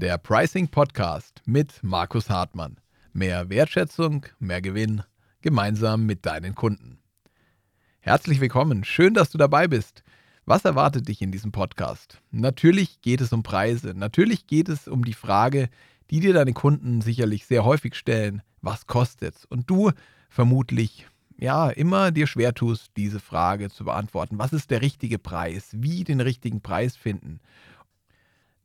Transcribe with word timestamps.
Der 0.00 0.16
Pricing 0.16 0.68
Podcast 0.68 1.42
mit 1.44 1.82
Markus 1.82 2.30
Hartmann. 2.30 2.78
Mehr 3.12 3.50
Wertschätzung, 3.50 4.24
mehr 4.38 4.62
Gewinn, 4.62 5.02
gemeinsam 5.42 6.06
mit 6.06 6.24
deinen 6.24 6.54
Kunden. 6.54 7.00
Herzlich 8.00 8.40
willkommen, 8.40 8.82
schön, 8.84 9.12
dass 9.12 9.28
du 9.28 9.36
dabei 9.36 9.68
bist. 9.68 10.02
Was 10.46 10.64
erwartet 10.64 11.06
dich 11.06 11.20
in 11.20 11.32
diesem 11.32 11.52
Podcast? 11.52 12.22
Natürlich 12.30 13.02
geht 13.02 13.20
es 13.20 13.30
um 13.34 13.42
Preise, 13.42 13.92
natürlich 13.94 14.46
geht 14.46 14.70
es 14.70 14.88
um 14.88 15.04
die 15.04 15.12
Frage, 15.12 15.68
die 16.08 16.20
dir 16.20 16.32
deine 16.32 16.54
Kunden 16.54 17.02
sicherlich 17.02 17.44
sehr 17.44 17.66
häufig 17.66 17.94
stellen, 17.94 18.40
was 18.62 18.86
kostet's? 18.86 19.44
Und 19.44 19.68
du 19.68 19.90
vermutlich 20.30 21.08
ja 21.36 21.68
immer 21.68 22.10
dir 22.10 22.26
schwer 22.26 22.54
tust, 22.54 22.92
diese 22.96 23.20
Frage 23.20 23.68
zu 23.68 23.84
beantworten. 23.84 24.38
Was 24.38 24.54
ist 24.54 24.70
der 24.70 24.80
richtige 24.80 25.18
Preis? 25.18 25.68
Wie 25.72 26.04
den 26.04 26.22
richtigen 26.22 26.62
Preis 26.62 26.96
finden? 26.96 27.38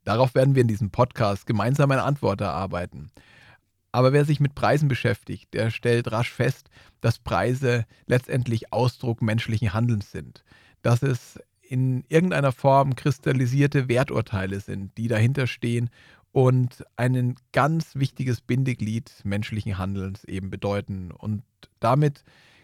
Darauf 0.06 0.36
werden 0.36 0.54
wir 0.54 0.62
in 0.62 0.68
diesem 0.68 0.92
Podcast 0.92 1.48
gemeinsam 1.48 1.92
eine 1.92 2.04
Antwort 2.04 2.40
erarbeiten. 2.40 3.12
Aber 3.92 4.14
wer 4.14 4.24
sich 4.24 4.40
mit 4.40 4.56
Preisen 4.56 4.88
beschäftigt, 4.88 5.54
der 5.54 5.72
stellt 5.72 6.12
rasch 6.12 6.32
fest, 6.32 6.70
dass 7.02 7.18
Preise 7.18 7.86
letztendlich 8.06 8.72
Ausdruck 8.72 9.22
menschlichen 9.22 9.74
Handelns 9.74 10.12
sind. 10.12 10.44
Dass 10.84 11.02
es 11.02 11.40
in 11.62 12.04
irgendeiner 12.08 12.52
Form 12.52 12.96
kristallisierte 12.96 13.90
Werturteile 13.90 14.60
sind, 14.60 14.96
die 14.98 15.08
dahinter 15.08 15.48
stehen 15.48 15.90
und 16.32 16.86
ein 16.98 17.36
ganz 17.52 17.96
wichtiges 17.96 18.42
Bindeglied 18.42 19.12
menschlichen 19.24 19.80
Handelns 19.80 20.24
eben 20.26 20.52
bedeuten. 20.52 21.12
Und 21.12 21.42
damit 21.80 22.24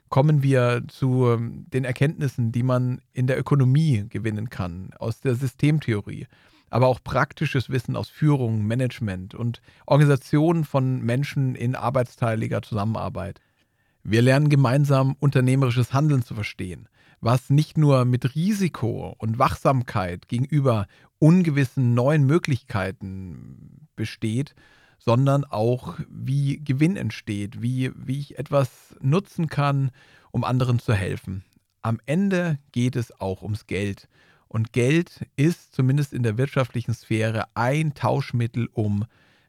kommen 0.10 0.44
wir 0.44 0.84
zu 0.90 1.38
den 1.40 1.86
Erkenntnissen, 1.86 2.52
die 2.52 2.64
man 2.64 3.02
in 3.14 3.26
der 3.26 3.40
Ökonomie 3.40 4.06
gewinnen 4.10 4.50
kann, 4.50 4.92
aus 5.00 5.22
der 5.22 5.34
Systemtheorie 5.34 6.28
aber 6.72 6.88
auch 6.88 7.04
praktisches 7.04 7.70
Wissen 7.70 7.96
aus 7.96 8.10
Führung, 8.10 8.66
Management 8.66 9.36
und 9.36 9.62
Organisation 9.86 10.64
von 10.64 11.02
Menschen 11.02 11.54
in 11.54 11.76
arbeitsteiliger 11.76 12.64
Zusammenarbeit. 12.64 13.40
Wir 14.04 14.24
lernen 14.24 14.50
gemeinsam 14.50 15.16
unternehmerisches 15.20 15.94
Handeln 15.94 16.24
zu 16.24 16.34
verstehen, 16.34 16.88
was 17.20 17.52
nicht 17.52 17.78
nur 17.78 18.06
mit 18.06 18.34
Risiko 18.34 19.16
und 19.20 19.38
Wachsamkeit 19.38 20.28
gegenüber 20.28 20.88
ungewissen 21.20 21.94
neuen 21.94 22.26
Möglichkeiten 22.26 23.88
besteht, 23.96 24.56
sondern 24.98 25.44
auch 25.44 26.00
wie 26.10 26.64
Gewinn 26.64 26.96
entsteht, 26.96 27.62
wie, 27.62 27.92
wie 27.96 28.20
ich 28.20 28.40
etwas 28.40 28.96
nutzen 29.02 29.48
kann, 29.48 29.92
um 30.32 30.44
anderen 30.44 30.80
zu 30.80 30.94
helfen. 30.94 31.44
Am 31.82 32.00
Ende 32.06 32.60
geht 32.72 32.96
es 32.96 33.20
auch 33.20 33.42
ums 33.42 33.68
Geld. 33.68 34.08
Und 34.52 34.74
Geld 34.74 35.26
ist 35.38 35.74
zumindest 35.74 36.12
in 36.12 36.24
der 36.24 36.38
wirtschaftlichen 36.38 36.94
Sphäre 36.94 37.46
ein 37.54 37.94
Tauschmittel, 37.94 38.68
um 38.74 39.06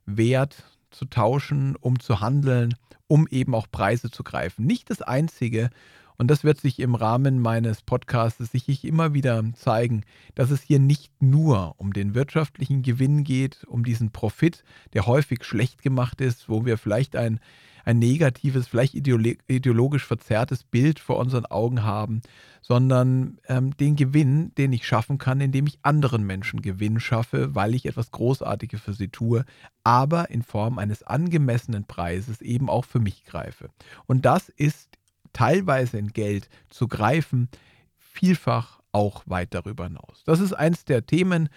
Wert 0.07 0.63
zu 0.93 1.07
tauschen, 1.07 1.75
um 1.75 1.99
zu 1.99 2.21
handeln, 2.21 2.77
um 3.09 3.27
eben 3.27 3.53
auch 3.57 3.67
Preise 3.69 4.13
zu 4.13 4.23
greifen. 4.23 4.65
Nicht 4.65 4.91
das 4.91 5.03
Einzige, 5.03 5.71
und 6.19 6.31
das 6.31 6.45
wird 6.45 6.61
sich 6.61 6.79
im 6.79 6.95
Rahmen 6.95 7.41
meines 7.41 7.83
Podcasts 7.83 8.39
sicherlich 8.53 8.85
immer 8.85 9.15
wieder 9.15 9.43
zeigen, 9.55 10.05
dass 10.35 10.51
es 10.51 10.63
hier 10.63 10.79
nicht 10.79 11.11
nur 11.21 11.75
um 11.79 11.93
den 11.93 12.15
wirtschaftlichen 12.15 12.83
Gewinn 12.83 13.25
geht, 13.25 13.65
um 13.65 13.85
diesen 13.85 14.13
Profit, 14.13 14.65
der 14.93 15.07
häufig 15.07 15.45
schlecht 15.45 15.83
gemacht 15.83 16.21
ist, 16.21 16.49
wo 16.49 16.65
wir 16.65 16.79
vielleicht 16.79 17.17
ein 17.17 17.41
ein 17.85 17.99
negatives, 17.99 18.69
vielleicht 18.69 18.95
ideologisch 18.95 20.05
verzerrtes 20.05 20.65
Bild 20.65 20.99
vor 20.99 21.19
unseren 21.19 21.47
Augen 21.47 21.83
haben, 21.83 22.23
sondern 22.61 23.39
ähm, 23.49 23.77
den 23.77 23.97
Gewinn, 23.97 24.55
den 24.55 24.73
ich 24.73 24.87
schaffen 24.87 25.19
kann, 25.19 25.41
indem 25.41 25.67
ich 25.67 25.79
anderen 25.83 26.25
Menschen 26.25 26.63
Gewinn 26.63 27.01
schaffe, 27.01 27.55
weil 27.55 27.75
ich 27.75 27.87
etwas 27.87 28.11
Großartiges 28.11 28.81
für 28.81 28.93
sie 28.93 29.09
tue, 29.09 29.45
aber 29.85 30.31
in 30.31 30.43
Form 30.43 30.79
eines 30.79 31.03
angemessenen 31.03 31.85
Preises 31.85 32.41
eben 32.41 32.71
auch 32.71 32.85
für 32.85 33.01
mich 33.01 33.25
greife. 33.25 33.71
Und 34.07 34.25
das 34.25 34.49
ist 34.49 34.89
teilweise 35.33 35.99
in 35.99 36.09
Geld 36.09 36.49
zu 36.69 36.89
greifen, 36.89 37.49
vielfach 37.97 38.81
auch 38.93 39.23
weit 39.27 39.55
darüber 39.55 39.85
hinaus. 39.85 40.23
Das 40.25 40.41
ist 40.41 40.53
eins 40.53 40.85
der 40.85 41.07
Themen, 41.07 41.49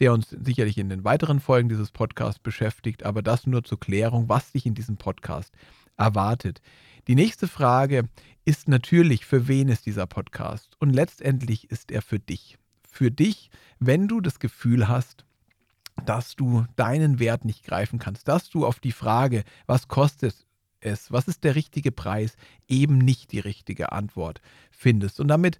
der 0.00 0.12
uns 0.12 0.30
sicherlich 0.30 0.78
in 0.78 0.88
den 0.88 1.04
weiteren 1.04 1.40
Folgen 1.40 1.68
dieses 1.68 1.90
Podcasts 1.90 2.40
beschäftigt, 2.40 3.04
aber 3.04 3.22
das 3.22 3.46
nur 3.46 3.64
zur 3.64 3.78
Klärung, 3.78 4.28
was 4.28 4.52
dich 4.52 4.66
in 4.66 4.74
diesem 4.74 4.96
Podcast 4.96 5.52
erwartet. 5.96 6.60
Die 7.06 7.14
nächste 7.14 7.48
Frage 7.48 8.08
ist 8.44 8.68
natürlich, 8.68 9.26
für 9.26 9.48
wen 9.48 9.68
ist 9.68 9.86
dieser 9.86 10.06
Podcast? 10.06 10.76
Und 10.80 10.90
letztendlich 10.90 11.70
ist 11.70 11.90
er 11.90 12.02
für 12.02 12.18
dich. 12.18 12.58
Für 12.88 13.10
dich, 13.10 13.50
wenn 13.78 14.08
du 14.08 14.20
das 14.20 14.38
Gefühl 14.38 14.88
hast, 14.88 15.24
dass 16.06 16.34
du 16.34 16.64
deinen 16.76 17.18
Wert 17.18 17.44
nicht 17.44 17.64
greifen 17.64 17.98
kannst, 17.98 18.26
dass 18.28 18.50
du 18.50 18.66
auf 18.66 18.80
die 18.80 18.92
Frage, 18.92 19.44
was 19.66 19.88
kostet 19.88 20.46
es, 20.84 21.10
was 21.10 21.28
ist 21.28 21.44
der 21.44 21.54
richtige 21.54 21.92
Preis, 21.92 22.36
eben 22.68 22.98
nicht 22.98 23.32
die 23.32 23.40
richtige 23.40 23.92
Antwort 23.92 24.40
findest. 24.70 25.20
Und 25.20 25.28
damit 25.28 25.58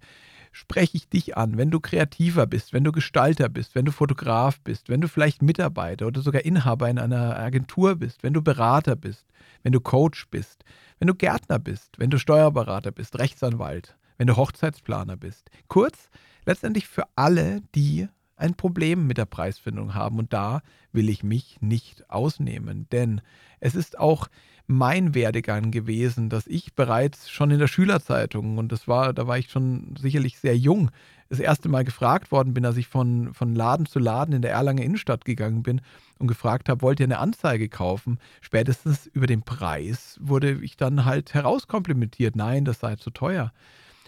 spreche 0.51 0.95
ich 0.95 1.09
dich 1.09 1.35
an, 1.35 1.57
wenn 1.57 1.69
du 1.69 1.81
kreativer 1.81 2.47
bist, 2.47 2.71
wenn 2.71 2.85
du 2.85 2.93
Gestalter 2.93 3.49
bist, 3.49 3.75
wenn 3.75 3.85
du 3.85 3.91
Fotograf 3.91 4.61
bist, 4.61 4.87
wenn 4.87 5.01
du 5.01 5.09
vielleicht 5.09 5.41
Mitarbeiter 5.41 6.07
oder 6.07 6.21
sogar 6.21 6.45
Inhaber 6.45 6.89
in 6.89 6.97
einer 6.97 7.37
Agentur 7.37 7.95
bist, 7.95 8.23
wenn 8.23 8.33
du 8.33 8.41
Berater 8.41 8.95
bist, 8.95 9.25
wenn 9.63 9.73
du 9.73 9.81
Coach 9.81 10.27
bist, 10.29 10.63
wenn 10.99 11.07
du 11.07 11.15
Gärtner 11.15 11.59
bist, 11.59 11.99
wenn 11.99 12.09
du 12.09 12.17
Steuerberater 12.17 12.91
bist, 12.91 13.19
Rechtsanwalt, 13.19 13.97
wenn 14.17 14.27
du 14.27 14.37
Hochzeitsplaner 14.37 15.17
bist. 15.17 15.49
Kurz, 15.67 16.09
letztendlich 16.45 16.87
für 16.87 17.03
alle, 17.17 17.61
die 17.75 18.07
ein 18.37 18.55
Problem 18.55 19.07
mit 19.07 19.17
der 19.17 19.25
Preisfindung 19.25 19.93
haben. 19.93 20.19
Und 20.19 20.33
da 20.33 20.61
will 20.91 21.09
ich 21.09 21.23
mich 21.23 21.57
nicht 21.61 22.09
ausnehmen, 22.09 22.87
denn 22.91 23.21
es 23.59 23.75
ist 23.75 23.97
auch 23.97 24.27
mein 24.67 25.13
Werdegang 25.13 25.71
gewesen, 25.71 26.29
dass 26.29 26.47
ich 26.47 26.73
bereits 26.73 27.29
schon 27.29 27.51
in 27.51 27.59
der 27.59 27.67
Schülerzeitung, 27.67 28.57
und 28.57 28.71
das 28.71 28.87
war, 28.87 29.13
da 29.13 29.27
war 29.27 29.37
ich 29.37 29.51
schon 29.51 29.95
sicherlich 29.99 30.39
sehr 30.39 30.57
jung, 30.57 30.89
das 31.29 31.39
erste 31.39 31.69
Mal 31.69 31.83
gefragt 31.83 32.31
worden 32.31 32.53
bin, 32.53 32.65
als 32.65 32.77
ich 32.77 32.87
von, 32.87 33.33
von 33.33 33.55
Laden 33.55 33.85
zu 33.85 33.99
Laden 33.99 34.33
in 34.33 34.41
der 34.41 34.51
Erlanger 34.51 34.83
Innenstadt 34.83 35.25
gegangen 35.25 35.63
bin 35.63 35.81
und 36.19 36.27
gefragt 36.27 36.69
habe, 36.69 36.81
wollt 36.81 36.99
ihr 36.99 37.05
eine 37.05 37.17
Anzeige 37.17 37.69
kaufen? 37.69 38.19
Spätestens 38.41 39.07
über 39.07 39.27
den 39.27 39.41
Preis 39.41 40.19
wurde 40.21 40.59
ich 40.61 40.77
dann 40.77 41.05
halt 41.05 41.33
herauskomplimentiert, 41.33 42.35
nein, 42.35 42.65
das 42.65 42.79
sei 42.79 42.95
zu 42.95 43.09
teuer. 43.09 43.51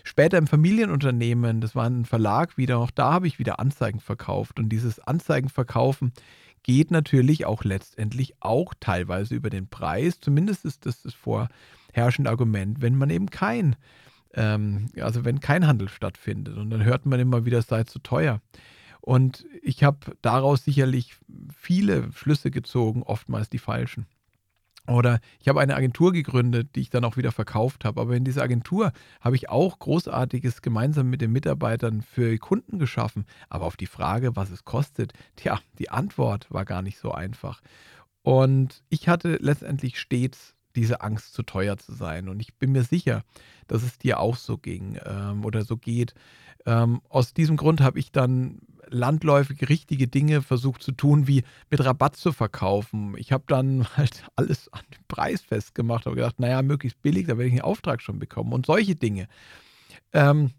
Später 0.07 0.38
im 0.38 0.47
Familienunternehmen, 0.47 1.59
das 1.59 1.75
war 1.75 1.85
ein 1.85 2.06
Verlag 2.06 2.57
wieder, 2.57 2.78
auch 2.78 2.91
da 2.91 3.12
habe 3.12 3.28
ich 3.28 3.40
wieder 3.40 3.59
Anzeigen 3.59 4.00
verkauft. 4.00 4.57
Und 4.57 4.69
dieses 4.69 5.01
Anzeigenverkaufen 5.01 6.13
geht 6.63 6.91
natürlich 6.91 7.45
auch 7.45 7.66
letztendlich 7.66 8.34
auch 8.40 8.73
teilweise 8.79 9.35
über 9.35 9.50
den 9.50 9.68
Preis. 9.68 10.22
Zumindest 10.22 10.63
ist 10.63 10.85
das 10.85 11.01
das 11.01 11.13
vorherrschende 11.13 12.29
Argument, 12.29 12.81
wenn 12.81 12.95
man 12.95 13.09
eben 13.09 13.29
kein, 13.29 13.75
ähm, 14.34 14.88
also 14.97 15.25
wenn 15.25 15.41
kein 15.41 15.68
Handel 15.68 15.90
stattfindet. 15.90 16.56
Und 16.56 16.69
dann 16.69 16.85
hört 16.85 17.06
man 17.06 17.19
immer 17.19 17.44
wieder, 17.44 17.57
es 17.57 17.68
sei 17.68 17.84
zu 17.84 18.00
teuer. 18.00 18.39
Und 19.01 19.45
ich 19.62 19.84
habe 19.84 20.16
daraus 20.22 20.63
sicherlich 20.63 21.18
viele 21.53 22.13
Schlüsse 22.13 22.50
gezogen, 22.50 23.03
oftmals 23.03 23.50
die 23.50 23.59
falschen. 23.59 24.06
Oder 24.87 25.19
ich 25.39 25.49
habe 25.49 25.59
eine 25.59 25.75
Agentur 25.75 26.13
gegründet, 26.13 26.75
die 26.75 26.81
ich 26.81 26.89
dann 26.89 27.03
auch 27.03 27.17
wieder 27.17 27.31
verkauft 27.31 27.83
habe. 27.83 27.99
Aber 27.99 28.15
in 28.15 28.23
dieser 28.23 28.43
Agentur 28.43 28.93
habe 29.19 29.35
ich 29.35 29.49
auch 29.49 29.79
Großartiges 29.79 30.61
gemeinsam 30.61 31.09
mit 31.09 31.21
den 31.21 31.31
Mitarbeitern 31.31 32.01
für 32.01 32.37
Kunden 32.37 32.79
geschaffen. 32.79 33.25
Aber 33.49 33.65
auf 33.65 33.77
die 33.77 33.85
Frage, 33.85 34.35
was 34.35 34.49
es 34.49 34.63
kostet, 34.63 35.13
tja, 35.35 35.59
die 35.77 35.89
Antwort 35.89 36.47
war 36.49 36.63
gar 36.63 36.81
nicht 36.81 36.99
so 36.99 37.11
einfach. 37.11 37.61
Und 38.21 38.83
ich 38.89 39.09
hatte 39.09 39.37
letztendlich 39.41 39.99
stets 39.99 40.55
diese 40.75 41.01
Angst, 41.01 41.33
zu 41.33 41.43
teuer 41.43 41.77
zu 41.77 41.93
sein. 41.93 42.29
Und 42.29 42.39
ich 42.39 42.55
bin 42.55 42.71
mir 42.71 42.83
sicher, 42.83 43.23
dass 43.67 43.83
es 43.83 43.97
dir 43.97 44.19
auch 44.19 44.37
so 44.37 44.57
ging 44.57 44.99
ähm, 45.05 45.43
oder 45.43 45.65
so 45.65 45.75
geht. 45.75 46.13
Ähm, 46.65 47.01
aus 47.09 47.33
diesem 47.33 47.57
Grund 47.57 47.81
habe 47.81 47.99
ich 47.99 48.11
dann 48.11 48.59
landläufig 48.89 49.69
richtige 49.69 50.07
Dinge 50.07 50.41
versucht 50.41 50.83
zu 50.83 50.91
tun, 50.91 51.27
wie 51.27 51.43
mit 51.69 51.83
Rabatt 51.83 52.15
zu 52.15 52.31
verkaufen. 52.31 53.15
Ich 53.17 53.31
habe 53.31 53.44
dann 53.47 53.88
halt 53.97 54.23
alles 54.35 54.71
an 54.73 54.83
den 54.94 55.03
Preis 55.07 55.41
festgemacht, 55.41 56.06
habe 56.06 56.15
gedacht, 56.15 56.39
naja, 56.39 56.62
möglichst 56.62 57.01
billig, 57.01 57.27
da 57.27 57.38
werde 57.38 57.47
ich 57.47 57.53
einen 57.53 57.62
Auftrag 57.62 58.01
schon 58.01 58.19
bekommen 58.19 58.53
und 58.53 58.65
solche 58.65 58.95
Dinge. 58.95 59.27
Ähm, 60.13 60.51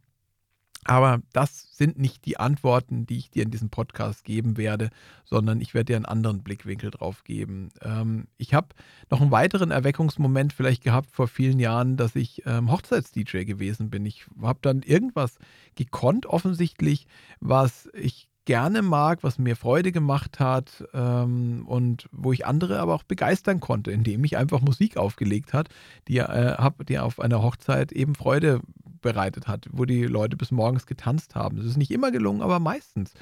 aber 0.88 1.20
das 1.34 1.76
sind 1.76 1.98
nicht 1.98 2.24
die 2.24 2.40
Antworten, 2.40 3.04
die 3.04 3.18
ich 3.18 3.30
dir 3.30 3.42
in 3.42 3.50
diesem 3.50 3.68
Podcast 3.68 4.24
geben 4.24 4.56
werde, 4.56 4.88
sondern 5.24 5.60
ich 5.60 5.74
werde 5.74 5.92
dir 5.92 5.96
einen 5.96 6.06
anderen 6.06 6.42
Blickwinkel 6.42 6.90
drauf 6.90 7.24
geben. 7.24 7.68
Ähm, 7.82 8.26
ich 8.38 8.54
habe 8.54 8.68
noch 9.10 9.20
einen 9.20 9.30
weiteren 9.30 9.70
Erweckungsmoment 9.70 10.54
vielleicht 10.54 10.82
gehabt 10.82 11.10
vor 11.10 11.28
vielen 11.28 11.60
Jahren, 11.60 11.98
dass 11.98 12.16
ich 12.16 12.42
ähm, 12.46 12.72
Hochzeits-DJ 12.72 13.44
gewesen 13.44 13.90
bin. 13.90 14.06
Ich 14.06 14.26
habe 14.40 14.60
dann 14.62 14.80
irgendwas 14.80 15.38
gekonnt, 15.74 16.24
offensichtlich, 16.24 17.06
was 17.38 17.90
ich 17.92 18.28
gerne 18.46 18.80
mag, 18.80 19.22
was 19.22 19.38
mir 19.38 19.56
Freude 19.56 19.92
gemacht 19.92 20.40
hat 20.40 20.82
ähm, 20.94 21.66
und 21.66 22.08
wo 22.12 22.32
ich 22.32 22.46
andere 22.46 22.78
aber 22.78 22.94
auch 22.94 23.02
begeistern 23.02 23.60
konnte, 23.60 23.90
indem 23.90 24.24
ich 24.24 24.38
einfach 24.38 24.62
Musik 24.62 24.96
aufgelegt 24.96 25.52
hat, 25.52 25.68
die, 26.08 26.16
äh, 26.16 26.54
hab, 26.56 26.86
die 26.86 26.98
auf 26.98 27.20
einer 27.20 27.42
Hochzeit 27.42 27.92
eben 27.92 28.14
Freude 28.14 28.62
bereitet 29.00 29.48
hat, 29.48 29.68
wo 29.70 29.84
die 29.84 30.04
Leute 30.04 30.36
bis 30.36 30.50
morgens 30.50 30.86
getanzt 30.86 31.34
haben. 31.34 31.56
Das 31.56 31.66
ist 31.66 31.76
nicht 31.76 31.90
immer 31.90 32.10
gelungen, 32.10 32.42
aber 32.42 32.58
meistens. 32.58 33.14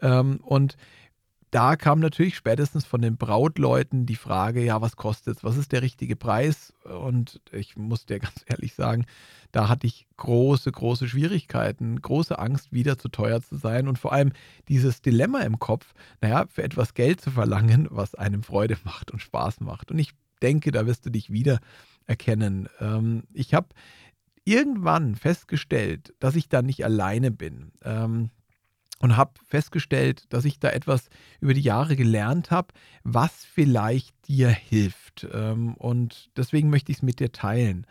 Ähm, 0.00 0.40
und 0.42 0.76
da 1.50 1.76
kam 1.76 2.00
natürlich 2.00 2.36
spätestens 2.36 2.84
von 2.84 3.00
den 3.00 3.16
Brautleuten 3.16 4.04
die 4.04 4.16
Frage, 4.16 4.62
ja, 4.62 4.82
was 4.82 4.96
kostet 4.96 5.38
es, 5.38 5.44
was 5.44 5.56
ist 5.56 5.72
der 5.72 5.80
richtige 5.80 6.14
Preis? 6.14 6.74
Und 6.84 7.40
ich 7.52 7.76
muss 7.76 8.04
dir 8.04 8.18
ganz 8.18 8.34
ehrlich 8.46 8.74
sagen, 8.74 9.06
da 9.50 9.68
hatte 9.68 9.86
ich 9.86 10.06
große, 10.18 10.70
große 10.70 11.08
Schwierigkeiten, 11.08 12.02
große 12.02 12.38
Angst, 12.38 12.72
wieder 12.72 12.98
zu 12.98 13.08
teuer 13.08 13.40
zu 13.40 13.56
sein 13.56 13.88
und 13.88 13.98
vor 13.98 14.12
allem 14.12 14.32
dieses 14.68 15.00
Dilemma 15.00 15.40
im 15.40 15.58
Kopf, 15.58 15.94
naja, 16.20 16.44
für 16.48 16.62
etwas 16.62 16.92
Geld 16.92 17.22
zu 17.22 17.30
verlangen, 17.30 17.88
was 17.90 18.14
einem 18.14 18.42
Freude 18.42 18.76
macht 18.84 19.10
und 19.10 19.22
Spaß 19.22 19.60
macht. 19.60 19.90
Und 19.90 19.98
ich 19.98 20.12
denke, 20.42 20.70
da 20.70 20.86
wirst 20.86 21.06
du 21.06 21.10
dich 21.10 21.32
wieder 21.32 21.60
erkennen. 22.06 22.68
Ähm, 22.80 23.24
ich 23.32 23.54
habe 23.54 23.68
irgendwann 24.48 25.14
festgestellt, 25.14 26.14
dass 26.18 26.36
ich 26.36 26.48
da 26.48 26.62
nicht 26.62 26.84
alleine 26.84 27.30
bin. 27.30 27.72
Ähm, 27.84 28.30
und 29.00 29.16
habe 29.16 29.34
festgestellt, 29.46 30.24
dass 30.30 30.44
ich 30.44 30.58
da 30.58 30.70
etwas 30.70 31.08
über 31.40 31.54
die 31.54 31.60
Jahre 31.60 31.94
gelernt 31.94 32.50
habe, 32.50 32.74
was 33.04 33.44
vielleicht 33.44 34.12
dir 34.26 34.48
hilft. 34.48 35.26
Ähm, 35.32 35.74
und 35.74 36.30
deswegen 36.36 36.68
möchte 36.68 36.90
ich 36.90 36.98
es 36.98 37.02
mit 37.02 37.20
dir 37.20 37.30
teilen. 37.30 37.86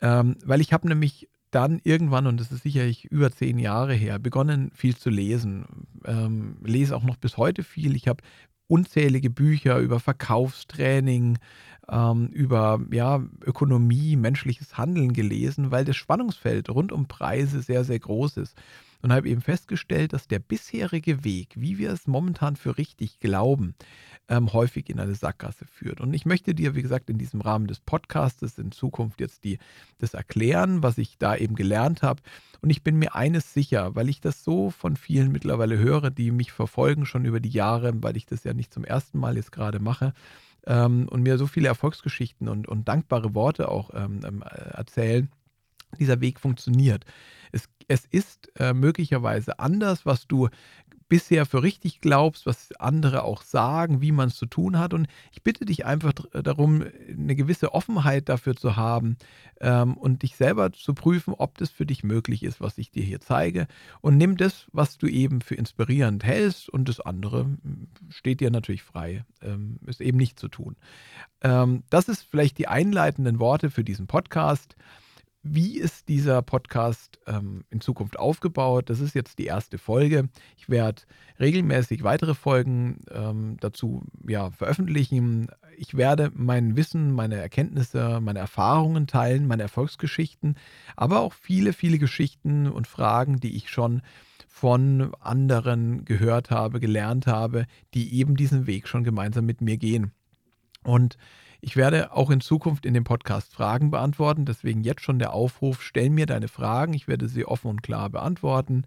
Ähm, 0.00 0.36
weil 0.44 0.62
ich 0.62 0.72
habe 0.72 0.88
nämlich 0.88 1.28
dann 1.50 1.80
irgendwann, 1.84 2.26
und 2.26 2.40
das 2.40 2.50
ist 2.50 2.62
sicherlich 2.62 3.04
über 3.04 3.30
zehn 3.30 3.58
Jahre 3.58 3.92
her, 3.92 4.18
begonnen 4.18 4.70
viel 4.74 4.96
zu 4.96 5.10
lesen. 5.10 5.66
Ähm, 6.06 6.56
lese 6.64 6.96
auch 6.96 7.04
noch 7.04 7.16
bis 7.16 7.36
heute 7.36 7.62
viel. 7.62 7.94
Ich 7.94 8.08
habe 8.08 8.24
unzählige 8.68 9.30
Bücher 9.30 9.78
über 9.78 10.00
Verkaufstraining, 10.00 11.38
ähm, 11.90 12.28
über 12.28 12.80
ja, 12.90 13.22
Ökonomie, 13.44 14.16
menschliches 14.16 14.78
Handeln 14.78 15.12
gelesen, 15.12 15.70
weil 15.70 15.84
das 15.84 15.96
Spannungsfeld 15.96 16.70
rund 16.70 16.92
um 16.92 17.06
Preise 17.06 17.62
sehr, 17.62 17.84
sehr 17.84 17.98
groß 17.98 18.38
ist. 18.38 18.56
Und 19.02 19.12
habe 19.12 19.28
eben 19.28 19.40
festgestellt, 19.40 20.12
dass 20.12 20.28
der 20.28 20.38
bisherige 20.38 21.24
Weg, 21.24 21.48
wie 21.56 21.76
wir 21.76 21.90
es 21.90 22.06
momentan 22.06 22.54
für 22.54 22.78
richtig 22.78 23.18
glauben, 23.18 23.74
ähm, 24.28 24.52
häufig 24.52 24.88
in 24.88 25.00
eine 25.00 25.14
Sackgasse 25.14 25.66
führt. 25.66 26.00
Und 26.00 26.14
ich 26.14 26.24
möchte 26.24 26.54
dir, 26.54 26.74
wie 26.74 26.82
gesagt, 26.82 27.10
in 27.10 27.18
diesem 27.18 27.40
Rahmen 27.40 27.66
des 27.66 27.80
Podcastes 27.80 28.58
in 28.58 28.72
Zukunft 28.72 29.20
jetzt 29.20 29.44
die, 29.44 29.58
das 29.98 30.14
erklären, 30.14 30.82
was 30.82 30.98
ich 30.98 31.18
da 31.18 31.36
eben 31.36 31.54
gelernt 31.54 32.02
habe. 32.02 32.22
Und 32.60 32.70
ich 32.70 32.82
bin 32.82 32.96
mir 32.96 33.14
eines 33.14 33.52
sicher, 33.52 33.94
weil 33.94 34.08
ich 34.08 34.20
das 34.20 34.44
so 34.44 34.70
von 34.70 34.96
vielen 34.96 35.32
mittlerweile 35.32 35.78
höre, 35.78 36.10
die 36.10 36.30
mich 36.30 36.52
verfolgen 36.52 37.04
schon 37.04 37.24
über 37.24 37.40
die 37.40 37.50
Jahre, 37.50 37.92
weil 38.02 38.16
ich 38.16 38.26
das 38.26 38.44
ja 38.44 38.54
nicht 38.54 38.72
zum 38.72 38.84
ersten 38.84 39.18
Mal 39.18 39.36
jetzt 39.36 39.52
gerade 39.52 39.80
mache. 39.80 40.14
Ähm, 40.66 41.08
und 41.08 41.22
mir 41.22 41.38
so 41.38 41.46
viele 41.46 41.68
Erfolgsgeschichten 41.68 42.48
und, 42.48 42.68
und 42.68 42.88
dankbare 42.88 43.34
Worte 43.34 43.68
auch 43.68 43.90
ähm, 43.94 44.20
ähm 44.24 44.42
erzählen, 44.42 45.28
dieser 45.98 46.20
Weg 46.20 46.40
funktioniert. 46.40 47.04
Es, 47.50 47.68
es 47.88 48.06
ist 48.06 48.50
äh, 48.58 48.72
möglicherweise 48.72 49.58
anders, 49.58 50.06
was 50.06 50.26
du 50.26 50.48
bisher 51.12 51.44
für 51.44 51.62
richtig 51.62 52.00
glaubst, 52.00 52.46
was 52.46 52.72
andere 52.80 53.24
auch 53.24 53.42
sagen, 53.42 54.00
wie 54.00 54.12
man 54.12 54.28
es 54.28 54.36
zu 54.36 54.46
tun 54.46 54.78
hat. 54.78 54.94
Und 54.94 55.08
ich 55.30 55.42
bitte 55.42 55.66
dich 55.66 55.84
einfach 55.84 56.14
darum, 56.32 56.86
eine 57.06 57.36
gewisse 57.36 57.74
Offenheit 57.74 58.30
dafür 58.30 58.56
zu 58.56 58.76
haben 58.76 59.18
ähm, 59.60 59.98
und 59.98 60.22
dich 60.22 60.36
selber 60.36 60.72
zu 60.72 60.94
prüfen, 60.94 61.34
ob 61.34 61.58
das 61.58 61.68
für 61.68 61.84
dich 61.84 62.02
möglich 62.02 62.42
ist, 62.42 62.62
was 62.62 62.78
ich 62.78 62.90
dir 62.90 63.02
hier 63.02 63.20
zeige. 63.20 63.66
Und 64.00 64.16
nimm 64.16 64.38
das, 64.38 64.68
was 64.72 64.96
du 64.96 65.06
eben 65.06 65.42
für 65.42 65.54
inspirierend 65.54 66.24
hältst 66.24 66.70
und 66.70 66.88
das 66.88 66.98
andere 66.98 67.40
hm, 67.40 67.88
steht 68.08 68.40
dir 68.40 68.50
natürlich 68.50 68.82
frei, 68.82 69.26
ähm, 69.42 69.80
ist 69.84 70.00
eben 70.00 70.16
nicht 70.16 70.40
zu 70.40 70.48
tun. 70.48 70.76
Ähm, 71.42 71.82
das 71.90 72.08
ist 72.08 72.22
vielleicht 72.22 72.56
die 72.56 72.68
einleitenden 72.68 73.38
Worte 73.38 73.70
für 73.70 73.84
diesen 73.84 74.06
Podcast. 74.06 74.76
Wie 75.44 75.76
ist 75.76 76.08
dieser 76.08 76.40
Podcast 76.40 77.18
ähm, 77.26 77.64
in 77.68 77.80
Zukunft 77.80 78.16
aufgebaut? 78.16 78.88
Das 78.90 79.00
ist 79.00 79.12
jetzt 79.16 79.40
die 79.40 79.46
erste 79.46 79.76
Folge. 79.76 80.28
Ich 80.56 80.68
werde 80.68 81.02
regelmäßig 81.40 82.04
weitere 82.04 82.34
Folgen 82.34 83.00
ähm, 83.10 83.56
dazu 83.58 84.04
ja, 84.24 84.52
veröffentlichen. 84.52 85.48
Ich 85.76 85.96
werde 85.96 86.30
mein 86.32 86.76
Wissen, 86.76 87.10
meine 87.10 87.36
Erkenntnisse, 87.36 88.20
meine 88.20 88.38
Erfahrungen 88.38 89.08
teilen, 89.08 89.48
meine 89.48 89.64
Erfolgsgeschichten, 89.64 90.56
aber 90.94 91.18
auch 91.18 91.32
viele, 91.32 91.72
viele 91.72 91.98
Geschichten 91.98 92.68
und 92.68 92.86
Fragen, 92.86 93.40
die 93.40 93.56
ich 93.56 93.68
schon 93.68 94.02
von 94.46 95.12
anderen 95.18 96.04
gehört 96.04 96.52
habe, 96.52 96.78
gelernt 96.78 97.26
habe, 97.26 97.66
die 97.94 98.14
eben 98.14 98.36
diesen 98.36 98.68
Weg 98.68 98.86
schon 98.86 99.02
gemeinsam 99.02 99.44
mit 99.46 99.60
mir 99.60 99.76
gehen. 99.76 100.12
Und 100.84 101.16
ich 101.64 101.76
werde 101.76 102.12
auch 102.12 102.30
in 102.30 102.40
Zukunft 102.40 102.84
in 102.84 102.92
dem 102.92 103.04
Podcast 103.04 103.54
Fragen 103.54 103.92
beantworten. 103.92 104.44
Deswegen 104.44 104.82
jetzt 104.82 105.02
schon 105.02 105.20
der 105.20 105.32
Aufruf, 105.32 105.80
stell 105.80 106.10
mir 106.10 106.26
deine 106.26 106.48
Fragen. 106.48 106.92
Ich 106.92 107.06
werde 107.06 107.28
sie 107.28 107.46
offen 107.46 107.68
und 107.68 107.82
klar 107.84 108.10
beantworten 108.10 108.82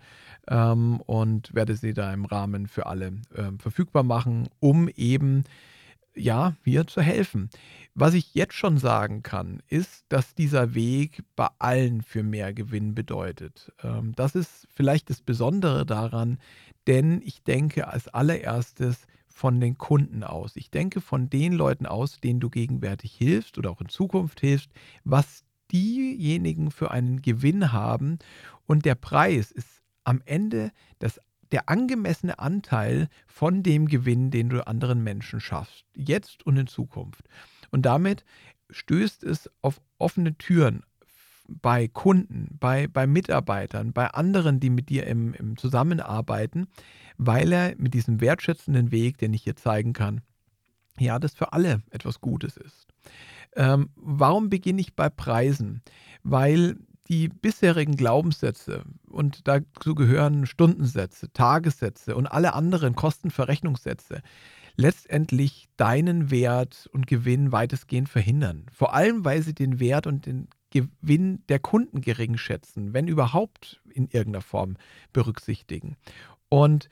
ähm, 0.49 0.99
und 0.99 1.55
werde 1.55 1.77
sie 1.77 1.93
da 1.93 2.13
im 2.13 2.25
Rahmen 2.25 2.67
für 2.67 2.85
alle 2.85 3.13
ähm, 3.33 3.59
verfügbar 3.59 4.03
machen, 4.03 4.49
um 4.59 4.89
eben 4.89 5.45
ja, 6.15 6.55
mir 6.65 6.85
zu 6.85 7.01
helfen. 7.01 7.49
Was 7.93 8.13
ich 8.13 8.35
jetzt 8.35 8.55
schon 8.55 8.77
sagen 8.77 9.23
kann, 9.23 9.61
ist, 9.69 10.03
dass 10.09 10.35
dieser 10.35 10.75
Weg 10.75 11.23
bei 11.37 11.47
allen 11.59 12.01
für 12.01 12.23
mehr 12.23 12.53
Gewinn 12.53 12.93
bedeutet. 12.93 13.71
Ähm, 13.83 14.11
das 14.17 14.35
ist 14.35 14.67
vielleicht 14.75 15.09
das 15.09 15.21
Besondere 15.21 15.85
daran, 15.85 16.39
denn 16.87 17.21
ich 17.23 17.41
denke 17.43 17.87
als 17.87 18.09
allererstes, 18.09 19.07
von 19.35 19.59
den 19.59 19.77
Kunden 19.77 20.23
aus. 20.23 20.55
Ich 20.55 20.71
denke 20.71 21.01
von 21.01 21.29
den 21.29 21.51
Leuten 21.51 21.85
aus, 21.85 22.21
denen 22.21 22.39
du 22.39 22.49
gegenwärtig 22.49 23.13
hilfst 23.13 23.57
oder 23.57 23.69
auch 23.69 23.81
in 23.81 23.89
Zukunft 23.89 24.39
hilfst, 24.39 24.71
was 25.03 25.43
diejenigen 25.73 26.71
für 26.71 26.91
einen 26.91 27.21
Gewinn 27.21 27.73
haben. 27.73 28.17
Und 28.65 28.85
der 28.85 28.95
Preis 28.95 29.51
ist 29.51 29.83
am 30.05 30.21
Ende 30.23 30.71
das, 30.99 31.19
der 31.51 31.67
angemessene 31.67 32.39
Anteil 32.39 33.09
von 33.27 33.61
dem 33.61 33.89
Gewinn, 33.89 34.31
den 34.31 34.47
du 34.47 34.65
anderen 34.65 35.03
Menschen 35.03 35.41
schaffst, 35.41 35.83
jetzt 35.93 36.45
und 36.45 36.55
in 36.55 36.67
Zukunft. 36.67 37.27
Und 37.71 37.81
damit 37.81 38.23
stößt 38.69 39.21
es 39.25 39.51
auf 39.61 39.81
offene 39.97 40.37
Türen 40.37 40.83
bei 41.47 41.87
Kunden, 41.87 42.57
bei, 42.59 42.87
bei 42.87 43.07
Mitarbeitern, 43.07 43.93
bei 43.93 44.07
anderen, 44.07 44.59
die 44.59 44.69
mit 44.69 44.89
dir 44.89 45.07
im, 45.07 45.33
im 45.33 45.57
Zusammenarbeiten, 45.57 46.67
weil 47.17 47.51
er 47.51 47.75
mit 47.77 47.93
diesem 47.93 48.21
wertschätzenden 48.21 48.91
Weg, 48.91 49.17
den 49.17 49.33
ich 49.33 49.43
hier 49.43 49.55
zeigen 49.55 49.93
kann, 49.93 50.21
ja, 50.97 51.19
das 51.19 51.33
für 51.33 51.53
alle 51.53 51.81
etwas 51.91 52.21
Gutes 52.21 52.57
ist. 52.57 52.87
Ähm, 53.55 53.89
warum 53.95 54.49
beginne 54.49 54.81
ich 54.81 54.95
bei 54.95 55.09
Preisen? 55.09 55.81
Weil 56.23 56.77
die 57.07 57.27
bisherigen 57.29 57.95
Glaubenssätze 57.95 58.83
und 59.07 59.47
dazu 59.47 59.93
gehören 59.93 60.45
Stundensätze, 60.45 61.31
Tagessätze 61.31 62.15
und 62.15 62.27
alle 62.27 62.53
anderen 62.53 62.95
Kostenverrechnungssätze 62.95 64.21
letztendlich 64.77 65.69
deinen 65.77 66.31
Wert 66.31 66.89
und 66.91 67.07
Gewinn 67.07 67.51
weitestgehend 67.51 68.09
verhindern. 68.09 68.65
Vor 68.73 68.93
allem, 68.93 69.23
weil 69.23 69.41
sie 69.41 69.53
den 69.53 69.79
Wert 69.79 70.07
und 70.07 70.25
den 70.25 70.47
Gewinn 70.75 71.43
der 71.47 71.59
Kunden 71.59 72.01
gering 72.01 72.37
schätzen, 72.37 72.93
wenn 72.93 73.07
überhaupt 73.07 73.81
in 73.93 74.09
irgendeiner 74.11 74.41
Form 74.41 74.75
berücksichtigen. 75.13 75.95
Und 76.49 76.89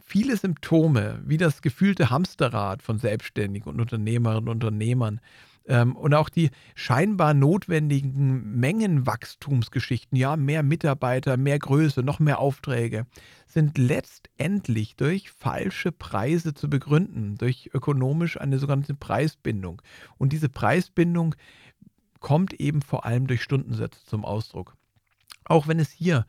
viele 0.00 0.36
Symptome, 0.36 1.20
wie 1.24 1.36
das 1.36 1.60
gefühlte 1.62 2.10
Hamsterrad 2.10 2.82
von 2.82 2.98
Selbstständigen 2.98 3.70
und 3.70 3.80
Unternehmerinnen 3.80 4.48
und 4.48 4.64
Unternehmern 4.64 5.20
ähm, 5.66 5.94
und 5.94 6.14
auch 6.14 6.28
die 6.28 6.50
scheinbar 6.74 7.34
notwendigen 7.34 8.58
Mengenwachstumsgeschichten, 8.58 10.16
ja, 10.16 10.36
mehr 10.36 10.62
Mitarbeiter, 10.62 11.36
mehr 11.36 11.58
Größe, 11.58 12.02
noch 12.02 12.18
mehr 12.18 12.38
Aufträge, 12.38 13.06
sind 13.46 13.78
letztendlich 13.78 14.96
durch 14.96 15.30
falsche 15.30 15.92
Preise 15.92 16.54
zu 16.54 16.68
begründen, 16.68 17.36
durch 17.36 17.70
ökonomisch 17.74 18.40
eine 18.40 18.58
sogenannte 18.58 18.94
Preisbindung. 18.94 19.82
Und 20.18 20.32
diese 20.32 20.48
Preisbindung 20.48 21.34
kommt 22.22 22.54
eben 22.54 22.80
vor 22.80 23.04
allem 23.04 23.26
durch 23.26 23.42
Stundensätze 23.42 24.04
zum 24.06 24.24
Ausdruck. 24.24 24.76
Auch 25.44 25.68
wenn 25.68 25.78
es 25.78 25.90
hier 25.90 26.24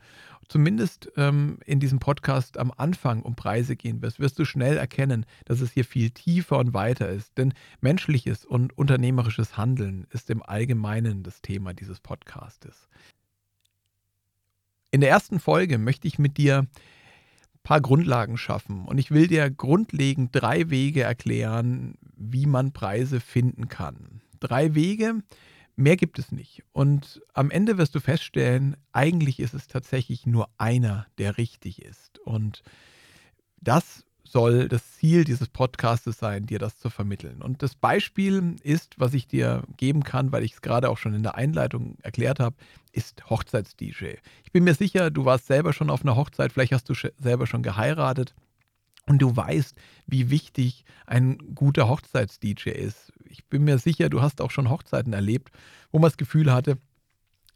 zumindest 0.48 1.10
ähm, 1.16 1.58
in 1.64 1.80
diesem 1.80 2.00
Podcast 2.00 2.58
am 2.58 2.72
Anfang 2.76 3.22
um 3.22 3.34
Preise 3.34 3.76
gehen 3.76 4.02
wird, 4.02 4.18
wirst 4.18 4.38
du 4.38 4.44
schnell 4.44 4.76
erkennen, 4.76 5.24
dass 5.46 5.60
es 5.60 5.72
hier 5.72 5.84
viel 5.84 6.10
tiefer 6.10 6.58
und 6.58 6.74
weiter 6.74 7.08
ist. 7.08 7.38
Denn 7.38 7.54
menschliches 7.80 8.44
und 8.44 8.76
unternehmerisches 8.76 9.56
Handeln 9.56 10.06
ist 10.10 10.28
im 10.28 10.42
Allgemeinen 10.42 11.22
das 11.22 11.40
Thema 11.40 11.72
dieses 11.72 12.00
Podcastes. 12.00 12.88
In 14.90 15.00
der 15.00 15.10
ersten 15.10 15.40
Folge 15.40 15.78
möchte 15.78 16.06
ich 16.06 16.18
mit 16.18 16.36
dir 16.36 16.58
ein 16.58 16.68
paar 17.62 17.80
Grundlagen 17.80 18.36
schaffen 18.36 18.84
und 18.84 18.98
ich 18.98 19.10
will 19.10 19.28
dir 19.28 19.50
grundlegend 19.50 20.30
drei 20.32 20.70
Wege 20.70 21.02
erklären, 21.02 21.96
wie 22.16 22.46
man 22.46 22.72
Preise 22.72 23.20
finden 23.20 23.68
kann. 23.68 24.20
Drei 24.40 24.74
Wege, 24.74 25.22
Mehr 25.76 25.96
gibt 25.96 26.18
es 26.18 26.30
nicht. 26.30 26.62
Und 26.72 27.20
am 27.32 27.50
Ende 27.50 27.78
wirst 27.78 27.94
du 27.94 28.00
feststellen, 28.00 28.76
eigentlich 28.92 29.40
ist 29.40 29.54
es 29.54 29.66
tatsächlich 29.66 30.26
nur 30.26 30.48
einer, 30.56 31.06
der 31.18 31.36
richtig 31.36 31.82
ist. 31.82 32.18
Und 32.20 32.62
das 33.60 34.04
soll 34.22 34.68
das 34.68 34.92
Ziel 34.92 35.24
dieses 35.24 35.48
Podcastes 35.48 36.18
sein, 36.18 36.46
dir 36.46 36.58
das 36.58 36.78
zu 36.78 36.90
vermitteln. 36.90 37.42
Und 37.42 37.62
das 37.62 37.74
Beispiel 37.74 38.56
ist, 38.62 38.94
was 38.98 39.14
ich 39.14 39.26
dir 39.26 39.64
geben 39.76 40.02
kann, 40.02 40.32
weil 40.32 40.44
ich 40.44 40.54
es 40.54 40.62
gerade 40.62 40.88
auch 40.90 40.98
schon 40.98 41.14
in 41.14 41.22
der 41.22 41.34
Einleitung 41.34 41.98
erklärt 42.02 42.40
habe, 42.40 42.56
ist 42.92 43.28
Hochzeits-DJ. 43.28 44.14
Ich 44.44 44.52
bin 44.52 44.64
mir 44.64 44.74
sicher, 44.74 45.10
du 45.10 45.24
warst 45.24 45.46
selber 45.46 45.72
schon 45.72 45.90
auf 45.90 46.02
einer 46.02 46.16
Hochzeit, 46.16 46.52
vielleicht 46.52 46.72
hast 46.72 46.88
du 46.88 46.94
selber 47.18 47.46
schon 47.46 47.62
geheiratet. 47.62 48.34
und 49.06 49.18
du 49.20 49.36
weißt, 49.36 49.76
wie 50.06 50.30
wichtig 50.30 50.84
ein 51.06 51.38
guter 51.54 51.88
Hochzeits-DJ 51.88 52.70
ist. 52.70 53.12
Ich 53.34 53.44
bin 53.46 53.64
mir 53.64 53.78
sicher, 53.78 54.08
du 54.08 54.22
hast 54.22 54.40
auch 54.40 54.52
schon 54.52 54.70
Hochzeiten 54.70 55.12
erlebt, 55.12 55.50
wo 55.90 55.98
man 55.98 56.08
das 56.08 56.16
Gefühl 56.16 56.52
hatte, 56.52 56.78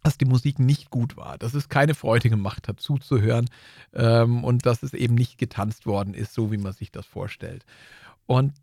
dass 0.02 0.18
die 0.18 0.24
Musik 0.24 0.58
nicht 0.58 0.90
gut 0.90 1.16
war, 1.16 1.38
dass 1.38 1.54
es 1.54 1.68
keine 1.68 1.94
Freude 1.94 2.30
gemacht 2.30 2.66
hat, 2.66 2.80
zuzuhören 2.80 3.48
ähm, 3.92 4.42
und 4.42 4.66
dass 4.66 4.82
es 4.82 4.92
eben 4.92 5.14
nicht 5.14 5.38
getanzt 5.38 5.86
worden 5.86 6.14
ist, 6.14 6.34
so 6.34 6.50
wie 6.50 6.56
man 6.56 6.72
sich 6.72 6.90
das 6.90 7.06
vorstellt. 7.06 7.64
Und 8.26 8.54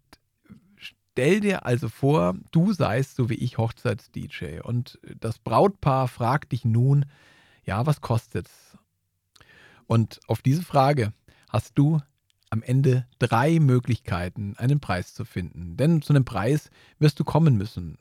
stell 0.77 1.39
dir 1.39 1.65
also 1.65 1.87
vor, 1.87 2.35
du 2.51 2.73
seist 2.73 3.15
so 3.15 3.29
wie 3.29 3.35
ich 3.35 3.57
Hochzeits-DJ 3.57 4.61
und 4.61 4.99
das 5.19 5.39
Brautpaar 5.39 6.09
fragt 6.09 6.51
dich 6.51 6.65
nun, 6.65 7.05
ja, 7.63 7.85
was 7.85 8.01
kostet's? 8.01 8.77
Und 9.87 10.19
auf 10.27 10.41
diese 10.41 10.63
Frage 10.63 11.13
hast 11.49 11.77
du 11.77 12.01
am 12.55 12.63
Ende 12.63 13.05
drei 13.19 13.59
Möglichkeiten, 13.59 14.55
einen 14.57 14.79
Preis 14.79 15.13
zu 15.13 15.25
finden. 15.25 15.75
Denn 15.75 16.01
zu 16.01 16.13
einem 16.13 16.23
Preis 16.23 16.69
wirst 16.99 17.19
du 17.19 17.25
kommen 17.25 17.57
müssen. 17.57 17.97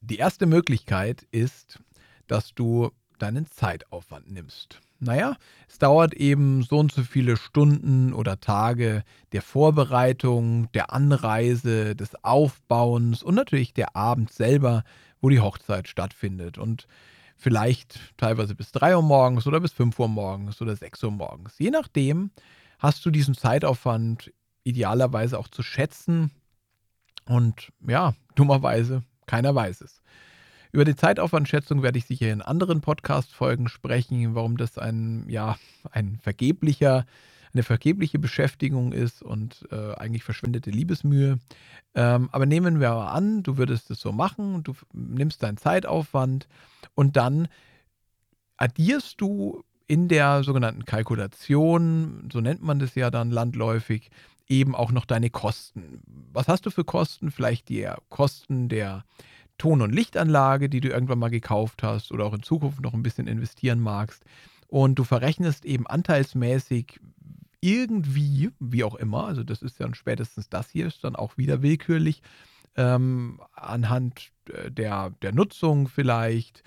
Die 0.00 0.16
erste 0.16 0.46
Möglichkeit 0.46 1.26
ist, 1.30 1.78
dass 2.26 2.54
du 2.54 2.90
deinen 3.18 3.46
Zeitaufwand 3.46 4.30
nimmst. 4.30 4.80
Naja, 4.98 5.36
es 5.68 5.78
dauert 5.78 6.14
eben 6.14 6.62
so 6.62 6.78
und 6.78 6.90
so 6.90 7.04
viele 7.04 7.36
Stunden 7.36 8.12
oder 8.12 8.40
Tage 8.40 9.04
der 9.30 9.42
Vorbereitung, 9.42 10.70
der 10.72 10.92
Anreise, 10.92 11.94
des 11.94 12.24
Aufbauens 12.24 13.22
und 13.22 13.36
natürlich 13.36 13.74
der 13.74 13.94
Abend 13.94 14.32
selber, 14.32 14.82
wo 15.20 15.28
die 15.28 15.40
Hochzeit 15.40 15.86
stattfindet. 15.86 16.58
Und 16.58 16.88
vielleicht 17.36 18.00
teilweise 18.16 18.56
bis 18.56 18.72
3 18.72 18.96
Uhr 18.96 19.02
morgens 19.02 19.46
oder 19.46 19.60
bis 19.60 19.72
5 19.72 19.96
Uhr 20.00 20.08
morgens 20.08 20.60
oder 20.60 20.74
6 20.74 21.04
Uhr 21.04 21.12
morgens. 21.12 21.54
Je 21.58 21.70
nachdem 21.70 22.32
hast 22.78 23.04
du 23.04 23.10
diesen 23.10 23.34
Zeitaufwand 23.34 24.32
idealerweise 24.64 25.38
auch 25.38 25.48
zu 25.48 25.62
schätzen. 25.62 26.30
Und 27.26 27.72
ja, 27.86 28.14
dummerweise, 28.34 29.02
keiner 29.26 29.54
weiß 29.54 29.80
es. 29.82 30.02
Über 30.72 30.84
die 30.84 30.96
Zeitaufwandschätzung 30.96 31.82
werde 31.82 31.98
ich 31.98 32.06
sicher 32.06 32.30
in 32.30 32.42
anderen 32.42 32.80
Podcast-Folgen 32.80 33.68
sprechen, 33.68 34.34
warum 34.34 34.56
das 34.58 34.76
ein, 34.76 35.24
ja, 35.28 35.56
ein 35.90 36.18
vergeblicher, 36.22 37.06
eine 37.54 37.62
vergebliche 37.62 38.18
Beschäftigung 38.18 38.92
ist 38.92 39.22
und 39.22 39.66
äh, 39.70 39.94
eigentlich 39.94 40.24
verschwendete 40.24 40.70
Liebesmühe. 40.70 41.38
Ähm, 41.94 42.28
aber 42.32 42.44
nehmen 42.44 42.80
wir 42.80 42.90
mal 42.90 43.12
an, 43.12 43.42
du 43.42 43.56
würdest 43.56 43.90
es 43.90 44.00
so 44.00 44.12
machen, 44.12 44.62
du 44.62 44.74
nimmst 44.92 45.42
deinen 45.42 45.56
Zeitaufwand 45.56 46.46
und 46.94 47.16
dann 47.16 47.48
addierst 48.58 49.20
du 49.20 49.64
in 49.88 50.06
der 50.06 50.44
sogenannten 50.44 50.84
Kalkulation, 50.84 52.28
so 52.32 52.40
nennt 52.40 52.62
man 52.62 52.78
das 52.78 52.94
ja 52.94 53.10
dann 53.10 53.30
landläufig, 53.30 54.10
eben 54.46 54.74
auch 54.74 54.92
noch 54.92 55.06
deine 55.06 55.30
Kosten. 55.30 56.00
Was 56.32 56.46
hast 56.46 56.66
du 56.66 56.70
für 56.70 56.84
Kosten? 56.84 57.30
Vielleicht 57.30 57.68
die 57.68 57.88
Kosten 58.08 58.68
der 58.68 59.04
Ton- 59.56 59.82
und 59.82 59.92
Lichtanlage, 59.92 60.68
die 60.68 60.80
du 60.80 60.88
irgendwann 60.88 61.18
mal 61.18 61.30
gekauft 61.30 61.82
hast 61.82 62.12
oder 62.12 62.24
auch 62.24 62.34
in 62.34 62.42
Zukunft 62.42 62.80
noch 62.80 62.94
ein 62.94 63.02
bisschen 63.02 63.26
investieren 63.26 63.80
magst. 63.80 64.24
Und 64.68 64.96
du 64.96 65.04
verrechnest 65.04 65.64
eben 65.64 65.86
anteilsmäßig 65.86 67.00
irgendwie, 67.60 68.50
wie 68.60 68.84
auch 68.84 68.94
immer, 68.94 69.26
also 69.26 69.42
das 69.42 69.62
ist 69.62 69.80
dann 69.80 69.94
spätestens 69.94 70.48
das 70.48 70.70
hier, 70.70 70.86
ist 70.86 71.02
dann 71.02 71.16
auch 71.16 71.36
wieder 71.38 71.62
willkürlich, 71.62 72.22
ähm, 72.76 73.40
anhand 73.54 74.30
äh, 74.52 74.70
der, 74.70 75.10
der 75.22 75.32
Nutzung 75.32 75.88
vielleicht, 75.88 76.62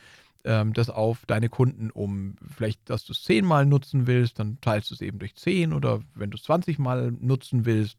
ähm, 0.45 0.73
das 0.73 0.89
auf 0.89 1.25
deine 1.27 1.49
Kunden 1.49 1.91
um. 1.91 2.35
Vielleicht, 2.55 2.89
dass 2.89 3.05
du 3.05 3.13
es 3.13 3.23
zehnmal 3.23 3.65
nutzen 3.65 4.07
willst, 4.07 4.39
dann 4.39 4.59
teilst 4.61 4.91
du 4.91 4.95
es 4.95 5.01
eben 5.01 5.19
durch 5.19 5.35
zehn 5.35 5.73
oder 5.73 6.01
wenn 6.15 6.31
du 6.31 6.37
es 6.37 6.43
20 6.43 6.79
Mal 6.79 7.11
nutzen 7.11 7.65
willst, 7.65 7.97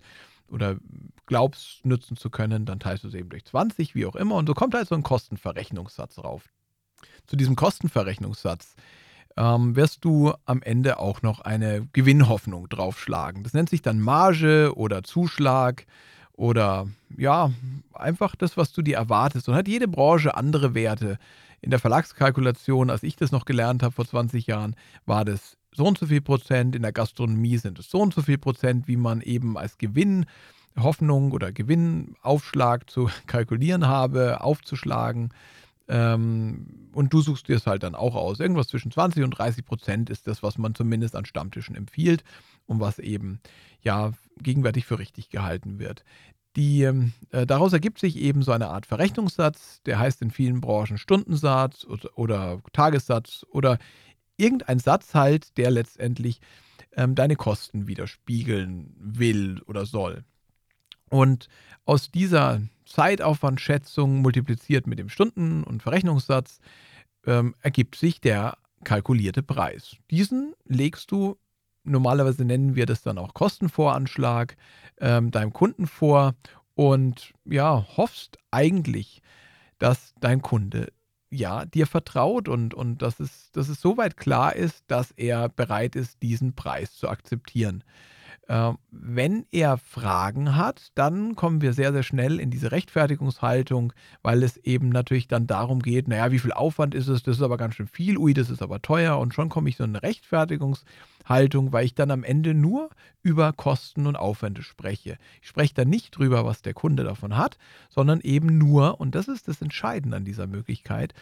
oder 0.52 0.76
glaubst 1.26 1.84
nutzen 1.84 2.16
zu 2.16 2.30
können, 2.30 2.66
dann 2.66 2.78
teilst 2.78 3.04
du 3.04 3.08
es 3.08 3.14
eben 3.14 3.30
durch 3.30 3.44
20, 3.46 3.94
wie 3.94 4.06
auch 4.06 4.14
immer. 4.14 4.36
Und 4.36 4.46
so 4.46 4.54
kommt 4.54 4.74
halt 4.74 4.86
so 4.86 4.94
ein 4.94 5.02
Kostenverrechnungssatz 5.02 6.18
rauf. 6.18 6.44
Zu 7.26 7.36
diesem 7.36 7.56
Kostenverrechnungssatz 7.56 8.76
ähm, 9.36 9.74
wirst 9.74 10.04
du 10.04 10.32
am 10.44 10.62
Ende 10.62 10.98
auch 10.98 11.22
noch 11.22 11.40
eine 11.40 11.88
Gewinnhoffnung 11.94 12.68
draufschlagen. 12.68 13.42
Das 13.42 13.54
nennt 13.54 13.70
sich 13.70 13.80
dann 13.80 13.98
Marge 13.98 14.74
oder 14.76 15.02
Zuschlag 15.02 15.86
oder 16.32 16.86
ja, 17.16 17.50
einfach 17.94 18.36
das, 18.36 18.56
was 18.56 18.72
du 18.72 18.82
dir 18.82 18.96
erwartest. 18.96 19.48
Und 19.48 19.54
hat 19.54 19.68
jede 19.68 19.88
Branche 19.88 20.34
andere 20.34 20.74
Werte. 20.74 21.18
In 21.62 21.70
der 21.70 21.78
Verlagskalkulation, 21.78 22.90
als 22.90 23.04
ich 23.04 23.14
das 23.14 23.30
noch 23.30 23.44
gelernt 23.44 23.84
habe 23.84 23.94
vor 23.94 24.04
20 24.04 24.48
Jahren, 24.48 24.74
war 25.06 25.24
das 25.24 25.56
so 25.70 25.86
und 25.86 25.96
so 25.96 26.06
viel 26.06 26.20
Prozent, 26.20 26.74
in 26.74 26.82
der 26.82 26.92
Gastronomie 26.92 27.56
sind 27.56 27.78
es 27.78 27.88
so 27.88 28.00
und 28.00 28.12
so 28.12 28.20
viel 28.20 28.36
Prozent, 28.36 28.88
wie 28.88 28.96
man 28.96 29.20
eben 29.20 29.56
als 29.56 29.78
Gewinnhoffnung 29.78 31.30
oder 31.30 31.52
Gewinnaufschlag 31.52 32.90
zu 32.90 33.08
kalkulieren 33.28 33.86
habe, 33.86 34.40
aufzuschlagen. 34.40 35.32
Ähm, 35.86 36.88
und 36.92 37.12
du 37.12 37.20
suchst 37.20 37.46
dir 37.46 37.56
es 37.56 37.66
halt 37.66 37.84
dann 37.84 37.94
auch 37.94 38.16
aus. 38.16 38.40
Irgendwas 38.40 38.66
zwischen 38.66 38.90
20 38.90 39.22
und 39.22 39.30
30 39.30 39.64
Prozent 39.64 40.10
ist 40.10 40.26
das, 40.26 40.42
was 40.42 40.58
man 40.58 40.74
zumindest 40.74 41.14
an 41.14 41.26
Stammtischen 41.26 41.76
empfiehlt 41.76 42.24
und 42.66 42.80
was 42.80 42.98
eben 42.98 43.40
ja 43.82 44.12
gegenwärtig 44.40 44.84
für 44.84 44.98
richtig 44.98 45.30
gehalten 45.30 45.78
wird. 45.78 46.04
Die, 46.56 46.82
ähm, 46.82 47.12
äh, 47.30 47.46
daraus 47.46 47.72
ergibt 47.72 47.98
sich 47.98 48.16
eben 48.16 48.42
so 48.42 48.52
eine 48.52 48.68
Art 48.68 48.84
Verrechnungssatz, 48.86 49.82
der 49.82 49.98
heißt 49.98 50.20
in 50.20 50.30
vielen 50.30 50.60
Branchen 50.60 50.98
Stundensatz 50.98 51.84
oder, 51.84 52.18
oder 52.18 52.62
Tagessatz 52.72 53.46
oder 53.50 53.78
irgendein 54.36 54.78
Satz 54.78 55.14
halt, 55.14 55.56
der 55.56 55.70
letztendlich 55.70 56.40
ähm, 56.94 57.14
deine 57.14 57.36
Kosten 57.36 57.86
widerspiegeln 57.86 58.94
will 58.98 59.62
oder 59.66 59.86
soll. 59.86 60.24
Und 61.08 61.48
aus 61.84 62.10
dieser 62.10 62.60
Zeitaufwandschätzung 62.86 64.20
multipliziert 64.20 64.86
mit 64.86 64.98
dem 64.98 65.08
Stunden- 65.08 65.64
und 65.64 65.82
Verrechnungssatz 65.82 66.60
ähm, 67.26 67.54
ergibt 67.60 67.96
sich 67.96 68.20
der 68.20 68.58
kalkulierte 68.84 69.42
Preis. 69.42 69.96
Diesen 70.10 70.54
legst 70.66 71.10
du, 71.10 71.38
normalerweise 71.84 72.44
nennen 72.44 72.74
wir 72.74 72.86
das 72.86 73.02
dann 73.02 73.18
auch 73.18 73.34
Kostenvoranschlag, 73.34 74.56
ähm, 75.00 75.30
deinem 75.30 75.52
Kunden 75.52 75.86
vor 75.86 76.34
und 76.74 77.32
ja, 77.44 77.86
hoffst 77.96 78.38
eigentlich, 78.50 79.22
dass 79.78 80.14
dein 80.20 80.42
Kunde 80.42 80.92
ja, 81.32 81.64
dir 81.64 81.86
vertraut 81.86 82.46
und, 82.46 82.74
und 82.74 83.00
dass, 83.00 83.18
es, 83.18 83.50
dass 83.52 83.68
es 83.68 83.80
soweit 83.80 84.18
klar 84.18 84.54
ist, 84.54 84.84
dass 84.88 85.12
er 85.12 85.48
bereit 85.48 85.96
ist, 85.96 86.22
diesen 86.22 86.54
Preis 86.54 86.94
zu 86.94 87.08
akzeptieren. 87.08 87.82
Äh, 88.48 88.72
wenn 88.90 89.46
er 89.50 89.78
Fragen 89.78 90.56
hat, 90.56 90.88
dann 90.94 91.34
kommen 91.34 91.62
wir 91.62 91.72
sehr, 91.72 91.92
sehr 91.92 92.02
schnell 92.02 92.38
in 92.38 92.50
diese 92.50 92.70
Rechtfertigungshaltung, 92.70 93.94
weil 94.22 94.42
es 94.42 94.58
eben 94.58 94.90
natürlich 94.90 95.26
dann 95.26 95.46
darum 95.46 95.80
geht, 95.80 96.06
naja, 96.06 96.32
wie 96.32 96.38
viel 96.38 96.52
Aufwand 96.52 96.94
ist 96.94 97.08
es, 97.08 97.22
das 97.22 97.36
ist 97.36 97.42
aber 97.42 97.56
ganz 97.56 97.76
schön 97.76 97.88
viel, 97.88 98.18
ui, 98.18 98.34
das 98.34 98.50
ist 98.50 98.60
aber 98.60 98.82
teuer 98.82 99.18
und 99.18 99.32
schon 99.32 99.48
komme 99.48 99.70
ich 99.70 99.76
so 99.76 99.84
in 99.84 99.90
eine 99.90 100.02
Rechtfertigungshaltung, 101.22 101.72
weil 101.72 101.84
ich 101.84 101.94
dann 101.94 102.10
am 102.10 102.24
Ende 102.24 102.54
nur 102.54 102.90
über 103.22 103.52
Kosten 103.52 104.06
und 104.06 104.16
Aufwände 104.16 104.62
spreche. 104.62 105.18
Ich 105.40 105.48
spreche 105.48 105.74
dann 105.74 105.88
nicht 105.88 106.16
drüber, 106.16 106.44
was 106.44 106.62
der 106.62 106.74
Kunde 106.74 107.04
davon 107.04 107.36
hat, 107.36 107.58
sondern 107.88 108.20
eben 108.20 108.58
nur, 108.58 109.00
und 109.00 109.14
das 109.14 109.28
ist 109.28 109.48
das 109.48 109.62
Entscheidende 109.62 110.16
an 110.16 110.24
dieser 110.24 110.46
Möglichkeit, 110.46 111.14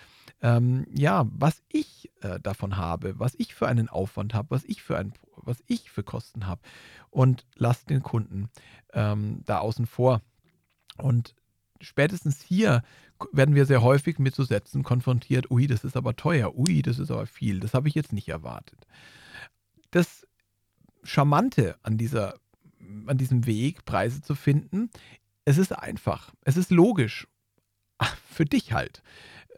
ähm, 0.43 0.87
ja, 0.95 1.27
was 1.31 1.63
ich 1.69 2.11
äh, 2.23 2.41
davon 2.41 2.77
habe, 2.77 3.19
was 3.19 3.35
ich 3.39 3.55
für 3.55 3.69
einen 3.69 3.89
Aufwand 3.89 4.35
habe, 4.35 4.51
was 4.51 4.65
ich 4.65 4.83
für 4.83 4.97
ein, 4.97 5.13
was 5.37 5.63
ich 5.67 5.91
für 5.91 6.03
Kosten 6.03 6.47
habe 6.47 6.63
und 7.11 7.45
lass 7.57 7.85
den 7.85 8.03
Kunden 8.03 8.49
ähm, 8.93 9.43
da 9.45 9.59
außen 9.59 9.87
vor. 9.87 10.23
Und 10.97 11.35
spätestens 11.81 12.43
hier 12.43 12.83
werden 13.33 13.55
wir 13.55 13.67
sehr 13.67 13.83
häufig 13.83 14.19
mit 14.19 14.35
so 14.35 14.45
Sätzen 14.45 14.83
konfrontiert, 14.83 15.51
ui, 15.51 15.67
das 15.67 15.85
ist 15.85 15.97
aber 15.97 16.17
teuer, 16.17 16.57
ui, 16.57 16.81
das 16.81 16.99
ist 16.99 17.11
aber 17.11 17.27
viel, 17.27 17.61
das 17.61 17.75
habe 17.75 17.89
ich 17.89 17.95
jetzt 17.95 18.15
nicht 18.15 18.31
erwartet. 18.31 18.87
Das 19.91 20.27
Charmante 21.03 21.77
an, 21.83 21.99
dieser, 21.99 22.35
an 23.07 23.19
diesem 23.19 23.47
Weg, 23.47 23.85
Preise 23.85 24.23
zu 24.23 24.35
finden, 24.35 24.91
es 25.45 25.59
ist 25.59 25.73
einfach, 25.73 26.33
es 26.45 26.57
ist 26.57 26.71
logisch, 26.71 27.27
für 28.31 28.45
dich 28.45 28.73
halt. 28.73 29.03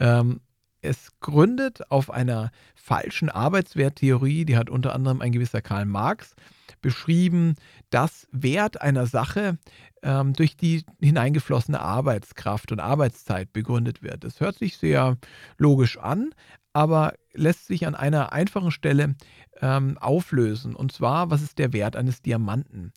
Ähm, 0.00 0.40
es 0.80 1.12
gründet 1.20 1.90
auf 1.92 2.10
einer 2.10 2.50
falschen 2.74 3.28
Arbeitswerttheorie, 3.28 4.44
die 4.44 4.56
hat 4.56 4.68
unter 4.68 4.94
anderem 4.94 5.20
ein 5.20 5.30
gewisser 5.30 5.62
Karl 5.62 5.86
Marx 5.86 6.34
beschrieben, 6.80 7.54
dass 7.90 8.26
Wert 8.32 8.80
einer 8.80 9.06
Sache 9.06 9.58
ähm, 10.02 10.32
durch 10.32 10.56
die 10.56 10.84
hineingeflossene 11.00 11.80
Arbeitskraft 11.80 12.72
und 12.72 12.80
Arbeitszeit 12.80 13.52
begründet 13.52 14.02
wird. 14.02 14.24
Das 14.24 14.40
hört 14.40 14.58
sich 14.58 14.76
sehr 14.76 15.16
logisch 15.56 15.98
an, 15.98 16.34
aber 16.72 17.14
lässt 17.32 17.66
sich 17.66 17.86
an 17.86 17.94
einer 17.94 18.32
einfachen 18.32 18.70
Stelle 18.70 19.14
ähm, 19.60 19.98
auflösen. 19.98 20.74
Und 20.74 20.92
zwar, 20.92 21.30
was 21.30 21.42
ist 21.42 21.58
der 21.58 21.72
Wert 21.72 21.96
eines 21.96 22.22
Diamanten? 22.22 22.92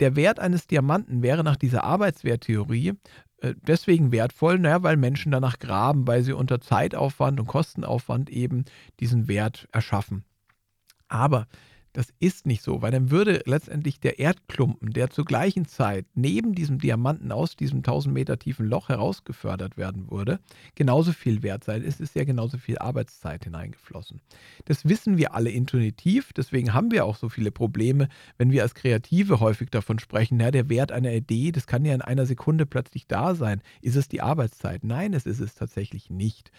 Der 0.00 0.16
Wert 0.16 0.40
eines 0.40 0.66
Diamanten 0.66 1.22
wäre 1.22 1.44
nach 1.44 1.56
dieser 1.56 1.84
Arbeitswerttheorie 1.84 2.94
äh, 3.44 3.54
deswegen 3.62 4.10
wertvoll, 4.10 4.58
naja, 4.58 4.82
weil 4.82 4.96
Menschen 4.96 5.30
danach 5.30 5.58
graben, 5.58 6.06
weil 6.06 6.22
sie 6.22 6.32
unter 6.32 6.60
Zeitaufwand 6.60 7.38
und 7.38 7.46
Kostenaufwand 7.46 8.30
eben 8.30 8.64
diesen 9.00 9.28
Wert 9.28 9.68
erschaffen. 9.72 10.24
Aber 11.08 11.46
Das 11.94 12.12
ist 12.18 12.44
nicht 12.44 12.62
so, 12.62 12.82
weil 12.82 12.90
dann 12.90 13.12
würde 13.12 13.42
letztendlich 13.46 14.00
der 14.00 14.18
Erdklumpen, 14.18 14.90
der 14.90 15.10
zur 15.10 15.24
gleichen 15.24 15.64
Zeit 15.64 16.06
neben 16.14 16.52
diesem 16.52 16.80
Diamanten 16.80 17.30
aus 17.30 17.54
diesem 17.54 17.78
1000 17.78 18.12
Meter 18.12 18.36
tiefen 18.36 18.66
Loch 18.66 18.88
herausgefördert 18.88 19.76
werden 19.76 20.10
würde, 20.10 20.40
genauso 20.74 21.12
viel 21.12 21.44
wert 21.44 21.62
sein. 21.62 21.84
Es 21.84 22.00
ist 22.00 22.16
ja 22.16 22.24
genauso 22.24 22.58
viel 22.58 22.78
Arbeitszeit 22.78 23.44
hineingeflossen. 23.44 24.20
Das 24.64 24.88
wissen 24.88 25.18
wir 25.18 25.34
alle 25.34 25.50
intuitiv, 25.50 26.32
deswegen 26.32 26.74
haben 26.74 26.90
wir 26.90 27.04
auch 27.04 27.16
so 27.16 27.28
viele 27.28 27.52
Probleme, 27.52 28.08
wenn 28.38 28.50
wir 28.50 28.62
als 28.62 28.74
Kreative 28.74 29.38
häufig 29.38 29.70
davon 29.70 30.00
sprechen, 30.00 30.40
ja, 30.40 30.50
der 30.50 30.68
Wert 30.68 30.90
einer 30.90 31.12
Idee, 31.12 31.52
das 31.52 31.68
kann 31.68 31.84
ja 31.84 31.94
in 31.94 32.02
einer 32.02 32.26
Sekunde 32.26 32.66
plötzlich 32.66 33.06
da 33.06 33.36
sein. 33.36 33.62
Ist 33.82 33.94
es 33.94 34.08
die 34.08 34.20
Arbeitszeit? 34.20 34.82
Nein, 34.82 35.14
es 35.14 35.26
ist 35.26 35.38
es 35.38 35.54
tatsächlich 35.54 36.10
nicht. 36.10 36.50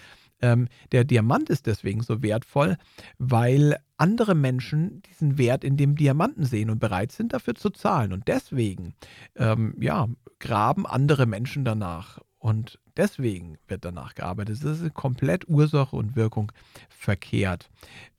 Ähm, 0.42 0.68
der 0.92 1.04
Diamant 1.04 1.50
ist 1.50 1.65
deswegen 1.65 2.01
so 2.01 2.22
wertvoll, 2.22 2.77
weil 3.18 3.77
andere 3.98 4.36
Menschen 4.36 5.01
diesen 5.04 5.38
Wert 5.38 5.63
in 5.63 5.77
dem 5.77 5.96
Diamanten 5.96 6.44
sehen 6.44 6.70
und 6.70 6.80
bereit 6.80 7.12
sind 7.12 7.34
dafür 7.34 7.56
zu 7.56 7.70
zahlen. 7.70 8.12
Und 8.12 8.27
deswegen, 8.27 8.94
ähm, 9.36 9.75
ja, 9.80 10.08
graben 10.39 10.86
andere 10.86 11.25
Menschen 11.25 11.65
danach. 11.65 12.20
Und 12.38 12.80
deswegen 12.96 13.58
wird 13.68 13.86
danach 13.86 14.13
gearbeitet. 14.13 14.63
Das 14.63 14.82
ist 14.82 14.94
komplett 14.94 15.48
Ursache 15.48 15.96
und 15.96 16.15
Wirkung 16.15 16.51
verkehrt. 16.89 17.70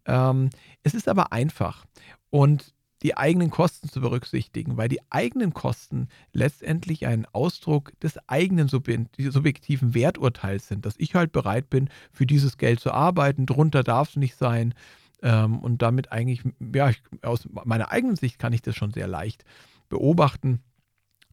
Ähm, 0.06 0.50
es 0.82 0.94
ist 0.94 1.08
aber 1.08 1.32
einfach. 1.32 1.84
Und 2.30 2.74
die 3.02 3.16
eigenen 3.16 3.50
Kosten 3.50 3.88
zu 3.88 4.00
berücksichtigen, 4.00 4.76
weil 4.76 4.88
die 4.88 5.00
eigenen 5.10 5.52
Kosten 5.52 6.08
letztendlich 6.32 7.06
ein 7.06 7.26
Ausdruck 7.32 7.98
des 8.00 8.18
eigenen 8.28 8.68
subjektiven 8.68 9.94
Werturteils 9.94 10.68
sind, 10.68 10.86
dass 10.86 10.94
ich 10.98 11.14
halt 11.14 11.32
bereit 11.32 11.68
bin, 11.68 11.90
für 12.10 12.26
dieses 12.26 12.56
Geld 12.56 12.80
zu 12.80 12.92
arbeiten, 12.92 13.46
drunter 13.46 13.82
darf 13.82 14.10
es 14.10 14.16
nicht 14.16 14.36
sein. 14.36 14.74
Ähm, 15.22 15.58
und 15.60 15.82
damit 15.82 16.12
eigentlich, 16.12 16.42
ja, 16.74 16.90
aus 17.22 17.48
meiner 17.64 17.90
eigenen 17.90 18.16
Sicht 18.16 18.38
kann 18.38 18.52
ich 18.52 18.62
das 18.62 18.76
schon 18.76 18.92
sehr 18.92 19.08
leicht 19.08 19.44
beobachten. 19.88 20.60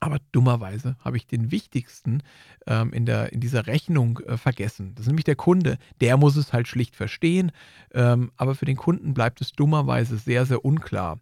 Aber 0.03 0.19
dummerweise 0.31 0.97
habe 0.99 1.17
ich 1.17 1.27
den 1.27 1.51
wichtigsten 1.51 2.23
ähm, 2.67 2.91
in, 2.91 3.05
der, 3.05 3.31
in 3.31 3.39
dieser 3.39 3.67
Rechnung 3.67 4.19
äh, 4.19 4.37
vergessen. 4.37 4.93
Das 4.95 5.03
ist 5.03 5.07
nämlich 5.07 5.25
der 5.25 5.35
Kunde. 5.35 5.77
Der 6.01 6.17
muss 6.17 6.35
es 6.35 6.51
halt 6.51 6.67
schlicht 6.67 6.95
verstehen. 6.95 7.51
Ähm, 7.93 8.31
aber 8.35 8.55
für 8.55 8.65
den 8.65 8.75
Kunden 8.75 9.13
bleibt 9.13 9.39
es 9.41 9.53
dummerweise 9.53 10.17
sehr, 10.17 10.45
sehr 10.45 10.65
unklar. 10.65 11.19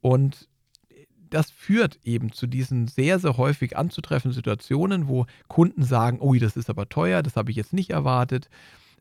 Und 0.00 0.48
das 1.30 1.50
führt 1.50 1.98
eben 2.04 2.32
zu 2.32 2.46
diesen 2.46 2.88
sehr, 2.88 3.18
sehr 3.18 3.36
häufig 3.36 3.76
anzutreffenden 3.76 4.34
Situationen, 4.34 5.08
wo 5.08 5.26
Kunden 5.48 5.82
sagen, 5.82 6.20
ui, 6.20 6.38
das 6.38 6.56
ist 6.56 6.70
aber 6.70 6.88
teuer, 6.88 7.22
das 7.22 7.36
habe 7.36 7.50
ich 7.50 7.56
jetzt 7.56 7.72
nicht 7.72 7.90
erwartet. 7.90 8.48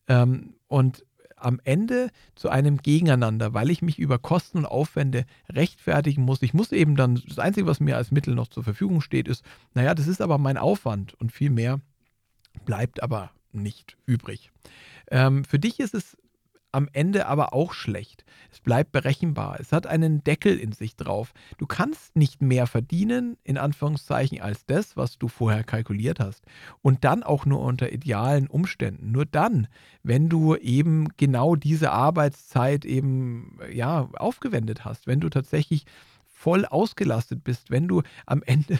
Ähm, 0.07 0.55
und 0.67 1.05
am 1.39 1.59
Ende 1.63 2.09
zu 2.35 2.49
einem 2.49 2.77
Gegeneinander, 2.77 3.53
weil 3.53 3.69
ich 3.69 3.81
mich 3.81 3.99
über 3.99 4.19
Kosten 4.19 4.59
und 4.59 4.65
Aufwände 4.65 5.25
rechtfertigen 5.49 6.23
muss. 6.23 6.41
Ich 6.41 6.53
muss 6.53 6.71
eben 6.71 6.95
dann, 6.95 7.21
das 7.27 7.39
Einzige, 7.39 7.67
was 7.67 7.79
mir 7.79 7.97
als 7.97 8.11
Mittel 8.11 8.35
noch 8.35 8.47
zur 8.47 8.63
Verfügung 8.63 9.01
steht, 9.01 9.27
ist, 9.27 9.43
naja, 9.73 9.93
das 9.95 10.07
ist 10.07 10.21
aber 10.21 10.37
mein 10.37 10.57
Aufwand 10.57 11.13
und 11.15 11.31
viel 11.31 11.49
mehr 11.49 11.79
bleibt 12.65 13.01
aber 13.01 13.31
nicht 13.51 13.97
übrig. 14.05 14.51
Ähm, 15.09 15.43
für 15.43 15.59
dich 15.59 15.79
ist 15.79 15.95
es 15.95 16.17
am 16.71 16.87
Ende 16.93 17.25
aber 17.27 17.53
auch 17.53 17.73
schlecht. 17.73 18.25
Es 18.51 18.59
bleibt 18.59 18.91
berechenbar. 18.91 19.57
Es 19.59 19.71
hat 19.71 19.87
einen 19.87 20.23
Deckel 20.23 20.57
in 20.57 20.71
sich 20.71 20.95
drauf. 20.95 21.33
Du 21.57 21.65
kannst 21.65 22.15
nicht 22.15 22.41
mehr 22.41 22.67
verdienen, 22.67 23.37
in 23.43 23.57
Anführungszeichen, 23.57 24.41
als 24.41 24.65
das, 24.65 24.97
was 24.97 25.17
du 25.17 25.27
vorher 25.27 25.63
kalkuliert 25.63 26.19
hast. 26.19 26.45
Und 26.81 27.03
dann 27.03 27.23
auch 27.23 27.45
nur 27.45 27.61
unter 27.61 27.91
idealen 27.91 28.47
Umständen. 28.47 29.11
Nur 29.11 29.25
dann, 29.25 29.67
wenn 30.03 30.29
du 30.29 30.55
eben 30.55 31.09
genau 31.17 31.55
diese 31.55 31.91
Arbeitszeit 31.91 32.85
eben 32.85 33.59
ja 33.71 34.09
aufgewendet 34.13 34.85
hast, 34.85 35.07
wenn 35.07 35.19
du 35.19 35.29
tatsächlich 35.29 35.85
voll 36.39 36.65
ausgelastet 36.65 37.43
bist, 37.43 37.69
wenn 37.69 37.89
du 37.89 38.01
am 38.25 38.41
Ende 38.43 38.79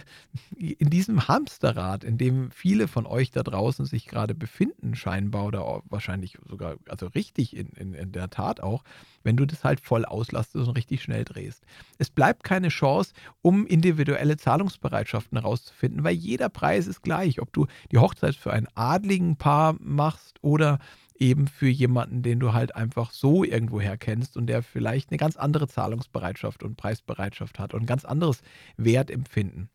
in 0.55 0.89
diesem 0.89 1.27
Hamsterrad, 1.27 2.05
in 2.05 2.17
dem 2.17 2.51
viele 2.51 2.87
von 2.87 3.05
euch 3.05 3.31
da 3.31 3.43
draußen 3.43 3.85
sich 3.85 4.07
gerade 4.07 4.33
befinden, 4.33 4.95
scheinbar 4.95 5.45
oder 5.45 5.81
wahrscheinlich 5.89 6.37
sogar, 6.47 6.77
also 6.87 7.07
richtig 7.07 7.57
in, 7.57 7.67
in, 7.73 7.93
in 7.93 8.13
der 8.13 8.29
Tat 8.29 8.63
auch, 8.63 8.85
wenn 9.23 9.35
du 9.35 9.45
das 9.45 9.65
halt 9.65 9.81
voll 9.81 10.05
auslastest 10.05 10.69
und 10.69 10.77
richtig 10.77 11.03
schnell 11.03 11.25
drehst. 11.25 11.65
Es 11.97 12.09
bleibt 12.09 12.45
keine 12.45 12.69
Chance, 12.69 13.13
um 13.41 13.67
individuelle 13.67 14.37
Zahlungsbereitschaften 14.37 15.37
herauszufinden, 15.37 16.05
weil 16.05 16.15
jeder 16.15 16.47
Preis 16.47 16.87
ist 16.87 17.01
gleich, 17.01 17.41
ob 17.41 17.51
du 17.51 17.67
die 17.91 17.97
Hochzeit 17.97 18.35
für 18.35 18.53
ein 18.53 18.69
adligen 18.75 19.35
Paar 19.35 19.75
machst 19.81 20.37
oder 20.41 20.79
eben 21.19 21.47
für 21.47 21.67
jemanden, 21.67 22.23
den 22.23 22.39
du 22.39 22.53
halt 22.53 22.75
einfach 22.75 23.11
so 23.11 23.43
irgendwoher 23.43 23.97
kennst 23.97 24.37
und 24.37 24.47
der 24.47 24.63
vielleicht 24.63 25.11
eine 25.11 25.17
ganz 25.17 25.35
andere 25.35 25.67
Zahlungsbereitschaft 25.67 26.63
und 26.63 26.77
Preisbereitschaft 26.77 27.59
hat 27.59 27.73
und 27.73 27.83
ein 27.83 27.87
ganz 27.87 28.05
anderes 28.05 28.41
Wertempfinden. 28.77 29.69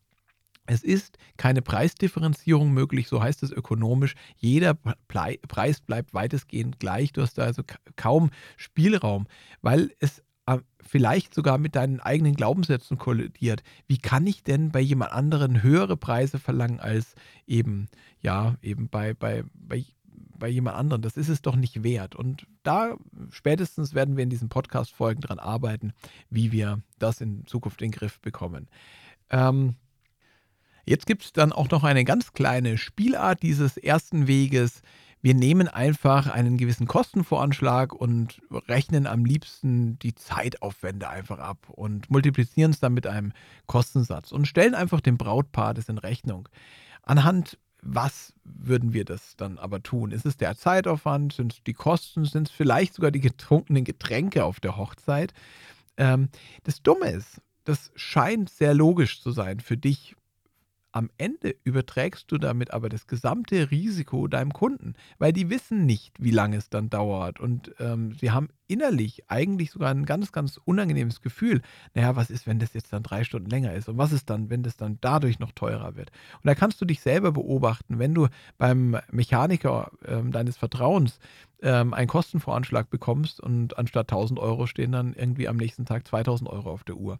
Es 0.67 0.83
ist 0.83 1.19
keine 1.37 1.61
Preisdifferenzierung 1.61 2.71
möglich, 2.71 3.07
so 3.07 3.21
heißt 3.21 3.43
es 3.43 3.51
ökonomisch. 3.51 4.15
Jeder 4.35 4.75
Preis 5.07 5.79
bleibt 5.81 6.15
weitestgehend 6.15 6.79
gleich. 6.79 7.13
Du 7.13 7.21
hast 7.21 7.37
da 7.37 7.43
also 7.43 7.61
kaum 7.95 8.31
Spielraum, 8.57 9.27
weil 9.61 9.91
es 9.99 10.23
äh, 10.47 10.57
vielleicht 10.81 11.35
sogar 11.35 11.59
mit 11.59 11.75
deinen 11.75 11.99
eigenen 11.99 12.33
Glaubenssätzen 12.33 12.97
kollidiert. 12.97 13.61
Wie 13.87 13.99
kann 13.99 14.25
ich 14.25 14.43
denn 14.43 14.71
bei 14.71 14.79
jemand 14.79 15.11
anderen 15.11 15.61
höhere 15.61 15.97
Preise 15.97 16.39
verlangen 16.39 16.79
als 16.79 17.13
eben, 17.45 17.87
ja, 18.21 18.55
eben 18.63 18.89
bei, 18.89 19.13
bei, 19.13 19.43
bei 19.53 19.85
bei 20.37 20.47
jemand 20.47 20.77
anderem. 20.77 21.01
Das 21.01 21.17
ist 21.17 21.29
es 21.29 21.41
doch 21.41 21.55
nicht 21.55 21.83
wert. 21.83 22.15
Und 22.15 22.47
da 22.63 22.95
spätestens 23.31 23.93
werden 23.93 24.17
wir 24.17 24.23
in 24.23 24.29
diesen 24.29 24.49
Podcast-Folgen 24.49 25.21
dran 25.21 25.39
arbeiten, 25.39 25.93
wie 26.29 26.51
wir 26.51 26.81
das 26.99 27.21
in 27.21 27.45
Zukunft 27.45 27.81
in 27.81 27.91
den 27.91 27.97
Griff 27.97 28.19
bekommen. 28.19 28.67
Ähm, 29.29 29.75
jetzt 30.85 31.05
gibt 31.05 31.23
es 31.23 31.33
dann 31.33 31.51
auch 31.51 31.69
noch 31.69 31.83
eine 31.83 32.05
ganz 32.05 32.33
kleine 32.33 32.77
Spielart 32.77 33.43
dieses 33.43 33.77
ersten 33.77 34.27
Weges. 34.27 34.81
Wir 35.21 35.33
nehmen 35.33 35.67
einfach 35.67 36.27
einen 36.27 36.57
gewissen 36.57 36.85
Kostenvoranschlag 36.85 37.93
und 37.93 38.41
rechnen 38.67 39.07
am 39.07 39.25
liebsten 39.25 39.97
die 39.97 40.13
Zeitaufwände 40.13 41.09
einfach 41.09 41.39
ab 41.39 41.67
und 41.69 42.11
multiplizieren 42.11 42.71
es 42.71 42.79
dann 42.79 42.93
mit 42.93 43.07
einem 43.07 43.33
Kostensatz 43.65 44.31
und 44.31 44.47
stellen 44.47 44.75
einfach 44.75 45.01
dem 45.01 45.17
Brautpaar 45.17 45.73
das 45.73 45.89
in 45.89 45.97
Rechnung. 45.97 46.47
Anhand 47.01 47.57
was 47.85 48.33
würden 48.43 48.93
wir 48.93 49.05
das 49.05 49.35
dann 49.37 49.59
aber 49.59 49.81
tun? 49.81 50.11
Ist 50.11 50.25
es 50.25 50.37
der 50.37 50.57
Zeitaufwand? 50.57 51.33
Sind 51.33 51.53
es 51.53 51.63
die 51.63 51.73
Kosten? 51.73 52.25
Sind 52.25 52.49
es 52.49 52.53
vielleicht 52.53 52.95
sogar 52.95 53.11
die 53.11 53.21
getrunkenen 53.21 53.83
Getränke 53.83 54.43
auf 54.43 54.59
der 54.59 54.75
Hochzeit? 54.75 55.33
Ähm, 55.97 56.29
das 56.63 56.81
Dumme 56.81 57.11
ist, 57.11 57.41
das 57.63 57.91
scheint 57.95 58.49
sehr 58.49 58.73
logisch 58.73 59.21
zu 59.21 59.31
sein 59.31 59.59
für 59.59 59.77
dich 59.77 60.15
am 60.95 61.09
Ende 61.17 61.53
überträgst 61.65 62.31
du 62.31 62.37
damit 62.37 62.71
aber 62.71 62.87
das 62.87 63.05
gesamte 63.05 63.69
Risiko 63.69 64.27
deinem 64.27 64.53
Kunden, 64.53 64.93
weil 65.17 65.33
die 65.33 65.49
wissen 65.49 65.85
nicht, 65.85 66.13
wie 66.19 66.31
lange 66.31 66.55
es 66.55 66.69
dann 66.69 66.89
dauert. 66.89 67.41
Und 67.41 67.75
ähm, 67.79 68.13
sie 68.13 68.31
haben 68.31 68.47
innerlich 68.67 69.29
eigentlich 69.29 69.71
sogar 69.71 69.91
ein 69.91 70.05
ganz, 70.05 70.31
ganz 70.31 70.57
unangenehmes 70.63 71.21
Gefühl. 71.21 71.61
Naja, 71.95 72.15
was 72.15 72.29
ist, 72.29 72.47
wenn 72.47 72.59
das 72.59 72.73
jetzt 72.73 72.93
dann 72.93 73.03
drei 73.03 73.25
Stunden 73.25 73.49
länger 73.49 73.73
ist? 73.73 73.89
Und 73.89 73.97
was 73.97 74.13
ist 74.13 74.29
dann, 74.29 74.49
wenn 74.49 74.63
das 74.63 74.77
dann 74.77 74.97
dadurch 75.01 75.39
noch 75.39 75.51
teurer 75.51 75.97
wird? 75.97 76.11
Und 76.41 76.47
da 76.47 76.55
kannst 76.55 76.79
du 76.79 76.85
dich 76.85 77.01
selber 77.01 77.33
beobachten, 77.33 77.99
wenn 77.99 78.13
du 78.13 78.29
beim 78.57 78.97
Mechaniker 79.11 79.91
ähm, 80.05 80.31
deines 80.31 80.55
Vertrauens 80.55 81.19
ähm, 81.61 81.93
einen 81.93 82.07
Kostenvoranschlag 82.07 82.89
bekommst 82.89 83.41
und 83.41 83.77
anstatt 83.77 84.09
1000 84.11 84.39
Euro 84.39 84.65
stehen 84.65 84.93
dann 84.93 85.13
irgendwie 85.13 85.49
am 85.49 85.57
nächsten 85.57 85.85
Tag 85.85 86.07
2000 86.07 86.49
Euro 86.49 86.71
auf 86.71 86.85
der 86.85 86.95
Uhr. 86.95 87.19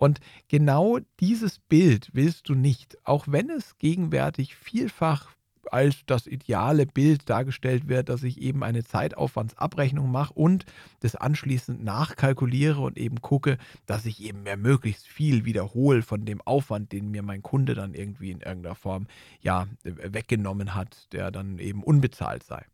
Und 0.00 0.18
genau 0.48 0.98
dieses 1.20 1.58
Bild 1.58 2.08
willst 2.14 2.48
du 2.48 2.54
nicht, 2.54 2.96
auch 3.04 3.26
wenn 3.28 3.50
es 3.50 3.76
gegenwärtig 3.76 4.56
vielfach 4.56 5.28
als 5.70 6.06
das 6.06 6.26
ideale 6.26 6.86
Bild 6.86 7.28
dargestellt 7.28 7.86
wird, 7.86 8.08
dass 8.08 8.22
ich 8.22 8.40
eben 8.40 8.64
eine 8.64 8.82
Zeitaufwandsabrechnung 8.82 10.10
mache 10.10 10.32
und 10.32 10.64
das 11.00 11.16
anschließend 11.16 11.84
nachkalkuliere 11.84 12.80
und 12.80 12.96
eben 12.96 13.20
gucke, 13.20 13.58
dass 13.84 14.06
ich 14.06 14.22
eben 14.24 14.42
mehr 14.42 14.56
möglichst 14.56 15.06
viel 15.06 15.44
wiederhole 15.44 16.00
von 16.00 16.24
dem 16.24 16.40
Aufwand, 16.40 16.92
den 16.92 17.10
mir 17.10 17.22
mein 17.22 17.42
Kunde 17.42 17.74
dann 17.74 17.92
irgendwie 17.92 18.30
in 18.30 18.40
irgendeiner 18.40 18.76
Form 18.76 19.06
ja 19.42 19.66
weggenommen 19.84 20.74
hat, 20.74 21.12
der 21.12 21.30
dann 21.30 21.58
eben 21.58 21.82
unbezahlt 21.82 22.42
sei. 22.42 22.64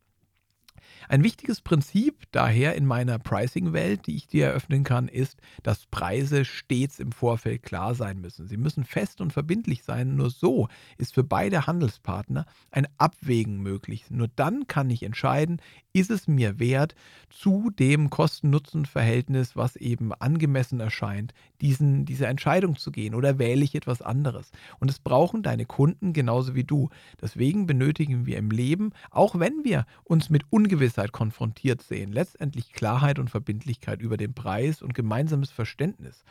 Ein 1.08 1.22
wichtiges 1.22 1.60
Prinzip 1.60 2.24
daher 2.32 2.74
in 2.74 2.86
meiner 2.86 3.18
Pricing-Welt, 3.18 4.06
die 4.06 4.16
ich 4.16 4.26
dir 4.26 4.46
eröffnen 4.46 4.84
kann, 4.84 5.08
ist, 5.08 5.40
dass 5.62 5.86
Preise 5.86 6.44
stets 6.44 6.98
im 6.98 7.12
Vorfeld 7.12 7.62
klar 7.62 7.94
sein 7.94 8.20
müssen. 8.20 8.48
Sie 8.48 8.56
müssen 8.56 8.84
fest 8.84 9.20
und 9.20 9.32
verbindlich 9.32 9.84
sein. 9.84 10.16
Nur 10.16 10.30
so 10.30 10.68
ist 10.98 11.14
für 11.14 11.24
beide 11.24 11.66
Handelspartner 11.66 12.46
ein 12.70 12.88
Abwägen 12.98 13.62
möglich. 13.62 14.06
Nur 14.10 14.28
dann 14.34 14.66
kann 14.66 14.90
ich 14.90 15.02
entscheiden, 15.02 15.60
ist 15.92 16.10
es 16.10 16.28
mir 16.28 16.58
wert, 16.58 16.94
zu 17.30 17.70
dem 17.70 18.10
Kosten-Nutzen-Verhältnis, 18.10 19.56
was 19.56 19.76
eben 19.76 20.12
angemessen 20.12 20.80
erscheint, 20.80 21.32
diesen, 21.60 22.04
diese 22.04 22.26
Entscheidung 22.26 22.76
zu 22.76 22.90
gehen 22.90 23.14
oder 23.14 23.38
wähle 23.38 23.64
ich 23.64 23.74
etwas 23.74 24.02
anderes? 24.02 24.50
Und 24.78 24.90
es 24.90 24.98
brauchen 24.98 25.42
deine 25.42 25.64
Kunden 25.64 26.12
genauso 26.12 26.54
wie 26.54 26.64
du. 26.64 26.90
Deswegen 27.20 27.66
benötigen 27.66 28.26
wir 28.26 28.36
im 28.36 28.50
Leben, 28.50 28.90
auch 29.10 29.38
wenn 29.38 29.64
wir 29.64 29.86
uns 30.04 30.28
mit 30.28 30.42
un 30.52 30.68
Ungewissheit 30.96 31.12
konfrontiert 31.12 31.82
sehen. 31.82 32.12
Letztendlich 32.12 32.72
Klarheit 32.72 33.18
und 33.18 33.30
Verbindlichkeit 33.30 34.00
über 34.00 34.16
den 34.16 34.35
Preis 34.35 34.82
und 34.82 34.94
gemeinsames 34.94 35.50
Verständnis. 35.50 36.24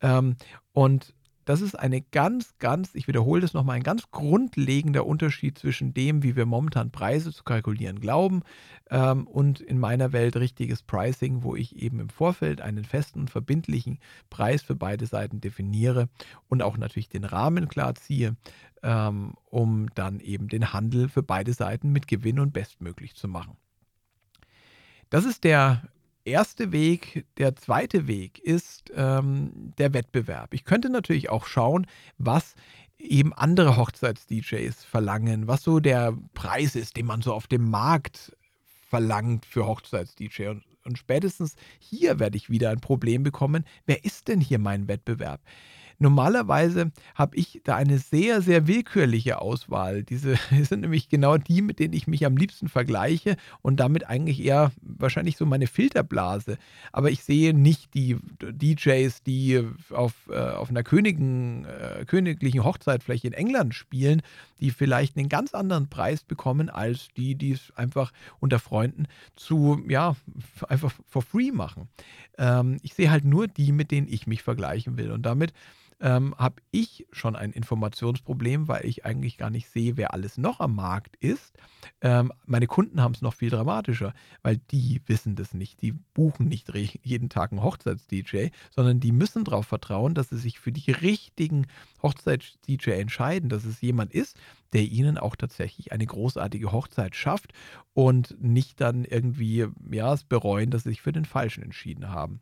Ähm, 0.00 0.36
und 0.72 1.14
das 1.44 1.62
ist 1.62 1.78
eine 1.78 2.02
ganz, 2.02 2.58
ganz, 2.58 2.94
ich 2.94 3.08
wiederhole 3.08 3.40
das 3.40 3.54
nochmal, 3.54 3.76
ein 3.76 3.82
ganz 3.82 4.10
grundlegender 4.10 5.06
Unterschied 5.06 5.58
zwischen 5.58 5.94
dem, 5.94 6.22
wie 6.22 6.36
wir 6.36 6.44
momentan 6.44 6.90
Preise 6.90 7.32
zu 7.32 7.42
kalkulieren 7.42 8.00
glauben 8.00 8.42
ähm, 8.90 9.26
und 9.26 9.60
in 9.60 9.78
meiner 9.78 10.12
Welt 10.12 10.36
richtiges 10.36 10.82
Pricing, 10.82 11.42
wo 11.42 11.56
ich 11.56 11.76
eben 11.76 12.00
im 12.00 12.10
Vorfeld 12.10 12.60
einen 12.60 12.84
festen, 12.84 13.28
verbindlichen 13.28 13.98
Preis 14.28 14.60
für 14.62 14.74
beide 14.74 15.06
Seiten 15.06 15.40
definiere 15.40 16.10
und 16.48 16.62
auch 16.62 16.76
natürlich 16.76 17.08
den 17.08 17.24
Rahmen 17.24 17.68
klar 17.68 17.94
ziehe, 17.94 18.36
ähm, 18.82 19.32
um 19.46 19.88
dann 19.94 20.20
eben 20.20 20.48
den 20.48 20.74
Handel 20.74 21.08
für 21.08 21.22
beide 21.22 21.54
Seiten 21.54 21.92
mit 21.92 22.08
Gewinn 22.08 22.40
und 22.40 22.52
bestmöglich 22.52 23.14
zu 23.14 23.26
machen. 23.26 23.56
Das 25.10 25.24
ist 25.24 25.44
der 25.44 25.82
erste 26.24 26.72
Weg. 26.72 27.26
Der 27.38 27.56
zweite 27.56 28.06
Weg 28.06 28.38
ist 28.38 28.92
ähm, 28.94 29.72
der 29.78 29.94
Wettbewerb. 29.94 30.52
Ich 30.54 30.64
könnte 30.64 30.90
natürlich 30.90 31.30
auch 31.30 31.46
schauen, 31.46 31.86
was 32.18 32.54
eben 32.98 33.32
andere 33.32 33.76
Hochzeits-DJs 33.76 34.84
verlangen, 34.84 35.46
was 35.46 35.62
so 35.62 35.80
der 35.80 36.16
Preis 36.34 36.74
ist, 36.74 36.96
den 36.96 37.06
man 37.06 37.22
so 37.22 37.32
auf 37.32 37.46
dem 37.46 37.70
Markt 37.70 38.36
verlangt 38.88 39.46
für 39.46 39.66
Hochzeits-DJ. 39.66 40.48
Und, 40.48 40.64
und 40.84 40.98
spätestens 40.98 41.54
hier 41.78 42.18
werde 42.18 42.36
ich 42.36 42.50
wieder 42.50 42.70
ein 42.70 42.80
Problem 42.80 43.22
bekommen. 43.22 43.64
Wer 43.86 44.04
ist 44.04 44.28
denn 44.28 44.40
hier 44.40 44.58
mein 44.58 44.88
Wettbewerb? 44.88 45.40
Normalerweise 46.00 46.92
habe 47.16 47.36
ich 47.36 47.60
da 47.64 47.74
eine 47.74 47.98
sehr, 47.98 48.40
sehr 48.40 48.68
willkürliche 48.68 49.40
Auswahl. 49.40 50.04
Diese 50.04 50.36
sind 50.62 50.82
nämlich 50.82 51.08
genau 51.08 51.38
die, 51.38 51.60
mit 51.60 51.80
denen 51.80 51.94
ich 51.94 52.06
mich 52.06 52.24
am 52.24 52.36
liebsten 52.36 52.68
vergleiche 52.68 53.36
und 53.62 53.80
damit 53.80 54.08
eigentlich 54.08 54.40
eher 54.44 54.70
wahrscheinlich 54.80 55.36
so 55.36 55.44
meine 55.44 55.66
Filterblase. 55.66 56.56
Aber 56.92 57.10
ich 57.10 57.24
sehe 57.24 57.52
nicht 57.52 57.94
die 57.94 58.16
DJs, 58.40 59.22
die 59.24 59.64
auf, 59.90 60.12
äh, 60.30 60.38
auf 60.38 60.70
einer 60.70 60.84
Königen, 60.84 61.64
äh, 61.64 62.04
königlichen 62.04 62.62
Hochzeitfläche 62.62 63.26
in 63.26 63.32
England 63.32 63.74
spielen, 63.74 64.22
die 64.60 64.70
vielleicht 64.70 65.16
einen 65.16 65.28
ganz 65.28 65.52
anderen 65.52 65.88
Preis 65.88 66.22
bekommen 66.22 66.70
als 66.70 67.08
die, 67.16 67.34
die 67.34 67.52
es 67.52 67.72
einfach 67.76 68.12
unter 68.38 68.60
Freunden 68.60 69.06
zu, 69.34 69.82
ja, 69.88 70.14
einfach 70.68 70.92
for 71.08 71.22
free 71.22 71.50
machen. 71.50 71.88
Ähm, 72.38 72.78
ich 72.82 72.94
sehe 72.94 73.10
halt 73.10 73.24
nur 73.24 73.48
die, 73.48 73.72
mit 73.72 73.90
denen 73.90 74.08
ich 74.08 74.28
mich 74.28 74.42
vergleichen 74.42 74.96
will. 74.96 75.10
Und 75.10 75.22
damit 75.22 75.52
ähm, 76.00 76.34
habe 76.38 76.62
ich 76.70 77.06
schon 77.12 77.34
ein 77.34 77.52
Informationsproblem, 77.52 78.68
weil 78.68 78.84
ich 78.86 79.04
eigentlich 79.04 79.36
gar 79.36 79.50
nicht 79.50 79.68
sehe, 79.68 79.96
wer 79.96 80.14
alles 80.14 80.38
noch 80.38 80.60
am 80.60 80.74
Markt 80.74 81.16
ist. 81.16 81.56
Ähm, 82.00 82.32
meine 82.46 82.66
Kunden 82.66 83.00
haben 83.00 83.14
es 83.14 83.22
noch 83.22 83.34
viel 83.34 83.50
dramatischer, 83.50 84.14
weil 84.42 84.58
die 84.70 85.02
wissen 85.06 85.34
das 85.34 85.54
nicht. 85.54 85.82
Die 85.82 85.92
buchen 85.92 86.46
nicht 86.46 86.68
jeden 87.02 87.28
Tag 87.28 87.52
einen 87.52 87.62
Hochzeits-DJ, 87.62 88.48
sondern 88.70 89.00
die 89.00 89.12
müssen 89.12 89.44
darauf 89.44 89.66
vertrauen, 89.66 90.14
dass 90.14 90.28
sie 90.28 90.38
sich 90.38 90.60
für 90.60 90.72
die 90.72 90.90
richtigen 90.90 91.66
Hochzeits-DJ 92.02 92.90
entscheiden, 92.90 93.48
dass 93.48 93.64
es 93.64 93.80
jemand 93.80 94.12
ist, 94.12 94.38
der 94.72 94.82
ihnen 94.82 95.18
auch 95.18 95.34
tatsächlich 95.34 95.92
eine 95.92 96.06
großartige 96.06 96.72
Hochzeit 96.72 97.16
schafft 97.16 97.52
und 97.94 98.36
nicht 98.40 98.80
dann 98.80 99.04
irgendwie 99.04 99.66
ja, 99.90 100.12
es 100.12 100.24
bereuen, 100.24 100.70
dass 100.70 100.84
sie 100.84 100.90
sich 100.90 101.02
für 101.02 101.12
den 101.12 101.24
Falschen 101.24 101.64
entschieden 101.64 102.10
haben. 102.10 102.40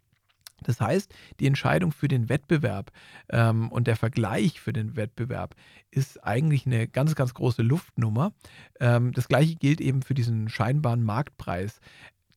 Das 0.63 0.81
heißt, 0.81 1.15
die 1.41 1.47
Entscheidung 1.47 1.93
für 1.93 2.09
den 2.09 2.29
Wettbewerb 2.29 2.91
ähm, 3.31 3.71
und 3.71 3.87
der 3.87 3.97
Vergleich 3.97 4.61
für 4.61 4.73
den 4.73 4.97
Wettbewerb 4.97 5.55
ist 5.91 6.23
eigentlich 6.25 6.67
eine 6.67 6.89
ganz, 6.89 7.15
ganz 7.15 7.35
große 7.35 7.63
Luftnummer. 7.63 8.33
Ähm, 8.81 9.13
das 9.13 9.29
gleiche 9.29 9.57
gilt 9.57 9.81
eben 9.81 10.03
für 10.03 10.15
diesen 10.15 10.49
scheinbaren 10.49 11.03
Marktpreis. 11.03 11.81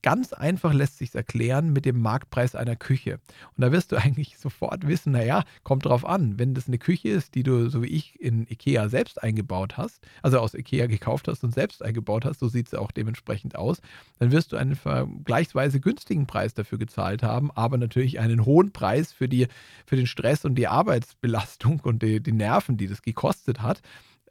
Ganz 0.02 0.32
einfach 0.32 0.74
lässt 0.74 0.98
sich 0.98 1.14
erklären 1.14 1.74
mit 1.74 1.84
dem 1.84 2.00
Marktpreis 2.00 2.56
einer 2.56 2.78
Küche. 2.78 3.20
Und 3.58 3.62
da 3.62 3.72
wirst 3.74 3.92
du 3.92 3.96
eigentlich 4.02 4.38
sofort 4.38 4.88
wissen, 4.88 5.12
naja, 5.12 5.44
kommt 5.64 5.86
drauf 5.86 6.06
an, 6.06 6.40
wenn 6.40 6.54
das 6.54 6.68
eine 6.68 6.78
Küche 6.78 7.10
ist, 7.10 7.36
die 7.36 7.44
du, 7.44 7.70
so 7.70 7.84
wie 7.84 7.88
ich, 7.88 8.20
in 8.22 8.48
Ikea 8.50 8.88
selbst 8.88 9.22
eingebaut 9.22 9.78
hast, 9.78 10.08
also 10.22 10.40
aus 10.40 10.54
Ikea 10.54 10.88
gekauft 10.88 11.28
hast 11.28 11.44
und 11.44 11.54
selbst 11.54 11.84
eingebaut 11.84 12.24
hast, 12.24 12.40
so 12.40 12.48
sieht 12.48 12.70
sie 12.70 12.80
auch 12.80 12.92
dementsprechend 12.92 13.58
aus, 13.58 13.82
dann 14.20 14.32
wirst 14.32 14.54
du 14.54 14.58
einen 14.58 14.76
vergleichsweise 14.76 15.82
günstigen 15.82 16.28
Preis 16.28 16.54
dafür 16.54 16.78
gezahlt 16.78 17.22
haben, 17.22 17.52
aber 17.52 17.78
natürlich 17.78 18.20
einen 18.20 18.46
hohen 18.46 18.72
Preis 18.72 19.12
für, 19.12 19.28
die, 19.28 19.48
für 19.86 19.98
den 19.98 20.08
Stress 20.08 20.46
und 20.46 20.56
die 20.56 20.68
Arbeitsbelastung 20.68 21.82
und 21.82 22.04
die, 22.04 22.22
die 22.22 22.32
Nerven, 22.32 22.78
die 22.78 22.88
das 22.88 23.02
gekostet 23.02 23.62
hat, 23.62 23.82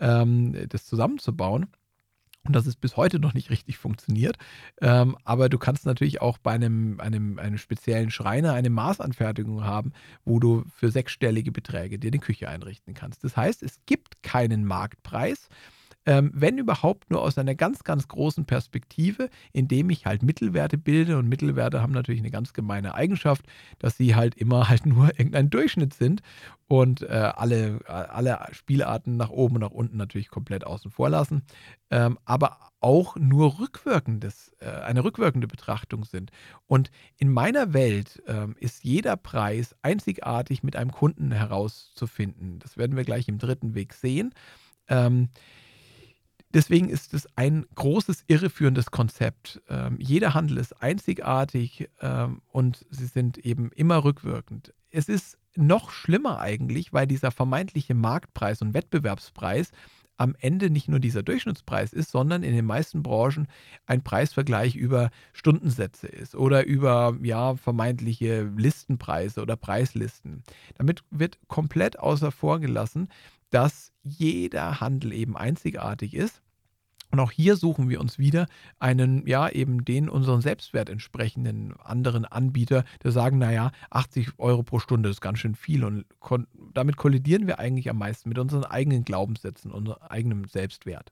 ähm, 0.00 0.56
das 0.70 0.86
zusammenzubauen 0.86 1.66
und 2.44 2.56
das 2.56 2.66
ist 2.66 2.80
bis 2.80 2.96
heute 2.96 3.18
noch 3.18 3.34
nicht 3.34 3.50
richtig 3.50 3.76
funktioniert. 3.78 4.36
Ähm, 4.80 5.16
aber 5.24 5.48
du 5.48 5.58
kannst 5.58 5.86
natürlich 5.86 6.20
auch 6.22 6.38
bei 6.38 6.52
einem, 6.52 6.98
einem, 7.00 7.38
einem 7.38 7.58
speziellen 7.58 8.10
Schreiner 8.10 8.54
eine 8.54 8.70
Maßanfertigung 8.70 9.64
haben, 9.64 9.92
wo 10.24 10.38
du 10.40 10.64
für 10.74 10.90
sechsstellige 10.90 11.52
Beträge 11.52 11.98
dir 11.98 12.10
die 12.10 12.18
Küche 12.18 12.48
einrichten 12.48 12.94
kannst. 12.94 13.22
Das 13.24 13.36
heißt, 13.36 13.62
es 13.62 13.80
gibt 13.86 14.22
keinen 14.22 14.64
Marktpreis 14.64 15.48
ähm, 16.08 16.30
wenn 16.32 16.56
überhaupt 16.56 17.10
nur 17.10 17.20
aus 17.20 17.36
einer 17.36 17.54
ganz, 17.54 17.84
ganz 17.84 18.08
großen 18.08 18.46
Perspektive, 18.46 19.28
indem 19.52 19.90
ich 19.90 20.06
halt 20.06 20.22
Mittelwerte 20.22 20.78
bilde. 20.78 21.18
Und 21.18 21.28
Mittelwerte 21.28 21.82
haben 21.82 21.92
natürlich 21.92 22.22
eine 22.22 22.30
ganz 22.30 22.54
gemeine 22.54 22.94
Eigenschaft, 22.94 23.44
dass 23.78 23.98
sie 23.98 24.14
halt 24.14 24.34
immer 24.34 24.70
halt 24.70 24.86
nur 24.86 25.08
irgendein 25.18 25.50
Durchschnitt 25.50 25.92
sind 25.92 26.22
und 26.66 27.02
äh, 27.02 27.08
alle, 27.08 27.80
alle 27.86 28.38
Spielarten 28.52 29.18
nach 29.18 29.28
oben 29.28 29.56
und 29.56 29.60
nach 29.60 29.70
unten 29.70 29.98
natürlich 29.98 30.30
komplett 30.30 30.64
außen 30.64 30.90
vor 30.90 31.10
lassen, 31.10 31.42
ähm, 31.90 32.18
aber 32.24 32.56
auch 32.80 33.16
nur 33.16 33.58
rückwirkendes, 33.58 34.56
äh, 34.60 34.70
eine 34.70 35.04
rückwirkende 35.04 35.46
Betrachtung 35.46 36.06
sind. 36.06 36.30
Und 36.66 36.90
in 37.18 37.30
meiner 37.30 37.74
Welt 37.74 38.22
ähm, 38.26 38.56
ist 38.58 38.82
jeder 38.82 39.18
Preis 39.18 39.76
einzigartig 39.82 40.62
mit 40.62 40.74
einem 40.74 40.90
Kunden 40.90 41.32
herauszufinden. 41.32 42.60
Das 42.60 42.78
werden 42.78 42.96
wir 42.96 43.04
gleich 43.04 43.28
im 43.28 43.36
dritten 43.36 43.74
Weg 43.74 43.92
sehen. 43.92 44.32
Ähm, 44.88 45.28
Deswegen 46.54 46.88
ist 46.88 47.12
es 47.12 47.28
ein 47.36 47.66
großes, 47.74 48.24
irreführendes 48.26 48.90
Konzept. 48.90 49.60
Ähm, 49.68 49.96
jeder 50.00 50.34
Handel 50.34 50.58
ist 50.58 50.82
einzigartig 50.82 51.88
ähm, 52.00 52.40
und 52.50 52.86
sie 52.90 53.06
sind 53.06 53.38
eben 53.38 53.70
immer 53.72 54.02
rückwirkend. 54.04 54.72
Es 54.90 55.08
ist 55.08 55.36
noch 55.54 55.90
schlimmer 55.90 56.40
eigentlich, 56.40 56.92
weil 56.92 57.06
dieser 57.06 57.30
vermeintliche 57.30 57.94
Marktpreis 57.94 58.62
und 58.62 58.74
Wettbewerbspreis 58.74 59.72
am 60.18 60.34
Ende 60.40 60.68
nicht 60.68 60.88
nur 60.88 60.98
dieser 60.98 61.22
Durchschnittspreis 61.22 61.92
ist, 61.92 62.10
sondern 62.10 62.42
in 62.42 62.54
den 62.54 62.64
meisten 62.64 63.02
Branchen 63.02 63.46
ein 63.86 64.02
Preisvergleich 64.02 64.74
über 64.74 65.10
Stundensätze 65.32 66.08
ist 66.08 66.34
oder 66.34 66.66
über 66.66 67.16
ja, 67.22 67.54
vermeintliche 67.54 68.50
Listenpreise 68.56 69.40
oder 69.40 69.56
Preislisten. 69.56 70.42
Damit 70.76 71.04
wird 71.10 71.38
komplett 71.46 71.98
außer 72.00 72.32
vorgelassen, 72.32 73.08
dass 73.50 73.92
jeder 74.02 74.80
Handel 74.80 75.12
eben 75.12 75.36
einzigartig 75.36 76.14
ist. 76.14 76.42
Und 77.10 77.20
auch 77.20 77.30
hier 77.30 77.56
suchen 77.56 77.88
wir 77.88 78.00
uns 78.00 78.18
wieder 78.18 78.46
einen, 78.78 79.26
ja, 79.26 79.48
eben 79.48 79.84
den 79.84 80.10
unseren 80.10 80.42
Selbstwert 80.42 80.90
entsprechenden 80.90 81.74
anderen 81.80 82.26
Anbieter, 82.26 82.84
der 83.02 83.12
sagen, 83.12 83.38
naja, 83.38 83.70
80 83.90 84.38
Euro 84.38 84.62
pro 84.62 84.78
Stunde 84.78 85.08
ist 85.08 85.22
ganz 85.22 85.38
schön 85.38 85.54
viel. 85.54 85.84
Und 85.84 86.04
damit 86.74 86.98
kollidieren 86.98 87.46
wir 87.46 87.58
eigentlich 87.58 87.88
am 87.88 87.96
meisten 87.96 88.28
mit 88.28 88.38
unseren 88.38 88.64
eigenen 88.64 89.04
Glaubenssätzen, 89.04 89.70
unserem 89.70 90.02
eigenen 90.02 90.44
Selbstwert. 90.44 91.10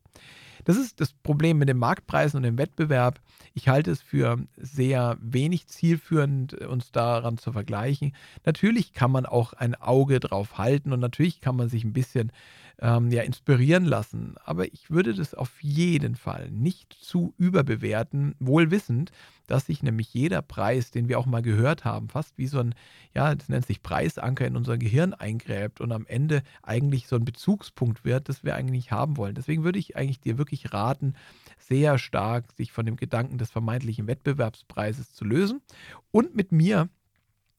Das 0.66 0.76
ist 0.76 1.00
das 1.00 1.12
Problem 1.12 1.58
mit 1.58 1.68
den 1.68 1.78
Marktpreisen 1.78 2.38
und 2.38 2.42
dem 2.42 2.58
Wettbewerb. 2.58 3.20
Ich 3.54 3.68
halte 3.68 3.92
es 3.92 4.02
für 4.02 4.36
sehr 4.56 5.16
wenig 5.20 5.68
zielführend, 5.68 6.54
uns 6.54 6.90
daran 6.90 7.38
zu 7.38 7.52
vergleichen. 7.52 8.16
Natürlich 8.44 8.92
kann 8.92 9.12
man 9.12 9.26
auch 9.26 9.52
ein 9.52 9.76
Auge 9.76 10.18
drauf 10.18 10.58
halten 10.58 10.92
und 10.92 10.98
natürlich 10.98 11.40
kann 11.40 11.54
man 11.54 11.68
sich 11.68 11.84
ein 11.84 11.92
bisschen 11.92 12.32
ähm, 12.78 13.10
ja, 13.10 13.22
inspirieren 13.22 13.84
lassen. 13.84 14.34
Aber 14.44 14.66
ich 14.72 14.90
würde 14.90 15.14
das 15.14 15.34
auf 15.34 15.62
jeden 15.62 16.14
Fall 16.14 16.50
nicht 16.50 16.92
zu 16.92 17.34
überbewerten, 17.38 18.34
wohl 18.38 18.70
wissend, 18.70 19.12
dass 19.46 19.66
sich 19.66 19.82
nämlich 19.82 20.12
jeder 20.12 20.42
Preis, 20.42 20.90
den 20.90 21.08
wir 21.08 21.18
auch 21.18 21.26
mal 21.26 21.42
gehört 21.42 21.84
haben, 21.84 22.08
fast 22.08 22.36
wie 22.36 22.48
so 22.48 22.58
ein, 22.58 22.74
ja, 23.14 23.34
das 23.34 23.48
nennt 23.48 23.66
sich 23.66 23.82
Preisanker 23.82 24.46
in 24.46 24.56
unser 24.56 24.76
Gehirn 24.76 25.14
eingräbt 25.14 25.80
und 25.80 25.92
am 25.92 26.06
Ende 26.06 26.42
eigentlich 26.62 27.06
so 27.06 27.16
ein 27.16 27.24
Bezugspunkt 27.24 28.04
wird, 28.04 28.28
das 28.28 28.44
wir 28.44 28.56
eigentlich 28.56 28.84
nicht 28.84 28.92
haben 28.92 29.16
wollen. 29.16 29.34
Deswegen 29.34 29.64
würde 29.64 29.78
ich 29.78 29.96
eigentlich 29.96 30.20
dir 30.20 30.36
wirklich 30.36 30.72
raten, 30.72 31.14
sehr 31.58 31.98
stark 31.98 32.52
sich 32.52 32.72
von 32.72 32.86
dem 32.86 32.96
Gedanken 32.96 33.38
des 33.38 33.50
vermeintlichen 33.50 34.06
Wettbewerbspreises 34.06 35.12
zu 35.14 35.24
lösen 35.24 35.62
und 36.10 36.34
mit 36.34 36.52
mir 36.52 36.88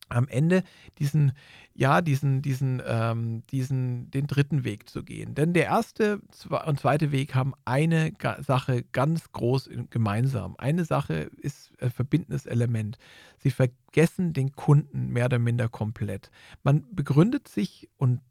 am 0.10 0.28
Ende 0.28 0.64
diesen, 1.00 1.34
ja, 1.74 2.02
diesen, 2.02 2.42
diesen, 2.42 2.82
ähm, 2.86 3.44
diesen, 3.48 4.10
den 4.12 4.28
dritten 4.28 4.64
Weg 4.64 4.90
zu 4.90 5.04
gehen. 5.04 5.36
Denn 5.36 5.54
der 5.54 5.66
erste 5.66 6.22
und 6.66 6.80
zweite 6.80 7.12
Weg 7.12 7.36
haben 7.36 7.54
eine 7.66 8.14
Sache 8.40 8.84
ganz 8.92 9.32
groß 9.32 9.70
gemeinsam. 9.90 10.56
Eine 10.58 10.86
Sache 10.86 11.30
ist 11.38 11.72
ein 11.82 11.92
verbindendes 11.92 12.46
Element. 12.46 12.98
Sie 13.38 13.52
vergessen 13.52 14.34
den 14.34 14.54
Kunden 14.54 15.10
mehr 15.10 15.26
oder 15.26 15.40
minder 15.40 15.70
komplett. 15.70 16.32
Man 16.64 16.84
begründet 16.92 17.48
sich 17.48 17.90
und 17.98 18.22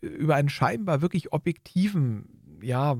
über 0.00 0.34
einen 0.34 0.48
scheinbar 0.48 1.00
wirklich 1.00 1.32
objektiven, 1.32 2.58
ja, 2.62 2.96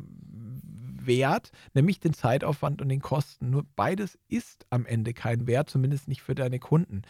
Wert, 1.06 1.52
nämlich 1.74 2.00
den 2.00 2.14
Zeitaufwand 2.14 2.82
und 2.82 2.88
den 2.88 3.00
Kosten. 3.00 3.50
Nur 3.50 3.64
beides 3.76 4.18
ist 4.28 4.66
am 4.70 4.86
Ende 4.86 5.14
kein 5.14 5.46
Wert, 5.46 5.70
zumindest 5.70 6.08
nicht 6.08 6.22
für 6.22 6.34
deine 6.34 6.58
Kunden. 6.58 7.02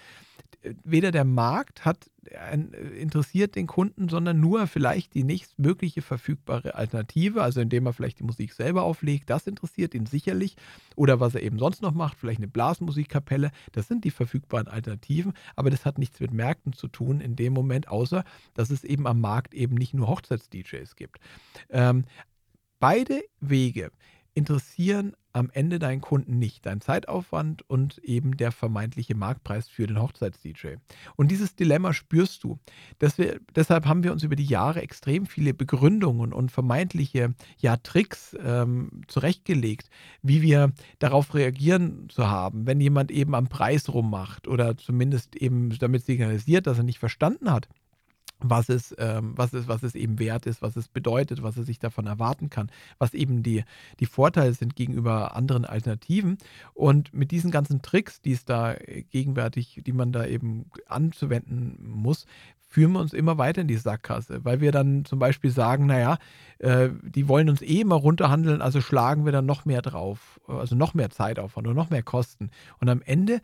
Weder 0.85 1.11
der 1.11 1.25
Markt 1.25 1.85
hat 1.85 2.11
interessiert 2.99 3.55
den 3.55 3.67
Kunden, 3.67 4.09
sondern 4.09 4.41
nur 4.41 4.67
vielleicht 4.67 5.15
die 5.15 5.25
nächstmögliche 5.25 6.03
verfügbare 6.03 6.75
Alternative, 6.75 7.43
also 7.43 7.61
indem 7.61 7.87
er 7.87 7.93
vielleicht 7.93 8.19
die 8.19 8.25
Musik 8.25 8.53
selber 8.53 8.83
auflegt, 8.83 9.31
das 9.31 9.47
interessiert 9.47 9.95
ihn 9.95 10.07
sicherlich. 10.07 10.57
Oder 10.97 11.21
was 11.21 11.35
er 11.35 11.43
eben 11.43 11.59
sonst 11.59 11.83
noch 11.83 11.93
macht, 11.93 12.19
vielleicht 12.19 12.41
eine 12.41 12.49
Blasmusikkapelle, 12.49 13.51
das 13.73 13.89
sind 13.89 14.05
die 14.05 14.11
verfügbaren 14.11 14.69
Alternativen, 14.69 15.35
aber 15.55 15.71
das 15.71 15.85
hat 15.85 15.99
nichts 15.99 16.21
mit 16.21 16.33
Märkten 16.33 16.73
zu 16.73 16.89
tun 16.89 17.21
in 17.21 17.37
dem 17.37 17.53
Moment, 17.53 17.89
außer 17.89 18.25
dass 18.55 18.71
es 18.71 18.85
eben 18.85 19.07
am 19.07 19.21
Markt 19.21 19.55
eben 19.55 19.75
nicht 19.75 19.95
nur 19.95 20.09
Hochzeits-DJs 20.09 20.97
gibt. 20.97 21.21
Ähm, 21.71 22.05
beide 22.79 23.23
Wege 23.41 23.91
interessieren 24.37 25.15
am 25.33 25.51
Ende 25.53 25.79
deinen 25.79 26.01
Kunden 26.01 26.39
nicht, 26.39 26.67
dein 26.67 26.81
Zeitaufwand 26.81 27.69
und 27.69 27.99
eben 27.99 28.37
der 28.37 28.53
vermeintliche 28.53 29.15
Marktpreis 29.15 29.69
für 29.69 29.87
den 29.87 30.01
Hochzeits-DJ. 30.01 30.77
Und 31.17 31.31
dieses 31.31 31.57
Dilemma 31.57 31.93
spürst 31.93 32.45
du. 32.45 32.59
Wir, 32.99 33.41
deshalb 33.55 33.87
haben 33.87 34.03
wir 34.03 34.13
uns 34.13 34.23
über 34.23 34.37
die 34.37 34.45
Jahre 34.45 34.83
extrem 34.83 35.27
viele 35.27 35.55
Begründungen 35.55 36.33
und 36.33 36.53
vermeintliche 36.53 37.35
ja, 37.59 37.77
Tricks 37.77 38.37
ähm, 38.43 39.03
zurechtgelegt, 39.09 39.89
wie 40.23 40.43
wir 40.43 40.73
darauf 40.99 41.35
reagieren 41.35 42.09
zu 42.11 42.29
haben, 42.29 42.67
wenn 42.67 42.81
jemand 42.81 43.11
eben 43.11 43.35
am 43.35 43.49
Preis 43.49 43.89
rummacht 43.89 44.49
oder 44.49 44.77
zumindest 44.77 45.37
eben 45.37 45.71
damit 45.79 46.05
signalisiert, 46.05 46.67
dass 46.67 46.79
er 46.79 46.85
nicht 46.85 46.99
verstanden 46.99 47.51
hat 47.51 47.69
was 48.41 48.69
es, 48.69 48.95
ähm, 48.99 49.33
was, 49.37 49.53
es, 49.53 49.69
was 49.69 49.83
es 49.83 49.95
eben 49.95 50.19
wert 50.19 50.47
ist, 50.47 50.63
was 50.63 50.77
es 50.77 50.89
bedeutet, 50.89 51.43
was 51.43 51.57
er 51.57 51.65
sich 51.65 51.79
davon 51.79 52.07
erwarten 52.07 52.51
kann, 52.51 52.71
was 52.99 53.15
eben 53.15 53.43
die, 53.43 53.65
die 54.01 54.07
Vorteile 54.07 54.53
sind 54.53 54.77
gegenüber 54.77 55.35
anderen 55.37 55.65
Alternativen. 55.65 56.39
Und 56.75 57.15
mit 57.15 57.31
diesen 57.31 57.51
ganzen 57.51 57.83
Tricks, 57.83 58.21
die 58.21 58.33
es 58.33 58.45
da 58.45 58.75
gegenwärtig, 59.11 59.83
die 59.87 59.93
man 59.93 60.13
da 60.13 60.27
eben 60.27 60.71
anzuwenden 60.87 61.79
muss, 61.83 62.27
führen 62.69 62.93
wir 62.93 63.01
uns 63.01 63.13
immer 63.13 63.39
weiter 63.39 63.63
in 63.63 63.69
die 63.69 63.77
Sackgasse, 63.77 64.45
weil 64.45 64.61
wir 64.61 64.73
dann 64.73 65.05
zum 65.05 65.19
Beispiel 65.19 65.51
sagen, 65.51 65.87
naja, 65.87 66.19
äh, 66.59 66.91
die 67.03 67.29
wollen 67.29 67.49
uns 67.49 67.63
eh 67.63 67.81
immer 67.81 67.95
runterhandeln, 67.95 68.61
also 68.61 68.81
schlagen 68.81 69.25
wir 69.25 69.33
dann 69.33 69.47
noch 69.47 69.65
mehr 69.65 69.83
drauf, 69.83 70.41
also 70.47 70.75
noch 70.75 70.93
mehr 70.93 71.11
Zeitaufwand 71.11 71.67
und 71.69 71.75
noch 71.75 71.91
mehr 71.91 72.03
Kosten. 72.03 72.51
Und 72.79 72.89
am 72.89 73.03
Ende 73.03 73.41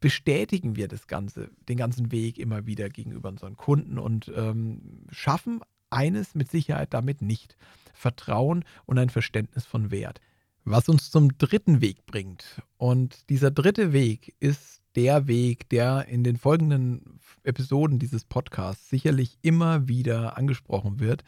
bestätigen 0.00 0.76
wir 0.76 0.88
das 0.88 1.06
Ganze, 1.06 1.50
den 1.68 1.76
ganzen 1.76 2.10
Weg 2.10 2.38
immer 2.38 2.66
wieder 2.66 2.88
gegenüber 2.88 3.28
unseren 3.28 3.56
Kunden 3.56 3.98
und 3.98 4.32
ähm, 4.34 5.06
schaffen 5.10 5.60
eines 5.90 6.34
mit 6.34 6.50
Sicherheit 6.50 6.94
damit 6.94 7.22
nicht. 7.22 7.56
Vertrauen 7.92 8.64
und 8.86 8.98
ein 8.98 9.10
Verständnis 9.10 9.66
von 9.66 9.90
Wert. 9.90 10.20
Was 10.64 10.88
uns 10.88 11.10
zum 11.10 11.36
dritten 11.38 11.80
Weg 11.80 12.06
bringt. 12.06 12.62
Und 12.76 13.28
dieser 13.28 13.50
dritte 13.50 13.92
Weg 13.92 14.34
ist 14.40 14.80
der 14.94 15.26
Weg, 15.26 15.68
der 15.68 16.06
in 16.08 16.24
den 16.24 16.36
folgenden 16.36 17.20
Episoden 17.44 17.98
dieses 17.98 18.24
Podcasts 18.24 18.88
sicherlich 18.88 19.38
immer 19.42 19.88
wieder 19.88 20.36
angesprochen 20.36 20.98
wird. 21.00 21.24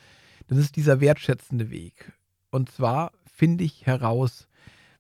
Das 0.49 0.59
ist 0.59 0.77
dieser 0.77 1.01
wertschätzende 1.01 1.71
Weg. 1.71 2.13
Und 2.51 2.71
zwar 2.71 3.13
finde 3.33 3.65
ich 3.65 3.87
heraus, 3.87 4.49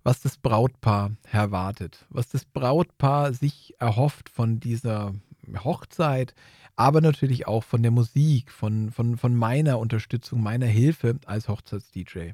was 0.02 0.20
das 0.20 0.36
Brautpaar 0.36 1.12
erwartet, 1.30 2.06
was 2.10 2.28
das 2.28 2.44
Brautpaar 2.44 3.32
sich 3.32 3.74
erhofft 3.78 4.28
von 4.28 4.60
dieser 4.60 5.14
Hochzeit, 5.64 6.34
aber 6.76 7.00
natürlich 7.00 7.46
auch 7.46 7.64
von 7.64 7.82
der 7.82 7.90
Musik, 7.90 8.50
von, 8.50 8.90
von, 8.90 9.16
von 9.16 9.34
meiner 9.34 9.78
Unterstützung, 9.78 10.42
meiner 10.42 10.66
Hilfe 10.66 11.18
als 11.26 11.48
Hochzeits-DJ. 11.48 12.30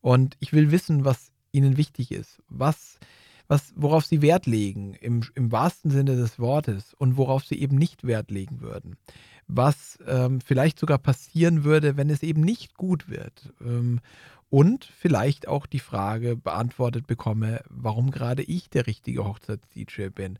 Und 0.00 0.36
ich 0.40 0.52
will 0.52 0.70
wissen, 0.70 1.04
was 1.04 1.32
ihnen 1.52 1.76
wichtig 1.76 2.10
ist, 2.10 2.42
was, 2.48 2.98
was, 3.46 3.72
worauf 3.76 4.04
sie 4.04 4.22
Wert 4.22 4.46
legen, 4.46 4.94
im, 4.94 5.24
im 5.34 5.52
wahrsten 5.52 5.90
Sinne 5.90 6.16
des 6.16 6.38
Wortes, 6.38 6.94
und 6.94 7.16
worauf 7.16 7.44
sie 7.44 7.60
eben 7.60 7.76
nicht 7.76 8.04
Wert 8.04 8.30
legen 8.30 8.60
würden. 8.60 8.96
Was 9.46 9.98
ähm, 10.06 10.40
vielleicht 10.40 10.78
sogar 10.78 10.98
passieren 10.98 11.64
würde, 11.64 11.96
wenn 11.98 12.08
es 12.08 12.22
eben 12.22 12.40
nicht 12.40 12.74
gut 12.76 13.08
wird. 13.08 13.52
Ähm, 13.60 14.00
und 14.54 14.84
vielleicht 14.84 15.48
auch 15.48 15.66
die 15.66 15.80
Frage 15.80 16.36
beantwortet 16.36 17.08
bekomme, 17.08 17.62
warum 17.70 18.12
gerade 18.12 18.44
ich 18.44 18.70
der 18.70 18.86
richtige 18.86 19.24
Hochzeits-DJ 19.24 20.10
bin, 20.10 20.38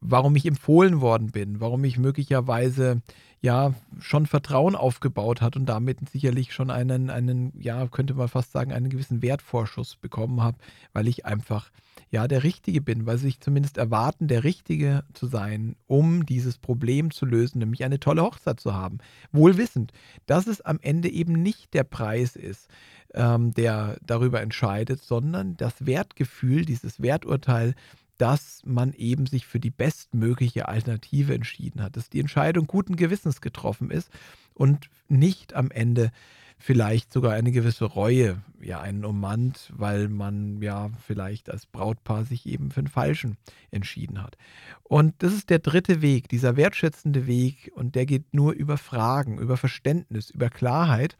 warum 0.00 0.34
ich 0.34 0.46
empfohlen 0.46 1.02
worden 1.02 1.30
bin, 1.30 1.60
warum 1.60 1.84
ich 1.84 1.98
möglicherweise 1.98 3.02
ja 3.42 3.74
schon 3.98 4.24
Vertrauen 4.24 4.74
aufgebaut 4.76 5.42
hat 5.42 5.56
und 5.56 5.66
damit 5.66 6.08
sicherlich 6.08 6.54
schon 6.54 6.70
einen, 6.70 7.10
einen, 7.10 7.52
ja, 7.60 7.86
könnte 7.88 8.14
man 8.14 8.28
fast 8.28 8.50
sagen, 8.52 8.72
einen 8.72 8.88
gewissen 8.88 9.20
Wertvorschuss 9.20 9.96
bekommen 9.96 10.42
habe, 10.42 10.56
weil 10.94 11.06
ich 11.06 11.26
einfach 11.26 11.70
ja 12.10 12.26
der 12.28 12.44
Richtige 12.44 12.80
bin, 12.80 13.04
weil 13.04 13.18
sie 13.18 13.26
sich 13.26 13.40
zumindest 13.40 13.76
erwarten, 13.76 14.26
der 14.26 14.42
Richtige 14.42 15.04
zu 15.12 15.26
sein, 15.26 15.76
um 15.86 16.24
dieses 16.24 16.56
Problem 16.56 17.10
zu 17.10 17.26
lösen, 17.26 17.58
nämlich 17.58 17.84
eine 17.84 18.00
tolle 18.00 18.22
Hochzeit 18.22 18.58
zu 18.58 18.74
haben. 18.74 18.98
Wohl 19.32 19.58
wissend, 19.58 19.92
dass 20.24 20.46
es 20.46 20.62
am 20.62 20.78
Ende 20.80 21.10
eben 21.10 21.34
nicht 21.34 21.74
der 21.74 21.84
Preis 21.84 22.36
ist, 22.36 22.68
ähm, 23.14 23.52
der 23.52 23.96
darüber 24.04 24.40
entscheidet, 24.40 25.02
sondern 25.02 25.56
das 25.56 25.86
Wertgefühl, 25.86 26.64
dieses 26.64 27.02
Werturteil, 27.02 27.74
dass 28.18 28.62
man 28.66 28.92
eben 28.92 29.26
sich 29.26 29.46
für 29.46 29.60
die 29.60 29.70
bestmögliche 29.70 30.68
Alternative 30.68 31.34
entschieden 31.34 31.82
hat, 31.82 31.96
dass 31.96 32.10
die 32.10 32.20
Entscheidung 32.20 32.66
guten 32.66 32.96
Gewissens 32.96 33.40
getroffen 33.40 33.90
ist 33.90 34.10
und 34.52 34.90
nicht 35.08 35.54
am 35.54 35.70
Ende 35.70 36.10
vielleicht 36.58 37.10
sogar 37.12 37.32
eine 37.32 37.50
gewisse 37.50 37.86
Reue 37.86 38.42
ja 38.60 38.80
einen 38.80 39.06
ummannt, 39.06 39.72
weil 39.74 40.08
man 40.08 40.60
ja 40.60 40.90
vielleicht 41.06 41.50
als 41.50 41.64
Brautpaar 41.64 42.24
sich 42.24 42.44
eben 42.44 42.70
für 42.70 42.82
den 42.82 42.88
Falschen 42.88 43.38
entschieden 43.70 44.22
hat. 44.22 44.36
Und 44.82 45.14
das 45.22 45.32
ist 45.32 45.48
der 45.48 45.58
dritte 45.58 46.02
Weg, 46.02 46.28
dieser 46.28 46.56
wertschätzende 46.56 47.26
Weg 47.26 47.72
und 47.74 47.94
der 47.94 48.04
geht 48.04 48.34
nur 48.34 48.52
über 48.52 48.76
Fragen, 48.76 49.38
über 49.38 49.56
Verständnis, 49.56 50.28
über 50.28 50.50
Klarheit 50.50 51.16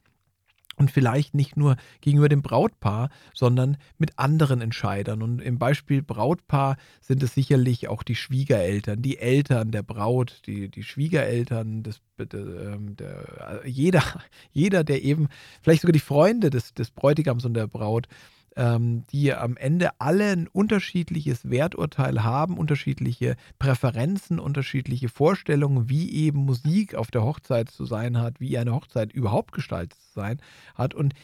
und 0.80 0.90
vielleicht 0.90 1.34
nicht 1.34 1.58
nur 1.58 1.76
gegenüber 2.00 2.30
dem 2.30 2.40
Brautpaar, 2.40 3.10
sondern 3.34 3.76
mit 3.98 4.18
anderen 4.18 4.62
Entscheidern. 4.62 5.22
Und 5.22 5.40
im 5.40 5.58
Beispiel 5.58 6.00
Brautpaar 6.00 6.78
sind 7.02 7.22
es 7.22 7.34
sicherlich 7.34 7.88
auch 7.88 8.02
die 8.02 8.14
Schwiegereltern, 8.14 9.02
die 9.02 9.18
Eltern 9.18 9.72
der 9.72 9.82
Braut, 9.82 10.40
die, 10.46 10.70
die 10.70 10.82
Schwiegereltern 10.82 11.82
des, 11.82 12.00
der, 12.18 12.40
ähm, 12.40 12.96
der, 12.96 13.60
jeder, 13.66 14.02
jeder, 14.52 14.82
der 14.82 15.04
eben, 15.04 15.28
vielleicht 15.60 15.82
sogar 15.82 15.92
die 15.92 16.00
Freunde 16.00 16.48
des, 16.48 16.72
des 16.72 16.90
Bräutigams 16.90 17.44
und 17.44 17.52
der 17.52 17.66
Braut, 17.66 18.08
ähm, 18.56 19.04
die 19.12 19.32
am 19.32 19.56
Ende 19.56 19.90
alle 19.98 20.32
ein 20.32 20.48
unterschiedliches 20.48 21.48
Werturteil 21.48 22.24
haben, 22.24 22.58
unterschiedliche 22.58 23.36
Präferenzen, 23.58 24.38
unterschiedliche 24.38 25.08
Vorstellungen, 25.08 25.88
wie 25.88 26.12
eben 26.12 26.44
Musik 26.44 26.94
auf 26.94 27.10
der 27.10 27.22
Hochzeit 27.22 27.70
zu 27.70 27.84
sein 27.84 28.18
hat, 28.18 28.40
wie 28.40 28.58
eine 28.58 28.74
Hochzeit 28.74 29.12
überhaupt 29.12 29.52
gestaltet 29.52 29.98
zu 30.00 30.12
sein 30.14 30.40
hat. 30.74 30.94
Und 30.94 31.14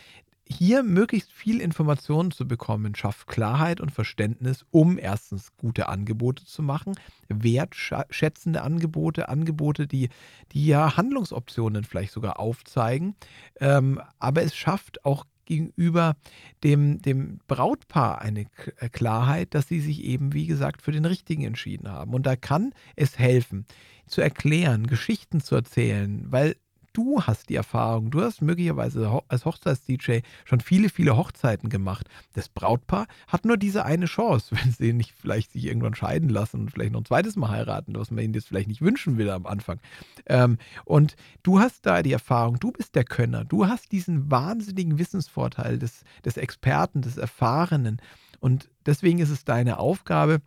hier 0.48 0.84
möglichst 0.84 1.32
viel 1.32 1.60
Informationen 1.60 2.30
zu 2.30 2.46
bekommen, 2.46 2.94
schafft 2.94 3.26
Klarheit 3.26 3.80
und 3.80 3.90
Verständnis, 3.90 4.64
um 4.70 4.96
erstens 4.96 5.56
gute 5.56 5.88
Angebote 5.88 6.44
zu 6.44 6.62
machen, 6.62 6.94
wertschätzende 7.28 8.62
Angebote, 8.62 9.28
Angebote, 9.28 9.88
die, 9.88 10.08
die 10.52 10.66
ja 10.66 10.96
Handlungsoptionen 10.96 11.82
vielleicht 11.82 12.12
sogar 12.12 12.38
aufzeigen. 12.38 13.16
Ähm, 13.58 14.00
aber 14.20 14.42
es 14.42 14.54
schafft 14.54 15.04
auch 15.04 15.24
gegenüber 15.46 16.16
dem, 16.62 17.00
dem 17.00 17.38
Brautpaar 17.48 18.20
eine 18.20 18.46
äh, 18.78 18.88
Klarheit, 18.88 19.54
dass 19.54 19.68
sie 19.68 19.80
sich 19.80 20.04
eben, 20.04 20.32
wie 20.32 20.46
gesagt, 20.46 20.82
für 20.82 20.92
den 20.92 21.04
Richtigen 21.04 21.44
entschieden 21.44 21.88
haben. 21.88 22.12
Und 22.12 22.26
da 22.26 22.36
kann 22.36 22.74
es 22.96 23.18
helfen, 23.18 23.66
zu 24.06 24.20
erklären, 24.20 24.86
Geschichten 24.86 25.40
zu 25.40 25.54
erzählen, 25.56 26.26
weil 26.30 26.56
du 26.96 27.22
hast 27.22 27.50
die 27.50 27.56
Erfahrung, 27.56 28.10
du 28.10 28.22
hast 28.22 28.40
möglicherweise 28.40 29.20
als 29.28 29.44
Hochzeits-DJ 29.44 30.20
schon 30.46 30.60
viele, 30.60 30.88
viele 30.88 31.16
Hochzeiten 31.16 31.68
gemacht. 31.68 32.08
Das 32.32 32.48
Brautpaar 32.48 33.06
hat 33.28 33.44
nur 33.44 33.58
diese 33.58 33.84
eine 33.84 34.06
Chance, 34.06 34.56
wenn 34.56 34.72
sie 34.72 34.94
nicht 34.94 35.12
vielleicht 35.12 35.52
sich 35.52 35.66
irgendwann 35.66 35.94
scheiden 35.94 36.30
lassen 36.30 36.60
und 36.60 36.70
vielleicht 36.70 36.92
noch 36.92 37.02
ein 37.02 37.04
zweites 37.04 37.36
Mal 37.36 37.50
heiraten, 37.50 37.94
was 37.96 38.10
man 38.10 38.24
ihnen 38.24 38.32
jetzt 38.32 38.48
vielleicht 38.48 38.68
nicht 38.68 38.80
wünschen 38.80 39.18
will 39.18 39.28
am 39.28 39.44
Anfang. 39.44 39.78
Ähm, 40.24 40.56
und 40.86 41.16
du 41.42 41.60
hast 41.60 41.84
da 41.84 42.02
die 42.02 42.12
Erfahrung, 42.12 42.58
du 42.58 42.72
bist 42.72 42.94
der 42.94 43.04
Könner, 43.04 43.44
du 43.44 43.66
hast 43.66 43.92
diesen 43.92 44.30
wahnsinnigen 44.30 44.98
Wissensvorteil 44.98 45.78
des, 45.78 46.02
des 46.24 46.38
Experten, 46.38 47.02
des 47.02 47.18
Erfahrenen. 47.18 48.00
Und 48.40 48.70
deswegen 48.86 49.18
ist 49.18 49.30
es 49.30 49.44
deine 49.44 49.78
Aufgabe, 49.78 50.40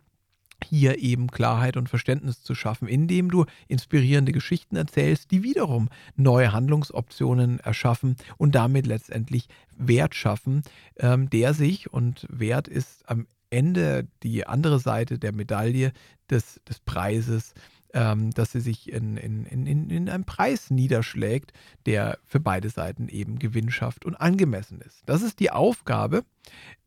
hier 0.64 0.98
eben 0.98 1.30
Klarheit 1.30 1.76
und 1.76 1.88
Verständnis 1.88 2.42
zu 2.42 2.54
schaffen, 2.54 2.88
indem 2.88 3.30
du 3.30 3.46
inspirierende 3.68 4.32
Geschichten 4.32 4.76
erzählst, 4.76 5.30
die 5.30 5.42
wiederum 5.42 5.88
neue 6.16 6.52
Handlungsoptionen 6.52 7.60
erschaffen 7.60 8.16
und 8.36 8.54
damit 8.54 8.86
letztendlich 8.86 9.48
Wert 9.76 10.14
schaffen, 10.14 10.62
ähm, 10.98 11.30
der 11.30 11.54
sich, 11.54 11.92
und 11.92 12.26
Wert 12.30 12.68
ist 12.68 13.08
am 13.08 13.26
Ende 13.50 14.06
die 14.22 14.46
andere 14.46 14.78
Seite 14.78 15.18
der 15.18 15.32
Medaille 15.32 15.92
des, 16.30 16.60
des 16.68 16.78
Preises, 16.80 17.54
ähm, 17.94 18.30
dass 18.30 18.52
sie 18.52 18.60
sich 18.60 18.92
in, 18.92 19.16
in, 19.16 19.44
in, 19.46 19.90
in 19.90 20.08
einem 20.08 20.24
Preis 20.24 20.70
niederschlägt, 20.70 21.52
der 21.86 22.18
für 22.24 22.40
beide 22.40 22.70
Seiten 22.70 23.08
eben 23.08 23.38
Gewinn 23.38 23.70
schafft 23.70 24.04
und 24.04 24.16
angemessen 24.16 24.80
ist. 24.80 25.02
Das 25.06 25.22
ist 25.22 25.40
die 25.40 25.50
Aufgabe. 25.50 26.24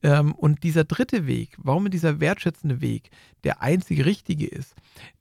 Ähm, 0.01 0.33
und 0.33 0.63
dieser 0.63 0.83
dritte 0.83 1.27
Weg, 1.27 1.55
warum 1.57 1.89
dieser 1.89 2.19
wertschätzende 2.19 2.81
Weg 2.81 3.09
der 3.43 3.61
einzige 3.61 4.05
richtige 4.05 4.47
ist, 4.47 4.75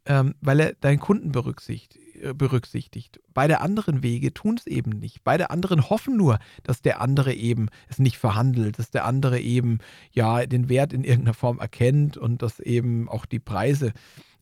ähm, 0.07 0.35
weil 0.41 0.61
er 0.61 0.73
deinen 0.75 1.01
Kunden 1.01 1.33
berücksichtigt 1.33 1.99
äh, 2.23 2.35
berücksichtigt. 2.35 3.21
Beide 3.35 3.61
anderen 3.61 4.03
Wege 4.03 4.33
tun 4.33 4.57
es 4.57 4.67
eben 4.67 4.91
nicht. 4.91 5.25
Beide 5.25 5.51
anderen 5.51 5.91
hoffen 5.91 6.17
nur, 6.17 6.39
dass 6.63 6.81
der 6.81 7.01
andere 7.01 7.35
eben 7.35 7.69
es 7.89 7.99
nicht 7.99 8.17
verhandelt, 8.17 8.79
dass 8.79 8.91
der 8.91 9.05
andere 9.07 9.41
eben 9.41 9.79
ja 10.13 10.47
den 10.47 10.69
Wert 10.69 10.93
in 10.93 11.03
irgendeiner 11.03 11.35
Form 11.35 11.59
erkennt 11.59 12.17
und 12.17 12.43
dass 12.43 12.61
eben 12.61 13.09
auch 13.09 13.27
die 13.27 13.41
Preise 13.41 13.93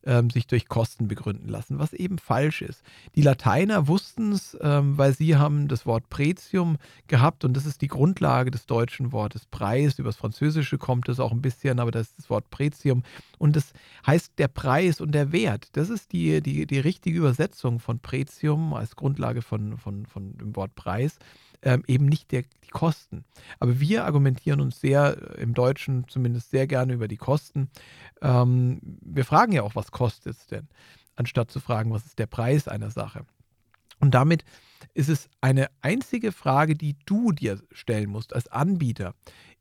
ähm, 0.03 0.29
sich 0.29 0.47
durch 0.47 0.67
Kosten 0.67 1.07
begründen 1.07 1.47
lassen, 1.47 1.79
was 1.79 1.93
eben 1.93 2.17
falsch 2.17 2.61
ist. 2.61 2.83
Die 3.15 3.21
Lateiner 3.21 3.87
wussten 3.87 4.31
es, 4.31 4.57
ähm, 4.61 4.97
weil 4.97 5.13
sie 5.13 5.35
haben 5.35 5.67
das 5.67 5.85
Wort 5.85 6.09
Pretium 6.09 6.77
gehabt 7.07 7.45
und 7.45 7.55
das 7.55 7.65
ist 7.65 7.81
die 7.81 7.87
Grundlage 7.87 8.51
des 8.51 8.65
deutschen 8.65 9.11
Wortes 9.11 9.45
Preis. 9.45 9.99
Übers 9.99 10.15
Französische 10.15 10.77
kommt 10.77 11.09
es 11.09 11.19
auch 11.19 11.31
ein 11.31 11.41
bisschen, 11.41 11.79
aber 11.79 11.91
das 11.91 12.07
ist 12.07 12.19
das 12.19 12.29
Wort 12.29 12.49
Pretium 12.49 13.03
und 13.37 13.55
das 13.55 13.73
heißt 14.05 14.33
der 14.37 14.47
Preis 14.47 15.01
und 15.01 15.11
der 15.13 15.31
Wert. 15.31 15.69
Das 15.73 15.89
ist 15.89 16.11
die, 16.11 16.41
die, 16.41 16.65
die 16.65 16.79
richtige 16.79 17.17
Übersetzung 17.17 17.79
von 17.79 17.99
Pretium 17.99 18.73
als 18.73 18.95
Grundlage 18.95 19.41
von, 19.41 19.77
von, 19.77 20.05
von 20.05 20.37
dem 20.37 20.55
Wort 20.55 20.75
Preis 20.75 21.17
ähm, 21.63 21.83
eben 21.87 22.05
nicht 22.05 22.31
der, 22.31 22.43
die 22.43 22.69
Kosten. 22.69 23.23
Aber 23.59 23.79
wir 23.79 24.05
argumentieren 24.05 24.61
uns 24.61 24.79
sehr, 24.79 25.17
äh, 25.37 25.41
im 25.41 25.53
Deutschen 25.53 26.07
zumindest 26.07 26.51
sehr 26.51 26.67
gerne 26.67 26.93
über 26.93 27.07
die 27.07 27.17
Kosten. 27.17 27.69
Ähm, 28.21 28.79
wir 29.01 29.25
fragen 29.25 29.51
ja 29.51 29.63
auch, 29.63 29.75
was 29.75 29.91
kostet 29.91 30.35
es 30.35 30.47
denn, 30.47 30.67
anstatt 31.15 31.51
zu 31.51 31.59
fragen, 31.59 31.91
was 31.91 32.05
ist 32.05 32.19
der 32.19 32.27
Preis 32.27 32.67
einer 32.67 32.91
Sache. 32.91 33.25
Und 33.99 34.13
damit 34.13 34.43
ist 34.93 35.09
es 35.09 35.29
eine 35.41 35.69
einzige 35.81 36.31
Frage, 36.31 36.75
die 36.75 36.95
du 37.05 37.31
dir 37.31 37.61
stellen 37.71 38.09
musst 38.09 38.33
als 38.33 38.47
Anbieter. 38.47 39.13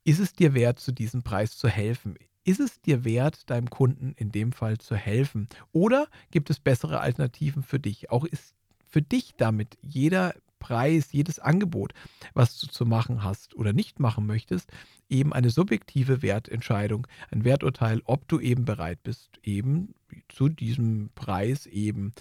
Ist 0.04 0.18
es 0.18 0.32
dir 0.32 0.54
wert, 0.54 0.78
zu 0.78 0.92
diesem 0.92 1.22
Preis 1.22 1.56
zu 1.56 1.68
helfen? 1.68 2.16
Ist 2.44 2.60
es 2.60 2.80
dir 2.80 3.04
wert, 3.04 3.50
deinem 3.50 3.68
Kunden 3.68 4.14
in 4.16 4.32
dem 4.32 4.52
Fall 4.52 4.78
zu 4.78 4.96
helfen? 4.96 5.48
Oder 5.72 6.08
gibt 6.30 6.48
es 6.48 6.58
bessere 6.58 7.00
Alternativen 7.00 7.62
für 7.62 7.78
dich? 7.78 8.10
Auch 8.10 8.24
ist 8.24 8.54
für 8.88 9.02
dich 9.02 9.34
damit 9.36 9.76
jeder 9.82 10.34
Preis, 10.60 11.08
jedes 11.10 11.40
Angebot, 11.40 11.92
was 12.34 12.60
du 12.60 12.68
zu 12.68 12.86
machen 12.86 13.24
hast 13.24 13.56
oder 13.56 13.72
nicht 13.72 13.98
machen 13.98 14.26
möchtest, 14.26 14.70
eben 15.08 15.32
eine 15.32 15.50
subjektive 15.50 16.22
Wertentscheidung, 16.22 17.08
ein 17.32 17.44
Werturteil, 17.44 18.00
ob 18.04 18.28
du 18.28 18.38
eben 18.38 18.64
bereit 18.64 19.02
bist, 19.02 19.40
eben 19.42 19.94
zu 20.28 20.48
diesem 20.48 21.10
Preis 21.16 21.66
eben 21.66 22.12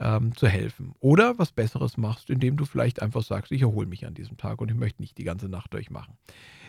ähm, 0.00 0.34
zu 0.34 0.48
helfen. 0.48 0.94
Oder 1.00 1.38
was 1.38 1.52
Besseres 1.52 1.96
machst, 1.96 2.30
indem 2.30 2.56
du 2.56 2.64
vielleicht 2.64 3.00
einfach 3.00 3.22
sagst, 3.22 3.52
ich 3.52 3.62
erhole 3.62 3.86
mich 3.86 4.06
an 4.06 4.14
diesem 4.14 4.36
Tag 4.36 4.60
und 4.60 4.70
ich 4.70 4.76
möchte 4.76 5.02
nicht 5.02 5.18
die 5.18 5.24
ganze 5.24 5.48
Nacht 5.48 5.72
durchmachen. 5.72 6.16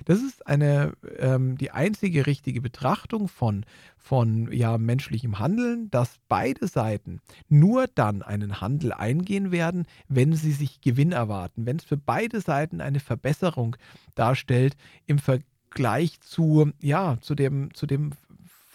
Das 0.06 0.22
ist 0.22 0.46
eine, 0.46 0.94
ähm, 1.18 1.58
die 1.58 1.72
einzige 1.72 2.28
richtige 2.28 2.62
Betrachtung 2.62 3.28
von, 3.28 3.66
von 3.98 4.52
ja, 4.52 4.78
menschlichem 4.78 5.40
Handeln, 5.40 5.90
dass 5.90 6.20
beide 6.28 6.68
Seiten 6.68 7.20
nur 7.50 7.88
dann 7.88 8.22
einen 8.22 8.62
Handel 8.62 8.94
eingehen 8.94 9.52
werden, 9.52 9.86
wenn 10.08 10.34
sie 10.34 10.52
sich 10.52 10.82
Gewinn 10.82 11.12
erwarten, 11.12 11.66
wenn 11.66 11.78
es 11.78 11.84
für 11.84 11.98
beide 11.98 12.42
Seiten 12.42 12.82
eine 12.82 13.00
Verbesserung 13.00 13.76
darstellt 14.14 14.76
im 15.08 15.18
Vergleich 15.18 16.20
zu, 16.22 16.72
ja, 16.82 17.18
zu 17.22 17.34
dem, 17.36 17.74
zu 17.74 17.88
dem 17.88 18.12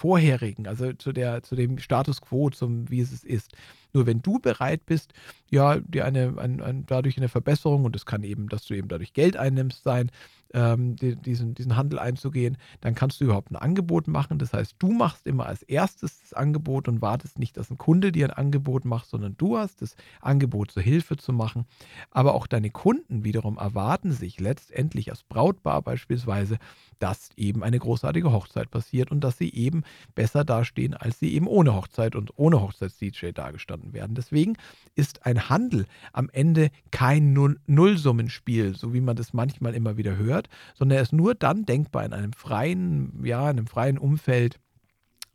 vorherigen, 0.00 0.66
also 0.66 0.94
zu, 0.94 1.12
der, 1.12 1.42
zu 1.42 1.54
dem 1.54 1.78
Status 1.78 2.22
quo, 2.22 2.48
zum, 2.48 2.88
wie 2.88 3.00
es 3.00 3.22
ist. 3.22 3.52
Nur 3.92 4.06
wenn 4.06 4.22
du 4.22 4.38
bereit 4.38 4.86
bist, 4.86 5.12
ja, 5.48 5.78
dir 5.78 6.04
eine, 6.04 6.34
ein, 6.38 6.60
ein, 6.62 6.86
dadurch 6.86 7.16
eine 7.16 7.28
Verbesserung, 7.28 7.84
und 7.84 7.96
es 7.96 8.06
kann 8.06 8.22
eben, 8.22 8.48
dass 8.48 8.64
du 8.64 8.74
eben 8.74 8.88
dadurch 8.88 9.12
Geld 9.12 9.36
einnimmst, 9.36 9.82
sein, 9.82 10.10
ähm, 10.54 10.96
die, 10.96 11.16
diesen, 11.16 11.54
diesen 11.54 11.76
Handel 11.76 11.98
einzugehen, 11.98 12.56
dann 12.80 12.94
kannst 12.94 13.20
du 13.20 13.24
überhaupt 13.24 13.50
ein 13.50 13.56
Angebot 13.56 14.08
machen. 14.08 14.38
Das 14.38 14.52
heißt, 14.52 14.76
du 14.78 14.92
machst 14.92 15.26
immer 15.26 15.46
als 15.46 15.62
erstes 15.62 16.20
das 16.22 16.32
Angebot 16.32 16.88
und 16.88 17.02
wartest 17.02 17.38
nicht, 17.38 17.56
dass 17.56 17.70
ein 17.70 17.78
Kunde 17.78 18.12
dir 18.12 18.26
ein 18.26 18.36
Angebot 18.36 18.84
macht, 18.84 19.06
sondern 19.06 19.36
du 19.36 19.58
hast 19.58 19.82
das 19.82 19.96
Angebot 20.20 20.70
zur 20.70 20.82
Hilfe 20.82 21.16
zu 21.16 21.32
machen. 21.32 21.66
Aber 22.10 22.34
auch 22.34 22.46
deine 22.46 22.70
Kunden 22.70 23.24
wiederum 23.24 23.58
erwarten 23.58 24.12
sich 24.12 24.40
letztendlich 24.40 25.10
als 25.10 25.22
Brautpaar 25.22 25.82
beispielsweise, 25.82 26.58
dass 26.98 27.30
eben 27.36 27.62
eine 27.62 27.78
großartige 27.78 28.32
Hochzeit 28.32 28.70
passiert 28.70 29.10
und 29.10 29.22
dass 29.22 29.38
sie 29.38 29.52
eben 29.52 29.82
besser 30.14 30.44
dastehen, 30.44 30.94
als 30.94 31.18
sie 31.18 31.32
eben 31.34 31.46
ohne 31.46 31.74
Hochzeit 31.74 32.14
und 32.14 32.32
ohne 32.36 32.60
Hochzeits-DJ 32.60 33.32
dargestanden 33.32 33.92
werden. 33.92 34.14
Deswegen 34.14 34.56
ist 34.94 35.24
ein 35.24 35.48
Handel 35.48 35.86
am 36.12 36.28
Ende 36.30 36.70
kein 36.90 37.32
Nullsummenspiel, 37.66 38.76
so 38.76 38.92
wie 38.92 39.00
man 39.00 39.16
das 39.16 39.32
manchmal 39.32 39.74
immer 39.74 39.96
wieder 39.96 40.16
hört 40.16 40.39
gehört, 40.40 40.48
sondern 40.74 40.96
er 40.96 41.02
ist 41.02 41.12
nur 41.12 41.34
dann 41.34 41.64
denkbar 41.64 42.04
in 42.04 42.12
einem 42.12 42.32
freien, 42.32 43.24
ja, 43.24 43.50
in 43.50 43.58
einem 43.58 43.66
freien 43.66 43.98
Umfeld, 43.98 44.58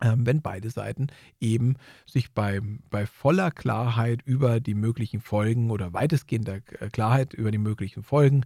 ähm, 0.02 0.26
wenn 0.26 0.42
beide 0.42 0.70
Seiten 0.70 1.08
eben 1.40 1.76
sich 2.06 2.34
bei, 2.34 2.60
bei 2.90 3.06
voller 3.06 3.52
Klarheit 3.52 4.22
über 4.26 4.60
die 4.60 4.74
möglichen 4.74 5.22
Folgen 5.22 5.72
oder 5.72 5.94
weitestgehender 5.94 6.60
Klarheit 6.60 7.34
über 7.34 7.52
die 7.52 7.58
möglichen 7.58 8.04
Folgen 8.04 8.44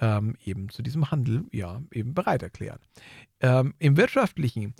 ähm, 0.00 0.36
eben 0.44 0.68
zu 0.68 0.82
diesem 0.82 1.10
Handel 1.10 1.44
ja 1.52 1.80
eben 1.92 2.14
bereit 2.14 2.42
erklären. 2.42 2.80
Ähm, 3.40 3.74
Im 3.78 3.96
wirtschaftlichen 3.96 4.74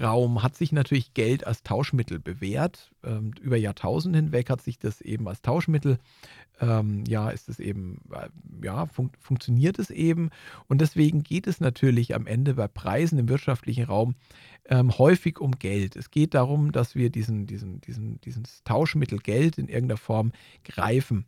Raum 0.00 0.42
hat 0.42 0.56
sich 0.56 0.72
natürlich 0.72 1.14
Geld 1.14 1.46
als 1.46 1.62
Tauschmittel 1.62 2.18
bewährt. 2.18 2.90
Ähm, 3.04 3.32
über 3.40 3.56
Jahrtausende 3.56 4.18
hinweg 4.18 4.50
hat 4.50 4.60
sich 4.60 4.78
das 4.78 5.00
eben 5.00 5.28
als 5.28 5.40
Tauschmittel, 5.40 5.98
ähm, 6.60 7.04
ja, 7.06 7.30
ist 7.30 7.48
es 7.48 7.60
eben, 7.60 8.00
äh, 8.12 8.28
ja, 8.64 8.86
fun 8.86 9.10
funktioniert 9.20 9.78
es 9.78 9.90
eben. 9.90 10.30
Und 10.66 10.80
deswegen 10.80 11.22
geht 11.22 11.46
es 11.46 11.60
natürlich 11.60 12.14
am 12.14 12.26
Ende 12.26 12.54
bei 12.54 12.68
Preisen 12.68 13.18
im 13.18 13.28
wirtschaftlichen 13.28 13.84
Raum 13.84 14.16
ähm, 14.66 14.98
häufig 14.98 15.38
um 15.38 15.52
Geld. 15.52 15.96
Es 15.96 16.10
geht 16.10 16.34
darum, 16.34 16.72
dass 16.72 16.94
wir 16.94 17.10
diesen, 17.10 17.46
diesen, 17.46 17.80
diesen, 17.80 18.20
dieses 18.22 18.64
Tauschmittel 18.64 19.18
Geld 19.18 19.58
in 19.58 19.68
irgendeiner 19.68 19.98
Form 19.98 20.32
greifen. 20.64 21.24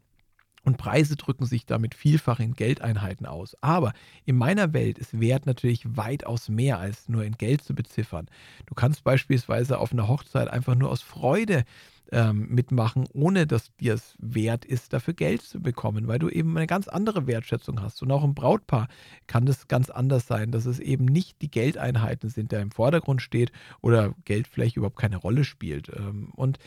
Und 0.63 0.77
Preise 0.77 1.17
drücken 1.17 1.47
sich 1.47 1.65
damit 1.65 1.95
vielfach 1.95 2.39
in 2.39 2.55
Geldeinheiten 2.55 3.27
aus. 3.27 3.57
Aber 3.63 3.93
in 4.25 4.37
meiner 4.37 4.73
Welt 4.73 4.99
ist 4.99 5.19
Wert 5.19 5.47
natürlich 5.47 5.97
weitaus 5.97 6.49
mehr 6.49 6.79
als 6.79 7.09
nur 7.09 7.25
in 7.25 7.39
Geld 7.39 7.63
zu 7.63 7.75
beziffern. 7.75 8.29
Du 8.67 8.75
kannst 8.75 9.03
beispielsweise 9.03 9.79
auf 9.79 9.93
einer 9.93 10.09
Hochzeit 10.09 10.49
einfach 10.49 10.75
nur 10.75 10.91
aus 10.91 11.01
Freude 11.01 11.65
ähm, 12.13 12.49
mitmachen, 12.49 13.07
ohne 13.13 13.47
dass 13.47 13.75
dir 13.77 13.95
es 13.95 14.17
wert 14.19 14.65
ist, 14.65 14.93
dafür 14.93 15.15
Geld 15.15 15.43
zu 15.43 15.61
bekommen, 15.61 16.09
weil 16.09 16.19
du 16.19 16.29
eben 16.29 16.57
eine 16.57 16.67
ganz 16.67 16.89
andere 16.89 17.27
Wertschätzung 17.27 17.81
hast. 17.81 18.03
Und 18.03 18.11
auch 18.11 18.25
im 18.25 18.35
Brautpaar 18.35 18.89
kann 19.27 19.47
das 19.47 19.69
ganz 19.69 19.91
anders 19.91 20.27
sein, 20.27 20.51
dass 20.51 20.67
es 20.67 20.81
eben 20.81 21.05
nicht 21.05 21.41
die 21.41 21.51
Geldeinheiten 21.51 22.29
sind, 22.29 22.53
der 22.53 22.61
im 22.61 22.71
Vordergrund 22.71 23.23
steht 23.23 23.53
oder 23.81 24.15
Geld 24.25 24.49
vielleicht 24.49 24.77
überhaupt 24.77 24.99
keine 24.99 25.17
Rolle 25.17 25.45
spielt. 25.45 25.91
Ähm, 25.97 26.31
und 26.35 26.59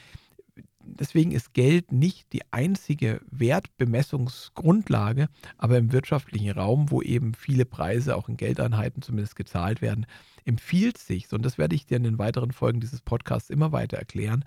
deswegen 0.85 1.31
ist 1.31 1.53
Geld 1.53 1.91
nicht 1.91 2.31
die 2.33 2.41
einzige 2.51 3.21
Wertbemessungsgrundlage, 3.29 5.27
aber 5.57 5.77
im 5.77 5.91
wirtschaftlichen 5.91 6.51
Raum, 6.51 6.91
wo 6.91 7.01
eben 7.01 7.33
viele 7.33 7.65
Preise 7.65 8.15
auch 8.15 8.29
in 8.29 8.37
Geldeinheiten 8.37 9.01
zumindest 9.01 9.35
gezahlt 9.35 9.81
werden, 9.81 10.05
empfiehlt 10.45 10.97
sich, 10.97 11.31
und 11.31 11.43
das 11.43 11.57
werde 11.57 11.75
ich 11.75 11.85
dir 11.85 11.97
in 11.97 12.03
den 12.03 12.19
weiteren 12.19 12.51
Folgen 12.51 12.79
dieses 12.79 13.01
Podcasts 13.01 13.49
immer 13.49 13.71
weiter 13.71 13.97
erklären, 13.97 14.45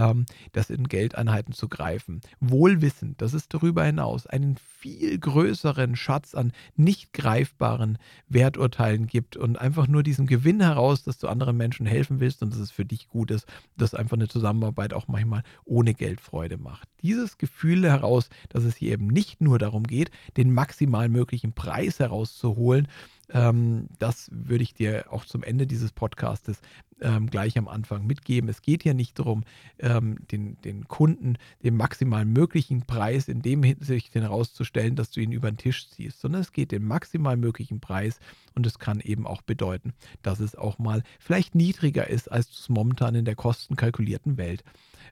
ähm, 0.00 0.24
das 0.52 0.70
in 0.70 0.88
Geldeinheiten 0.88 1.52
zu 1.52 1.68
greifen. 1.68 2.20
Wohlwissend, 2.40 3.20
dass 3.20 3.34
es 3.34 3.48
darüber 3.48 3.84
hinaus 3.84 4.26
einen 4.26 4.56
viel 4.56 5.18
größeren 5.18 5.94
Schatz 5.94 6.34
an 6.34 6.52
nicht 6.76 7.12
greifbaren 7.12 7.98
Werturteilen 8.28 9.06
gibt 9.06 9.36
und 9.36 9.58
einfach 9.58 9.86
nur 9.86 10.02
diesen 10.02 10.26
Gewinn 10.26 10.60
heraus, 10.60 11.04
dass 11.04 11.18
du 11.18 11.28
anderen 11.28 11.56
Menschen 11.56 11.86
helfen 11.86 12.20
willst 12.20 12.42
und 12.42 12.52
dass 12.52 12.60
es 12.60 12.70
für 12.70 12.84
dich 12.84 13.08
gut 13.08 13.30
ist, 13.30 13.46
dass 13.76 13.94
einfach 13.94 14.16
eine 14.16 14.28
Zusammenarbeit 14.28 14.94
auch 14.94 15.06
manchmal 15.06 15.42
ohne 15.64 15.92
Geld 15.92 16.20
Freude 16.20 16.56
macht. 16.56 16.88
Dieses 17.02 17.36
Gefühl 17.36 17.84
heraus, 17.84 18.30
dass 18.48 18.64
es 18.64 18.76
hier 18.76 18.92
eben 18.92 19.08
nicht 19.08 19.40
nur 19.40 19.58
darum 19.58 19.84
geht, 19.84 20.10
den 20.36 20.52
maximal 20.52 21.08
möglichen 21.08 21.52
Preis 21.52 21.98
herauszuholen, 21.98 22.88
ähm, 23.32 23.86
das 23.98 24.28
würde 24.32 24.64
ich 24.64 24.74
dir 24.74 25.06
auch 25.10 25.24
zum 25.24 25.42
Ende 25.42 25.66
dieses 25.66 25.92
Podcastes 25.92 26.60
ähm, 27.00 27.28
gleich 27.28 27.58
am 27.58 27.68
Anfang 27.68 28.06
mitgeben. 28.06 28.48
Es 28.48 28.62
geht 28.62 28.82
hier 28.82 28.94
nicht 28.94 29.18
darum, 29.18 29.44
ähm, 29.78 30.18
den, 30.30 30.60
den 30.62 30.88
Kunden 30.88 31.36
den 31.62 31.76
maximal 31.76 32.24
möglichen 32.24 32.82
Preis 32.82 33.28
in 33.28 33.42
dem 33.42 33.62
Hinsicht 33.62 34.14
herauszustellen, 34.14 34.96
dass 34.96 35.10
du 35.10 35.20
ihn 35.20 35.32
über 35.32 35.50
den 35.50 35.56
Tisch 35.56 35.88
ziehst, 35.88 36.20
sondern 36.20 36.42
es 36.42 36.52
geht 36.52 36.72
den 36.72 36.84
maximal 36.84 37.36
möglichen 37.36 37.80
Preis 37.80 38.20
und 38.54 38.66
es 38.66 38.78
kann 38.78 39.00
eben 39.00 39.26
auch 39.26 39.42
bedeuten, 39.42 39.92
dass 40.22 40.40
es 40.40 40.54
auch 40.54 40.78
mal 40.78 41.02
vielleicht 41.18 41.54
niedriger 41.54 42.08
ist, 42.08 42.30
als 42.30 42.48
du 42.48 42.54
es 42.58 42.68
momentan 42.68 43.14
in 43.14 43.24
der 43.24 43.36
kostenkalkulierten 43.36 44.36
Welt 44.36 44.64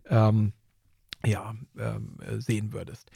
ähm, 0.09 0.53
ja, 1.25 1.55
ähm, 1.79 2.17
äh, 2.21 2.41
sehen 2.41 2.73
würdest. 2.73 3.11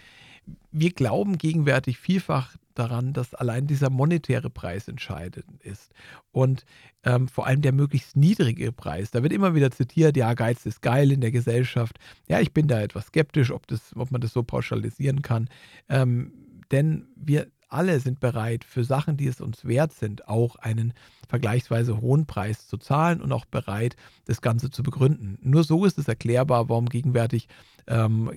Wir 0.73 0.91
glauben 0.91 1.39
gegenwärtig 1.39 1.99
vielfach 1.99 2.57
daran, 2.75 3.13
dass 3.13 3.35
allein 3.35 3.67
dieser 3.67 3.91
monetäre 3.91 4.51
Preis 4.51 4.89
entscheidend 4.89 5.63
ist. 5.63 5.93
Und 6.33 6.65
ähm, 7.05 7.29
vor 7.29 7.47
allem 7.47 7.61
der 7.61 7.73
möglichst 7.73 8.17
niedrige 8.17 8.73
Preis. 8.73 9.11
Da 9.11 9.23
wird 9.23 9.33
immer 9.33 9.55
wieder 9.55 9.71
zitiert, 9.71 10.17
ja, 10.17 10.35
Geiz 10.35 10.67
ist 10.67 10.83
geil 10.83 11.13
in 11.13 11.21
der 11.21 11.31
Gesellschaft. 11.31 11.99
Ja, 12.29 12.41
ich 12.41 12.53
bin 12.53 12.69
da 12.69 12.81
etwas 12.81 13.07
skeptisch, 13.07 13.51
ob, 13.51 13.67
das, 13.67 13.95
ob 13.95 14.11
man 14.11 14.21
das 14.21 14.33
so 14.33 14.43
pauschalisieren 14.43 15.23
kann. 15.23 15.49
Ähm, 15.89 16.33
denn 16.71 17.07
wir 17.15 17.49
alle 17.73 18.01
sind 18.01 18.21
bereit, 18.21 18.65
für 18.65 18.85
Sachen, 18.85 19.17
die 19.17 19.27
es 19.27 19.41
uns 19.41 19.65
wert 19.65 19.93
sind, 19.93 20.29
auch 20.29 20.57
einen 20.57 20.93
vergleichsweise 21.29 22.01
hohen 22.01 22.27
Preis 22.27 22.69
zu 22.69 22.77
zahlen 22.77 23.21
und 23.23 23.33
auch 23.33 23.47
bereit, 23.47 23.97
das 24.27 24.43
Ganze 24.43 24.71
zu 24.71 24.83
begründen. 24.83 25.39
Nur 25.43 25.65
so 25.65 25.85
ist 25.85 25.99
es 25.99 26.09
erklärbar, 26.09 26.69
warum 26.69 26.87
gegenwärtig 26.87 27.49
ähm, 27.87 28.31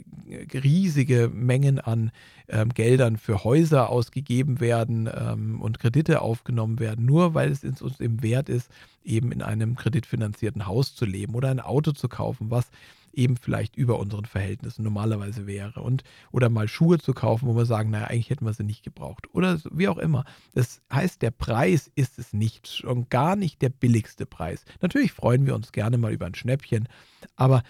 riesige 0.54 1.30
Mengen 1.34 1.80
an 1.80 2.12
ähm, 2.48 2.70
Geldern 2.70 3.18
für 3.18 3.44
Häuser 3.44 3.90
ausgegeben 3.90 4.60
werden 4.60 5.10
ähm, 5.14 5.62
und 5.62 5.80
Kredite 5.80 6.22
aufgenommen 6.22 6.80
werden, 6.80 7.06
nur 7.06 7.34
weil 7.34 7.52
es 7.52 7.64
uns 7.64 8.00
eben 8.00 8.24
wert 8.24 8.50
ist, 8.50 8.70
eben 9.04 9.32
in 9.32 9.42
einem 9.42 9.76
kreditfinanzierten 9.76 10.66
Haus 10.66 10.96
zu 10.96 11.06
leben 11.06 11.36
oder 11.36 11.50
ein 11.50 11.60
Auto 11.60 11.92
zu 11.92 12.08
kaufen, 12.08 12.50
was 12.50 12.70
eben 13.18 13.38
vielleicht 13.38 13.76
über 13.76 14.00
unseren 14.00 14.26
Verhältnissen 14.26 14.84
normalerweise 14.84 15.48
wäre. 15.48 15.82
Und, 15.82 16.04
oder 16.32 16.50
mal 16.50 16.68
Schuhe 16.68 17.00
zu 17.00 17.14
kaufen, 17.14 17.48
wo 17.48 17.56
wir 17.56 17.66
sagen, 17.66 17.90
naja, 17.90 18.08
eigentlich 18.08 18.30
hätten 18.30 18.46
wir 18.46 18.54
sie 18.54 18.64
nicht 18.64 18.84
gebraucht. 18.84 19.28
Oder 19.34 19.60
wie 19.72 19.88
auch 19.88 19.98
immer. 19.98 20.26
Das 20.54 20.82
heißt, 20.92 21.22
der 21.22 21.32
Preis 21.32 21.92
ist 21.96 22.20
es 22.20 22.34
nicht. 22.34 22.68
Schon 22.68 23.10
gar 23.10 23.36
nicht 23.36 23.62
der 23.62 23.70
billigste 23.70 24.26
Preis. 24.26 24.66
Natürlich 24.82 25.12
freuen 25.12 25.46
wir 25.46 25.56
uns 25.56 25.72
gerne 25.72 25.98
mal 25.98 26.14
über 26.14 26.26
ein 26.26 26.36
Schnäppchen, 26.36 26.88
aber 27.36 27.64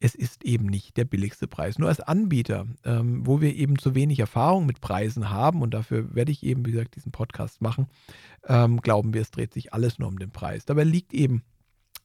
es 0.00 0.14
ist 0.14 0.44
eben 0.44 0.66
nicht 0.66 0.96
der 0.96 1.04
billigste 1.04 1.46
Preis. 1.46 1.78
Nur 1.78 1.88
als 1.88 2.00
Anbieter, 2.00 2.66
ähm, 2.84 3.26
wo 3.26 3.42
wir 3.42 3.54
eben 3.54 3.78
zu 3.78 3.94
wenig 3.94 4.18
Erfahrung 4.18 4.64
mit 4.64 4.80
Preisen 4.80 5.28
haben, 5.28 5.60
und 5.60 5.74
dafür 5.74 6.14
werde 6.14 6.32
ich 6.32 6.42
eben, 6.42 6.64
wie 6.64 6.72
gesagt, 6.72 6.96
diesen 6.96 7.12
Podcast 7.12 7.60
machen, 7.60 7.86
ähm, 8.48 8.80
glauben 8.80 9.12
wir, 9.12 9.20
es 9.20 9.30
dreht 9.30 9.52
sich 9.52 9.74
alles 9.74 9.98
nur 9.98 10.08
um 10.08 10.18
den 10.18 10.30
Preis. 10.30 10.64
Dabei 10.64 10.84
liegt 10.84 11.12
eben 11.12 11.42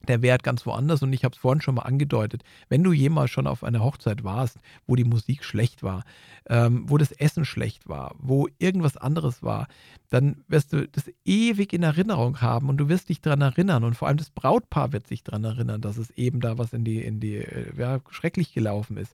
der 0.07 0.21
Wert 0.21 0.43
ganz 0.43 0.65
woanders. 0.65 1.01
Und 1.03 1.13
ich 1.13 1.23
habe 1.23 1.33
es 1.33 1.39
vorhin 1.39 1.61
schon 1.61 1.75
mal 1.75 1.83
angedeutet, 1.83 2.43
wenn 2.69 2.83
du 2.83 2.93
jemals 2.93 3.31
schon 3.31 3.47
auf 3.47 3.63
einer 3.63 3.83
Hochzeit 3.83 4.23
warst, 4.23 4.59
wo 4.87 4.95
die 4.95 5.03
Musik 5.03 5.43
schlecht 5.43 5.83
war, 5.83 6.03
ähm, 6.47 6.85
wo 6.87 6.97
das 6.97 7.11
Essen 7.11 7.45
schlecht 7.45 7.87
war, 7.87 8.15
wo 8.19 8.47
irgendwas 8.59 8.97
anderes 8.97 9.43
war, 9.43 9.67
dann 10.09 10.43
wirst 10.47 10.73
du 10.73 10.87
das 10.87 11.11
ewig 11.25 11.73
in 11.73 11.83
Erinnerung 11.83 12.41
haben 12.41 12.69
und 12.69 12.77
du 12.77 12.89
wirst 12.89 13.09
dich 13.09 13.21
daran 13.21 13.41
erinnern. 13.41 13.83
Und 13.83 13.95
vor 13.95 14.07
allem 14.07 14.17
das 14.17 14.29
Brautpaar 14.29 14.93
wird 14.93 15.07
sich 15.07 15.23
daran 15.23 15.43
erinnern, 15.43 15.81
dass 15.81 15.97
es 15.97 16.11
eben 16.11 16.39
da 16.39 16.57
was 16.57 16.73
in 16.73 16.83
die, 16.83 17.01
in 17.01 17.19
die, 17.19 17.37
äh, 17.37 17.71
ja, 17.77 17.99
schrecklich 18.09 18.53
gelaufen 18.53 18.97
ist. 18.97 19.13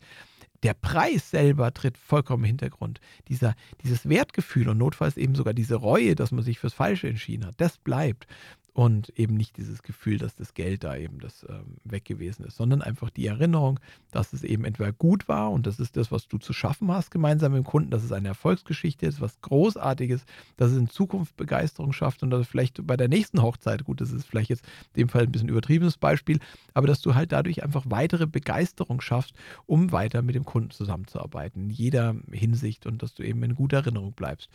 Der 0.64 0.76
Preis 0.76 1.32
selber 1.32 1.74
tritt 1.74 1.98
vollkommen 1.98 2.44
im 2.44 2.50
Hintergrund. 2.50 3.00
Dieser, 3.30 3.56
dieses 3.84 4.08
Wertgefühl 4.08 4.70
und 4.70 4.78
notfalls 4.78 5.18
eben 5.18 5.34
sogar 5.34 5.56
diese 5.56 5.76
Reue, 5.76 6.14
dass 6.14 6.32
man 6.32 6.44
sich 6.44 6.60
fürs 6.60 6.74
Falsche 6.74 7.08
entschieden 7.08 7.48
hat, 7.48 7.56
das 7.58 7.80
bleibt 7.80 8.28
und 8.74 9.10
eben 9.20 9.36
nicht 9.36 9.58
dieses 9.58 9.84
Gefühl, 9.84 10.18
dass 10.18 10.36
das 10.36 10.54
Geld 10.54 10.86
da 10.86 10.96
eben 10.96 11.20
das 11.20 11.46
ähm, 11.50 11.78
weg 11.84 12.06
gewesen 12.06 12.46
ist, 12.46 12.56
sondern 12.56 12.82
einfach 12.82 13.10
die 13.10 13.28
Erinnerung, 13.28 13.80
dass 14.12 14.32
es 14.32 14.44
eben 14.44 14.64
entweder 14.64 14.94
gut 14.94 15.28
war 15.28 15.52
und 15.52 15.68
das 15.68 15.80
ist 15.80 15.98
das, 15.98 16.12
was 16.12 16.30
du 16.30 16.38
zu 16.38 16.54
schaffen 16.54 16.90
hast 16.90 17.12
gemeinsam 17.12 17.52
mit 17.52 17.64
dem 17.64 17.66
Kunden, 17.66 17.92
dass 17.92 18.04
es 18.04 18.14
eine 18.14 18.30
Erfolgsgeschichte 18.30 19.06
ist, 19.06 19.20
was 19.20 19.42
Großartiges, 19.42 20.26
dass 20.56 20.72
es 20.72 20.78
in 20.78 20.88
Zukunft 20.88 21.36
Begeisterung 21.36 21.92
schafft 21.92 22.24
und 22.24 22.30
dass 22.30 22.48
vielleicht 22.48 22.86
bei 22.88 22.96
der 22.96 23.10
nächsten 23.10 23.42
Hochzeit, 23.42 23.84
gut, 23.84 24.00
das 24.00 24.12
ist 24.12 24.26
vielleicht 24.26 24.50
jetzt 24.50 24.66
in 24.94 25.02
dem 25.02 25.10
Fall 25.10 25.24
ein 25.24 25.32
bisschen 25.32 25.50
übertriebenes 25.50 25.98
Beispiel, 25.98 26.40
aber 26.74 26.88
dass 26.88 27.02
du 27.02 27.14
halt 27.14 27.34
dadurch 27.34 27.64
einfach 27.64 27.84
weitere 27.88 28.26
Begeisterung 28.26 29.02
schaffst, 29.02 29.34
um 29.66 29.92
weiter 29.92 30.22
mit 30.22 30.36
dem 30.36 30.46
Kunden 30.46 30.72
zusammenzuarbeiten, 30.72 31.64
in 31.64 31.70
jeder 31.72 32.16
Hinsicht 32.32 32.86
und 32.86 33.04
dass 33.04 33.14
du 33.16 33.24
eben 33.24 33.44
in 33.44 33.56
guter 33.56 33.78
Erinnerung 33.78 34.14
bleibst. 34.14 34.50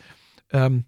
Ähm, 0.51 0.85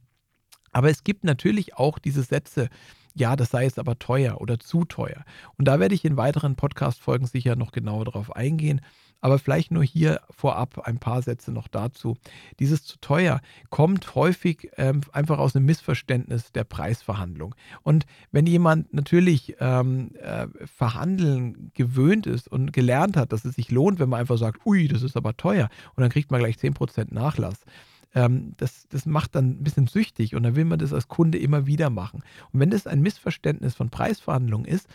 aber 0.72 0.90
es 0.90 1.04
gibt 1.04 1.24
natürlich 1.24 1.76
auch 1.76 2.00
diese 2.00 2.24
Sätze, 2.24 2.70
ja, 3.16 3.36
das 3.36 3.52
sei 3.52 3.64
jetzt 3.64 3.80
aber 3.80 4.00
teuer 4.00 4.42
oder 4.42 4.60
zu 4.60 4.86
teuer. 4.86 5.24
Und 5.58 5.68
da 5.68 5.80
werde 5.80 5.96
ich 5.96 6.06
in 6.06 6.18
weiteren 6.18 6.56
Podcast-Folgen 6.56 7.28
sicher 7.28 7.56
noch 7.56 7.72
genauer 7.72 8.06
darauf 8.06 8.36
eingehen. 8.36 8.82
Aber 9.22 9.38
vielleicht 9.38 9.72
nur 9.72 9.84
hier 9.84 10.22
vorab 10.30 10.80
ein 10.88 11.00
paar 11.00 11.22
Sätze 11.22 11.52
noch 11.52 11.68
dazu. 11.68 12.16
Dieses 12.60 12.86
zu 12.86 12.98
teuer 13.02 13.42
kommt 13.70 14.16
häufig 14.16 14.70
ähm, 14.78 15.02
einfach 15.12 15.40
aus 15.40 15.56
einem 15.56 15.66
Missverständnis 15.66 16.54
der 16.54 16.64
Preisverhandlung. 16.64 17.54
Und 17.84 18.06
wenn 18.32 18.46
jemand 18.46 18.94
natürlich 18.94 19.58
ähm, 19.60 20.12
äh, 20.22 20.48
verhandeln 20.66 21.72
gewöhnt 21.74 22.28
ist 22.28 22.48
und 22.48 22.72
gelernt 22.72 23.18
hat, 23.18 23.34
dass 23.34 23.44
es 23.44 23.56
sich 23.56 23.72
lohnt, 23.72 24.00
wenn 24.00 24.10
man 24.10 24.22
einfach 24.22 24.38
sagt, 24.38 24.66
ui, 24.66 24.88
das 24.88 25.04
ist 25.04 25.18
aber 25.18 25.36
teuer, 25.36 25.70
und 25.96 26.02
dann 26.02 26.10
kriegt 26.10 26.32
man 26.32 26.40
gleich 26.40 26.56
10% 26.56 27.14
Nachlass, 27.14 27.66
ähm, 28.16 28.54
das, 28.58 28.88
das 28.90 29.06
macht 29.06 29.36
dann 29.36 29.52
ein 29.52 29.64
bisschen 29.64 29.88
süchtig 29.88 30.36
und 30.36 30.44
dann 30.44 30.56
will 30.56 30.66
man 30.66 30.80
das 30.80 30.94
als 30.94 31.08
Kunde 31.08 31.38
immer 31.38 31.66
wieder 31.66 31.90
machen. 31.90 32.24
Und 32.52 32.60
wenn 32.60 32.70
das 32.70 32.88
ein 32.88 33.02
Missverständnis 33.02 33.76
von 33.76 33.90
Preisverhandlungen 33.90 34.68
ist, 34.68 34.88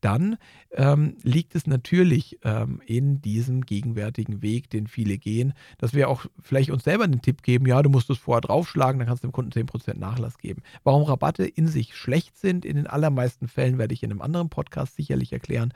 dann 0.00 0.36
ähm, 0.72 1.16
liegt 1.22 1.54
es 1.54 1.66
natürlich 1.66 2.38
ähm, 2.44 2.80
in 2.86 3.20
diesem 3.20 3.66
gegenwärtigen 3.66 4.42
Weg, 4.42 4.70
den 4.70 4.86
viele 4.86 5.18
gehen, 5.18 5.52
dass 5.78 5.92
wir 5.92 6.08
auch 6.08 6.26
vielleicht 6.40 6.70
uns 6.70 6.84
selber 6.84 7.06
den 7.06 7.22
Tipp 7.22 7.42
geben, 7.42 7.66
ja, 7.66 7.82
du 7.82 7.90
musst 7.90 8.10
es 8.10 8.18
vorher 8.18 8.40
draufschlagen, 8.40 8.98
dann 8.98 9.08
kannst 9.08 9.22
du 9.22 9.28
dem 9.28 9.32
Kunden 9.32 9.52
10% 9.52 9.98
Nachlass 9.98 10.38
geben. 10.38 10.62
Warum 10.84 11.02
Rabatte 11.02 11.44
in 11.44 11.68
sich 11.68 11.94
schlecht 11.96 12.38
sind, 12.38 12.64
in 12.64 12.76
den 12.76 12.86
allermeisten 12.86 13.48
Fällen 13.48 13.78
werde 13.78 13.94
ich 13.94 14.02
in 14.02 14.10
einem 14.10 14.22
anderen 14.22 14.48
Podcast 14.48 14.96
sicherlich 14.96 15.32
erklären. 15.32 15.72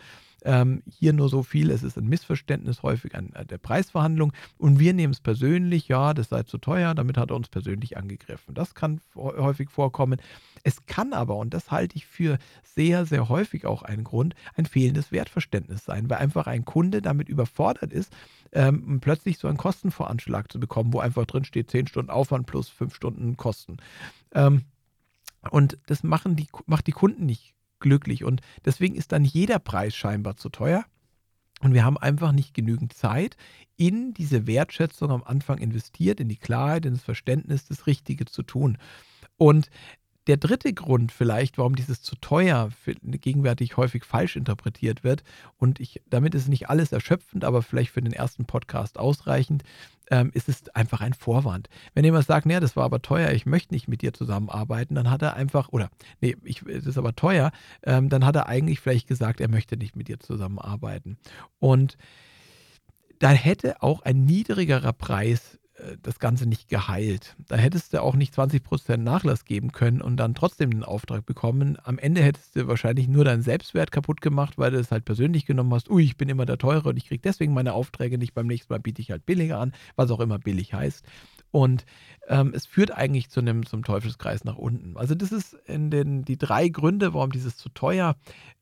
Ähm, 0.46 0.84
hier 0.88 1.12
nur 1.12 1.28
so 1.28 1.42
viel, 1.42 1.72
es 1.72 1.82
ist 1.82 1.98
ein 1.98 2.06
Missverständnis 2.06 2.84
häufig 2.84 3.16
an 3.16 3.32
äh, 3.32 3.44
der 3.44 3.58
Preisverhandlung 3.58 4.32
und 4.58 4.78
wir 4.78 4.94
nehmen 4.94 5.12
es 5.12 5.18
persönlich, 5.18 5.88
ja, 5.88 6.14
das 6.14 6.28
sei 6.28 6.44
zu 6.44 6.58
teuer, 6.58 6.94
damit 6.94 7.18
hat 7.18 7.30
er 7.30 7.36
uns 7.36 7.48
persönlich 7.48 7.96
angegriffen. 7.96 8.54
Das 8.54 8.76
kann 8.76 9.00
häufig 9.16 9.70
vorkommen. 9.70 10.20
Es 10.62 10.86
kann 10.86 11.12
aber, 11.12 11.34
und 11.34 11.52
das 11.52 11.72
halte 11.72 11.96
ich 11.96 12.06
für 12.06 12.38
sehr, 12.62 13.06
sehr 13.06 13.28
häufig 13.28 13.66
auch 13.66 13.82
einen 13.82 14.04
Grund, 14.04 14.36
ein 14.54 14.66
fehlendes 14.66 15.10
Wertverständnis 15.10 15.84
sein, 15.84 16.08
weil 16.08 16.18
einfach 16.18 16.46
ein 16.46 16.64
Kunde 16.64 17.02
damit 17.02 17.28
überfordert 17.28 17.92
ist, 17.92 18.12
ähm, 18.52 19.00
plötzlich 19.00 19.38
so 19.38 19.48
einen 19.48 19.56
Kostenvoranschlag 19.56 20.52
zu 20.52 20.60
bekommen, 20.60 20.92
wo 20.92 21.00
einfach 21.00 21.26
drin 21.26 21.44
steht 21.44 21.72
10 21.72 21.88
Stunden 21.88 22.10
Aufwand 22.12 22.46
plus 22.46 22.68
5 22.68 22.94
Stunden 22.94 23.36
Kosten. 23.36 23.78
Ähm, 24.32 24.62
und 25.50 25.76
das 25.86 26.04
machen 26.04 26.36
die, 26.36 26.46
macht 26.66 26.86
die 26.86 26.92
Kunden 26.92 27.26
nicht 27.26 27.55
glücklich. 27.80 28.24
Und 28.24 28.40
deswegen 28.64 28.94
ist 28.94 29.12
dann 29.12 29.24
jeder 29.24 29.58
Preis 29.58 29.94
scheinbar 29.94 30.36
zu 30.36 30.48
teuer. 30.48 30.84
Und 31.60 31.72
wir 31.72 31.84
haben 31.84 31.96
einfach 31.96 32.32
nicht 32.32 32.52
genügend 32.52 32.92
Zeit 32.92 33.36
in 33.76 34.12
diese 34.12 34.46
Wertschätzung 34.46 35.10
am 35.10 35.22
Anfang 35.22 35.58
investiert, 35.58 36.20
in 36.20 36.28
die 36.28 36.36
Klarheit, 36.36 36.84
in 36.84 36.92
das 36.92 37.02
Verständnis, 37.02 37.66
das 37.66 37.86
Richtige 37.86 38.26
zu 38.26 38.42
tun. 38.42 38.78
Und 39.36 39.70
der 40.26 40.36
dritte 40.36 40.72
Grund 40.72 41.12
vielleicht, 41.12 41.58
warum 41.58 41.76
dieses 41.76 42.02
zu 42.02 42.16
teuer 42.16 42.70
gegenwärtig 43.02 43.76
häufig 43.76 44.04
falsch 44.04 44.36
interpretiert 44.36 45.04
wird, 45.04 45.22
und 45.56 45.80
ich, 45.80 46.02
damit 46.08 46.34
ist 46.34 46.48
nicht 46.48 46.68
alles 46.68 46.92
erschöpfend, 46.92 47.44
aber 47.44 47.62
vielleicht 47.62 47.90
für 47.90 48.02
den 48.02 48.12
ersten 48.12 48.44
Podcast 48.44 48.98
ausreichend, 48.98 49.62
ähm, 50.10 50.30
ist 50.34 50.48
es 50.48 50.68
einfach 50.70 51.00
ein 51.00 51.14
Vorwand. 51.14 51.68
Wenn 51.94 52.04
jemand 52.04 52.26
sagt, 52.26 52.46
nee, 52.46 52.58
das 52.60 52.76
war 52.76 52.84
aber 52.84 53.02
teuer, 53.02 53.30
ich 53.32 53.46
möchte 53.46 53.74
nicht 53.74 53.88
mit 53.88 54.02
dir 54.02 54.12
zusammenarbeiten, 54.12 54.94
dann 54.94 55.10
hat 55.10 55.22
er 55.22 55.34
einfach, 55.34 55.68
oder 55.70 55.90
nee, 56.20 56.36
ich, 56.44 56.60
das 56.60 56.86
ist 56.86 56.98
aber 56.98 57.14
teuer, 57.14 57.50
ähm, 57.82 58.08
dann 58.08 58.24
hat 58.24 58.36
er 58.36 58.46
eigentlich 58.46 58.80
vielleicht 58.80 59.08
gesagt, 59.08 59.40
er 59.40 59.48
möchte 59.48 59.76
nicht 59.76 59.96
mit 59.96 60.08
dir 60.08 60.18
zusammenarbeiten. 60.20 61.18
Und 61.58 61.96
da 63.18 63.30
hätte 63.30 63.82
auch 63.82 64.02
ein 64.02 64.24
niedrigerer 64.24 64.92
Preis 64.92 65.58
das 66.02 66.18
Ganze 66.18 66.46
nicht 66.46 66.68
geheilt. 66.68 67.36
Da 67.48 67.56
hättest 67.56 67.92
du 67.92 68.02
auch 68.02 68.14
nicht 68.14 68.34
20% 68.34 68.96
Nachlass 68.96 69.44
geben 69.44 69.72
können 69.72 70.00
und 70.00 70.16
dann 70.16 70.34
trotzdem 70.34 70.70
den 70.70 70.84
Auftrag 70.84 71.26
bekommen. 71.26 71.76
Am 71.82 71.98
Ende 71.98 72.22
hättest 72.22 72.56
du 72.56 72.66
wahrscheinlich 72.66 73.08
nur 73.08 73.24
deinen 73.24 73.42
Selbstwert 73.42 73.90
kaputt 73.90 74.20
gemacht, 74.20 74.56
weil 74.56 74.70
du 74.70 74.78
es 74.78 74.90
halt 74.90 75.04
persönlich 75.04 75.44
genommen 75.44 75.72
hast. 75.74 75.90
Ui, 75.90 76.02
ich 76.02 76.16
bin 76.16 76.28
immer 76.28 76.46
der 76.46 76.58
Teure 76.58 76.88
und 76.88 76.96
ich 76.96 77.08
kriege 77.08 77.20
deswegen 77.22 77.52
meine 77.52 77.74
Aufträge 77.74 78.16
nicht. 78.16 78.34
Beim 78.34 78.46
nächsten 78.46 78.72
Mal 78.72 78.80
biete 78.80 79.02
ich 79.02 79.10
halt 79.10 79.26
billiger 79.26 79.58
an, 79.58 79.72
was 79.96 80.10
auch 80.10 80.20
immer 80.20 80.38
billig 80.38 80.72
heißt. 80.72 81.04
Und 81.50 81.84
ähm, 82.28 82.52
es 82.54 82.66
führt 82.66 82.90
eigentlich 82.90 83.30
zu 83.30 83.40
einem 83.40 83.66
zum 83.66 83.84
Teufelskreis 83.84 84.44
nach 84.44 84.56
unten. 84.56 84.96
Also 84.96 85.14
das 85.14 85.32
ist 85.32 85.54
in 85.66 85.90
den 85.90 86.24
die 86.24 86.38
drei 86.38 86.68
Gründe, 86.68 87.14
warum 87.14 87.32
dieses 87.32 87.56
zu 87.56 87.68
teuer 87.68 88.16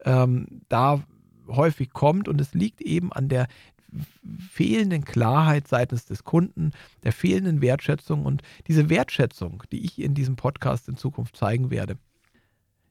ähm, 0.04 0.62
da 0.68 1.02
häufig 1.46 1.90
kommt 1.90 2.28
und 2.28 2.40
es 2.40 2.54
liegt 2.54 2.80
eben 2.80 3.12
an 3.12 3.28
der 3.28 3.46
fehlenden 4.50 5.04
Klarheit 5.04 5.68
seitens 5.68 6.06
des 6.06 6.24
Kunden, 6.24 6.72
der 7.02 7.12
fehlenden 7.12 7.60
Wertschätzung 7.60 8.24
und 8.24 8.42
diese 8.66 8.88
Wertschätzung, 8.88 9.62
die 9.72 9.84
ich 9.84 10.00
in 10.00 10.14
diesem 10.14 10.36
Podcast 10.36 10.88
in 10.88 10.96
Zukunft 10.96 11.36
zeigen 11.36 11.70
werde. 11.70 11.96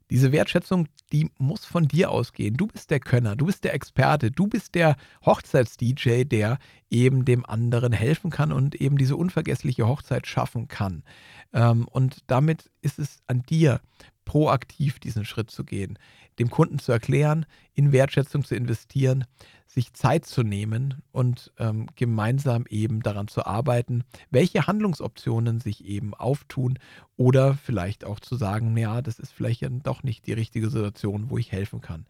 Diese 0.10 0.32
Wertschätzung, 0.32 0.88
die 1.12 1.32
muss 1.40 1.66
von 1.66 1.88
dir 1.88 2.12
ausgehen. 2.12 2.56
Du 2.56 2.68
bist 2.68 2.92
der 2.92 3.00
Könner, 3.00 3.36
du 3.36 3.48
bist 3.48 3.64
der 3.64 3.74
Experte, 3.74 4.30
du 4.30 4.48
bist 4.48 4.76
der 4.76 4.96
Hochzeits-DJ, 5.26 6.26
der 6.26 6.60
eben 6.90 7.26
dem 7.26 7.46
anderen 7.46 7.94
helfen 7.94 8.30
kann 8.30 8.52
und 8.52 8.76
eben 8.76 8.98
diese 8.98 9.16
unvergessliche 9.16 9.88
Hochzeit 9.88 10.28
schaffen 10.28 10.68
kann. 10.68 11.04
Ähm, 11.52 11.88
und 11.88 12.20
damit 12.28 12.70
ist 12.82 13.00
es 13.00 13.24
an 13.28 13.42
dir, 13.44 13.80
proaktiv 14.26 15.00
diesen 15.00 15.26
Schritt 15.26 15.52
zu 15.52 15.64
gehen, 15.64 15.98
dem 16.40 16.50
Kunden 16.50 16.80
zu 16.80 16.92
erklären, 16.92 17.46
in 17.74 17.92
Wertschätzung 17.92 18.44
zu 18.44 18.56
investieren, 18.56 19.26
sich 19.68 19.94
Zeit 19.94 20.26
zu 20.26 20.44
nehmen 20.44 21.02
und 21.12 21.52
ähm, 21.58 21.88
gemeinsam 21.96 22.66
eben 22.70 23.02
daran 23.02 23.28
zu 23.28 23.46
arbeiten, 23.46 24.04
welche 24.30 24.68
Handlungsoptionen 24.68 25.60
sich 25.60 25.86
eben 25.86 26.14
auftun 26.14 26.80
oder 27.18 27.56
vielleicht 27.56 28.06
auch 28.06 28.20
zu 28.20 28.36
sagen, 28.36 28.76
ja, 28.78 29.02
das 29.02 29.20
ist 29.20 29.34
vielleicht 29.34 29.66
doch 29.84 30.04
nicht 30.04 30.28
die 30.28 30.34
richtige 30.34 30.70
Situation, 30.70 31.30
wo 31.30 31.38
ich 31.38 31.52
helfen 31.52 31.82
kann. 31.82 32.06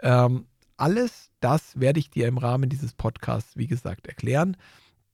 Ähm, 0.00 0.46
alles 0.76 1.30
das 1.40 1.78
werde 1.78 2.00
ich 2.00 2.10
dir 2.10 2.28
im 2.28 2.38
Rahmen 2.38 2.68
dieses 2.68 2.92
Podcasts, 2.92 3.56
wie 3.56 3.66
gesagt, 3.66 4.06
erklären. 4.06 4.56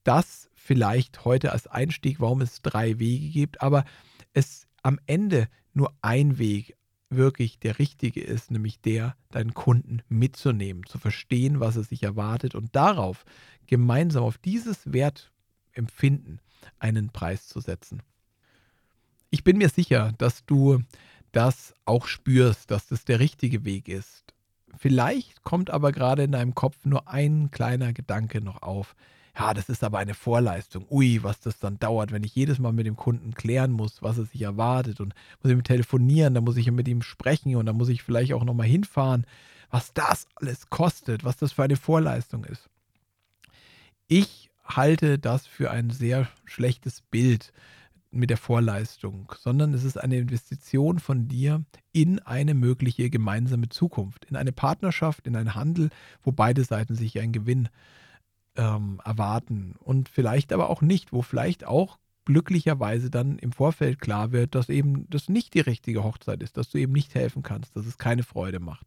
Das 0.04 0.48
vielleicht 0.54 1.24
heute 1.24 1.52
als 1.52 1.66
Einstieg, 1.66 2.20
warum 2.20 2.40
es 2.40 2.62
drei 2.62 2.98
Wege 2.98 3.28
gibt, 3.28 3.62
aber 3.62 3.84
es 4.32 4.65
am 4.86 5.00
Ende 5.06 5.48
nur 5.74 5.92
ein 6.00 6.38
Weg 6.38 6.76
wirklich 7.10 7.58
der 7.58 7.80
richtige 7.80 8.22
ist, 8.22 8.52
nämlich 8.52 8.80
der, 8.80 9.16
deinen 9.32 9.52
Kunden 9.52 10.02
mitzunehmen, 10.08 10.86
zu 10.86 10.98
verstehen, 10.98 11.58
was 11.58 11.76
er 11.76 11.82
sich 11.82 12.04
erwartet 12.04 12.54
und 12.54 12.76
darauf 12.76 13.24
gemeinsam 13.66 14.22
auf 14.22 14.38
dieses 14.38 14.92
Wertempfinden 14.92 16.40
einen 16.78 17.10
Preis 17.10 17.48
zu 17.48 17.60
setzen. 17.60 18.00
Ich 19.30 19.42
bin 19.42 19.58
mir 19.58 19.70
sicher, 19.70 20.12
dass 20.18 20.46
du 20.46 20.84
das 21.32 21.74
auch 21.84 22.06
spürst, 22.06 22.70
dass 22.70 22.86
das 22.86 23.04
der 23.04 23.18
richtige 23.18 23.64
Weg 23.64 23.88
ist. 23.88 24.34
Vielleicht 24.76 25.42
kommt 25.42 25.70
aber 25.70 25.90
gerade 25.90 26.22
in 26.22 26.32
deinem 26.32 26.54
Kopf 26.54 26.84
nur 26.84 27.08
ein 27.08 27.50
kleiner 27.50 27.92
Gedanke 27.92 28.40
noch 28.40 28.62
auf, 28.62 28.94
ja, 29.38 29.52
das 29.52 29.68
ist 29.68 29.84
aber 29.84 29.98
eine 29.98 30.14
Vorleistung. 30.14 30.86
Ui, 30.90 31.22
was 31.22 31.40
das 31.40 31.58
dann 31.58 31.78
dauert, 31.78 32.10
wenn 32.10 32.24
ich 32.24 32.34
jedes 32.34 32.58
Mal 32.58 32.72
mit 32.72 32.86
dem 32.86 32.96
Kunden 32.96 33.34
klären 33.34 33.70
muss, 33.70 34.02
was 34.02 34.16
er 34.16 34.24
sich 34.24 34.42
erwartet 34.42 35.00
und 35.00 35.14
muss 35.42 35.52
ihm 35.52 35.62
telefonieren, 35.62 36.34
dann 36.34 36.44
muss 36.44 36.56
ich 36.56 36.70
mit 36.70 36.88
ihm 36.88 37.02
sprechen 37.02 37.54
und 37.56 37.66
dann 37.66 37.76
muss 37.76 37.90
ich 37.90 38.02
vielleicht 38.02 38.32
auch 38.32 38.44
nochmal 38.44 38.66
hinfahren, 38.66 39.26
was 39.70 39.92
das 39.92 40.26
alles 40.36 40.70
kostet, 40.70 41.24
was 41.24 41.36
das 41.36 41.52
für 41.52 41.64
eine 41.64 41.76
Vorleistung 41.76 42.44
ist. 42.44 42.70
Ich 44.08 44.50
halte 44.64 45.18
das 45.18 45.46
für 45.46 45.70
ein 45.70 45.90
sehr 45.90 46.28
schlechtes 46.44 47.02
Bild 47.02 47.52
mit 48.10 48.30
der 48.30 48.38
Vorleistung, 48.38 49.30
sondern 49.38 49.74
es 49.74 49.84
ist 49.84 49.98
eine 49.98 50.16
Investition 50.16 50.98
von 50.98 51.28
dir 51.28 51.62
in 51.92 52.20
eine 52.20 52.54
mögliche 52.54 53.10
gemeinsame 53.10 53.68
Zukunft, 53.68 54.24
in 54.24 54.36
eine 54.36 54.52
Partnerschaft, 54.52 55.26
in 55.26 55.36
einen 55.36 55.54
Handel, 55.54 55.90
wo 56.22 56.32
beide 56.32 56.64
Seiten 56.64 56.94
sich 56.94 57.18
einen 57.18 57.32
Gewinn 57.32 57.68
ähm, 58.56 59.00
erwarten 59.04 59.74
und 59.78 60.08
vielleicht 60.08 60.52
aber 60.52 60.70
auch 60.70 60.82
nicht, 60.82 61.12
wo 61.12 61.22
vielleicht 61.22 61.66
auch 61.66 61.98
glücklicherweise 62.24 63.10
dann 63.10 63.38
im 63.38 63.52
Vorfeld 63.52 64.00
klar 64.00 64.32
wird, 64.32 64.54
dass 64.54 64.68
eben 64.68 65.08
das 65.10 65.28
nicht 65.28 65.54
die 65.54 65.60
richtige 65.60 66.04
Hochzeit 66.04 66.42
ist, 66.42 66.56
dass 66.56 66.70
du 66.70 66.78
eben 66.78 66.92
nicht 66.92 67.14
helfen 67.14 67.42
kannst, 67.42 67.76
dass 67.76 67.86
es 67.86 67.98
keine 67.98 68.24
Freude 68.24 68.58
macht. 68.60 68.86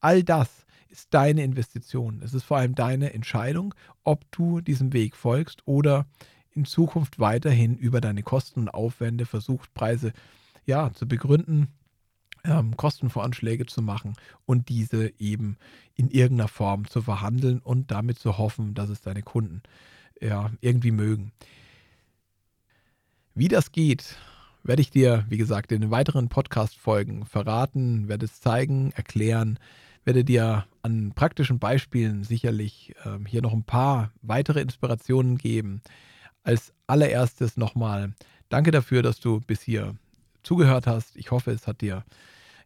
All 0.00 0.22
das 0.22 0.48
ist 0.88 1.12
deine 1.12 1.42
Investition. 1.42 2.22
Es 2.22 2.34
ist 2.34 2.44
vor 2.44 2.56
allem 2.56 2.74
deine 2.74 3.12
Entscheidung, 3.12 3.74
ob 4.04 4.30
du 4.30 4.60
diesem 4.60 4.92
Weg 4.92 5.16
folgst 5.16 5.66
oder 5.66 6.06
in 6.52 6.64
Zukunft 6.64 7.18
weiterhin 7.18 7.76
über 7.76 8.00
deine 8.00 8.22
Kosten 8.22 8.60
und 8.60 8.68
Aufwände 8.68 9.26
versuchst, 9.26 9.74
Preise 9.74 10.12
ja, 10.64 10.92
zu 10.92 11.06
begründen, 11.06 11.68
ähm, 12.44 12.76
Kostenvoranschläge 12.76 13.66
zu 13.66 13.82
machen 13.82 14.14
und 14.46 14.68
diese 14.68 15.12
eben 15.18 15.56
in 15.94 16.10
irgendeiner 16.10 16.48
Form 16.48 16.88
zu 16.88 17.02
verhandeln 17.02 17.58
und 17.58 17.90
damit 17.90 18.18
zu 18.18 18.38
hoffen, 18.38 18.74
dass 18.74 18.88
es 18.88 19.00
deine 19.00 19.22
Kunden 19.22 19.62
ja, 20.20 20.50
irgendwie 20.60 20.90
mögen. 20.90 21.32
Wie 23.34 23.48
das 23.48 23.72
geht, 23.72 24.16
werde 24.64 24.82
ich 24.82 24.90
dir, 24.90 25.24
wie 25.28 25.38
gesagt, 25.38 25.72
in 25.72 25.80
den 25.80 25.90
weiteren 25.90 26.28
Podcast-Folgen 26.28 27.24
verraten, 27.24 28.08
werde 28.08 28.26
es 28.26 28.40
zeigen, 28.40 28.92
erklären, 28.92 29.58
werde 30.04 30.24
dir 30.24 30.66
an 30.82 31.12
praktischen 31.14 31.58
Beispielen 31.58 32.24
sicherlich 32.24 32.94
ähm, 33.04 33.26
hier 33.26 33.42
noch 33.42 33.52
ein 33.52 33.64
paar 33.64 34.12
weitere 34.22 34.60
Inspirationen 34.60 35.38
geben. 35.38 35.82
Als 36.42 36.72
allererstes 36.86 37.56
nochmal 37.56 38.14
danke 38.48 38.70
dafür, 38.70 39.02
dass 39.02 39.20
du 39.20 39.40
bis 39.40 39.60
hier 39.62 39.94
zugehört 40.42 40.86
hast. 40.86 41.16
Ich 41.16 41.30
hoffe, 41.30 41.50
es 41.50 41.66
hat 41.66 41.80
dir 41.80 42.04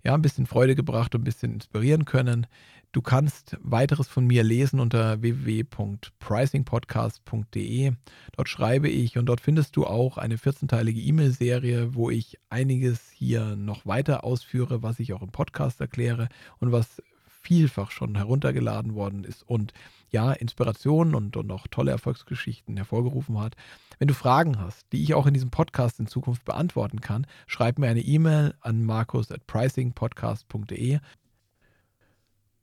ja, 0.04 0.14
ein 0.14 0.22
bisschen 0.22 0.46
Freude 0.46 0.74
gebracht 0.74 1.14
und 1.14 1.20
ein 1.22 1.24
bisschen 1.24 1.54
inspirieren 1.54 2.04
können. 2.04 2.48
Du 2.92 3.00
kannst 3.00 3.56
weiteres 3.62 4.08
von 4.08 4.26
mir 4.26 4.42
lesen 4.42 4.78
unter 4.78 5.22
www.pricingpodcast.de. 5.22 7.92
Dort 8.36 8.48
schreibe 8.50 8.90
ich 8.90 9.16
und 9.16 9.24
dort 9.26 9.40
findest 9.40 9.76
du 9.76 9.86
auch 9.86 10.18
eine 10.18 10.36
14-teilige 10.36 11.00
E-Mail-Serie, 11.00 11.94
wo 11.94 12.10
ich 12.10 12.38
einiges 12.50 13.10
hier 13.10 13.56
noch 13.56 13.86
weiter 13.86 14.24
ausführe, 14.24 14.82
was 14.82 15.00
ich 15.00 15.14
auch 15.14 15.22
im 15.22 15.30
Podcast 15.30 15.80
erkläre 15.80 16.28
und 16.58 16.70
was 16.70 17.00
vielfach 17.42 17.90
schon 17.90 18.14
heruntergeladen 18.14 18.94
worden 18.94 19.24
ist 19.24 19.42
und 19.42 19.74
ja, 20.10 20.32
Inspirationen 20.32 21.14
und, 21.14 21.36
und 21.36 21.50
auch 21.50 21.66
tolle 21.68 21.90
Erfolgsgeschichten 21.90 22.76
hervorgerufen 22.76 23.40
hat. 23.40 23.56
Wenn 24.02 24.08
du 24.08 24.14
Fragen 24.14 24.58
hast, 24.58 24.84
die 24.90 25.00
ich 25.00 25.14
auch 25.14 25.28
in 25.28 25.34
diesem 25.34 25.50
Podcast 25.52 26.00
in 26.00 26.08
Zukunft 26.08 26.44
beantworten 26.44 27.00
kann, 27.00 27.24
schreib 27.46 27.78
mir 27.78 27.86
eine 27.86 28.00
E-Mail 28.00 28.52
an 28.60 28.82
markus 28.82 29.30
at 29.30 29.46
pricingpodcast.de. 29.46 30.98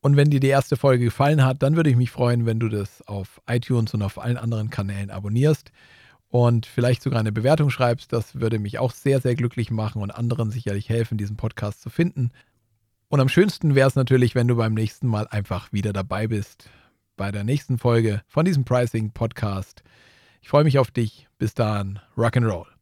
Und 0.02 0.18
wenn 0.18 0.30
dir 0.30 0.42
die 0.42 0.50
erste 0.50 0.76
Folge 0.76 1.06
gefallen 1.06 1.46
hat, 1.46 1.64
dann 1.64 1.78
würde 1.78 1.92
ich 1.92 1.96
mich 1.96 2.12
freuen, 2.12 2.46
wenn 2.46 2.60
du 2.60 2.68
das 2.68 3.08
auf 3.08 3.42
iTunes 3.48 3.94
und 3.94 4.02
auf 4.02 4.20
allen 4.20 4.36
anderen 4.36 4.70
Kanälen 4.70 5.12
abonnierst 5.12 5.72
und 6.28 6.66
vielleicht 6.66 7.02
sogar 7.02 7.22
eine 7.22 7.32
Bewertung 7.32 7.70
schreibst. 7.70 8.12
Das 8.12 8.36
würde 8.36 8.60
mich 8.60 8.78
auch 8.78 8.92
sehr, 8.92 9.22
sehr 9.22 9.36
glücklich 9.36 9.72
machen 9.72 10.02
und 10.02 10.12
anderen 10.12 10.52
sicherlich 10.52 10.90
helfen, 10.90 11.18
diesen 11.18 11.38
Podcast 11.38 11.82
zu 11.82 11.90
finden. 11.90 12.32
Und 13.08 13.22
am 13.22 13.30
schönsten 13.30 13.76
wäre 13.76 13.88
es 13.88 13.96
natürlich, 13.96 14.36
wenn 14.36 14.50
du 14.50 14.58
beim 14.58 14.74
nächsten 14.74 15.08
Mal 15.08 15.26
einfach 15.30 15.72
wieder 15.72 15.94
dabei 15.94 16.28
bist. 16.28 16.70
Bei 17.16 17.32
der 17.32 17.46
nächsten 17.46 17.78
Folge 17.78 18.24
von 18.28 18.44
diesem 18.44 18.66
Pricing 18.66 19.12
Podcast. 19.12 19.84
Ich 20.42 20.50
freue 20.50 20.66
mich 20.66 20.80
auf 20.80 20.92
dich. 20.92 21.29
Bis 21.40 21.54
dann. 21.54 22.02
Rock'n'Roll. 22.18 22.79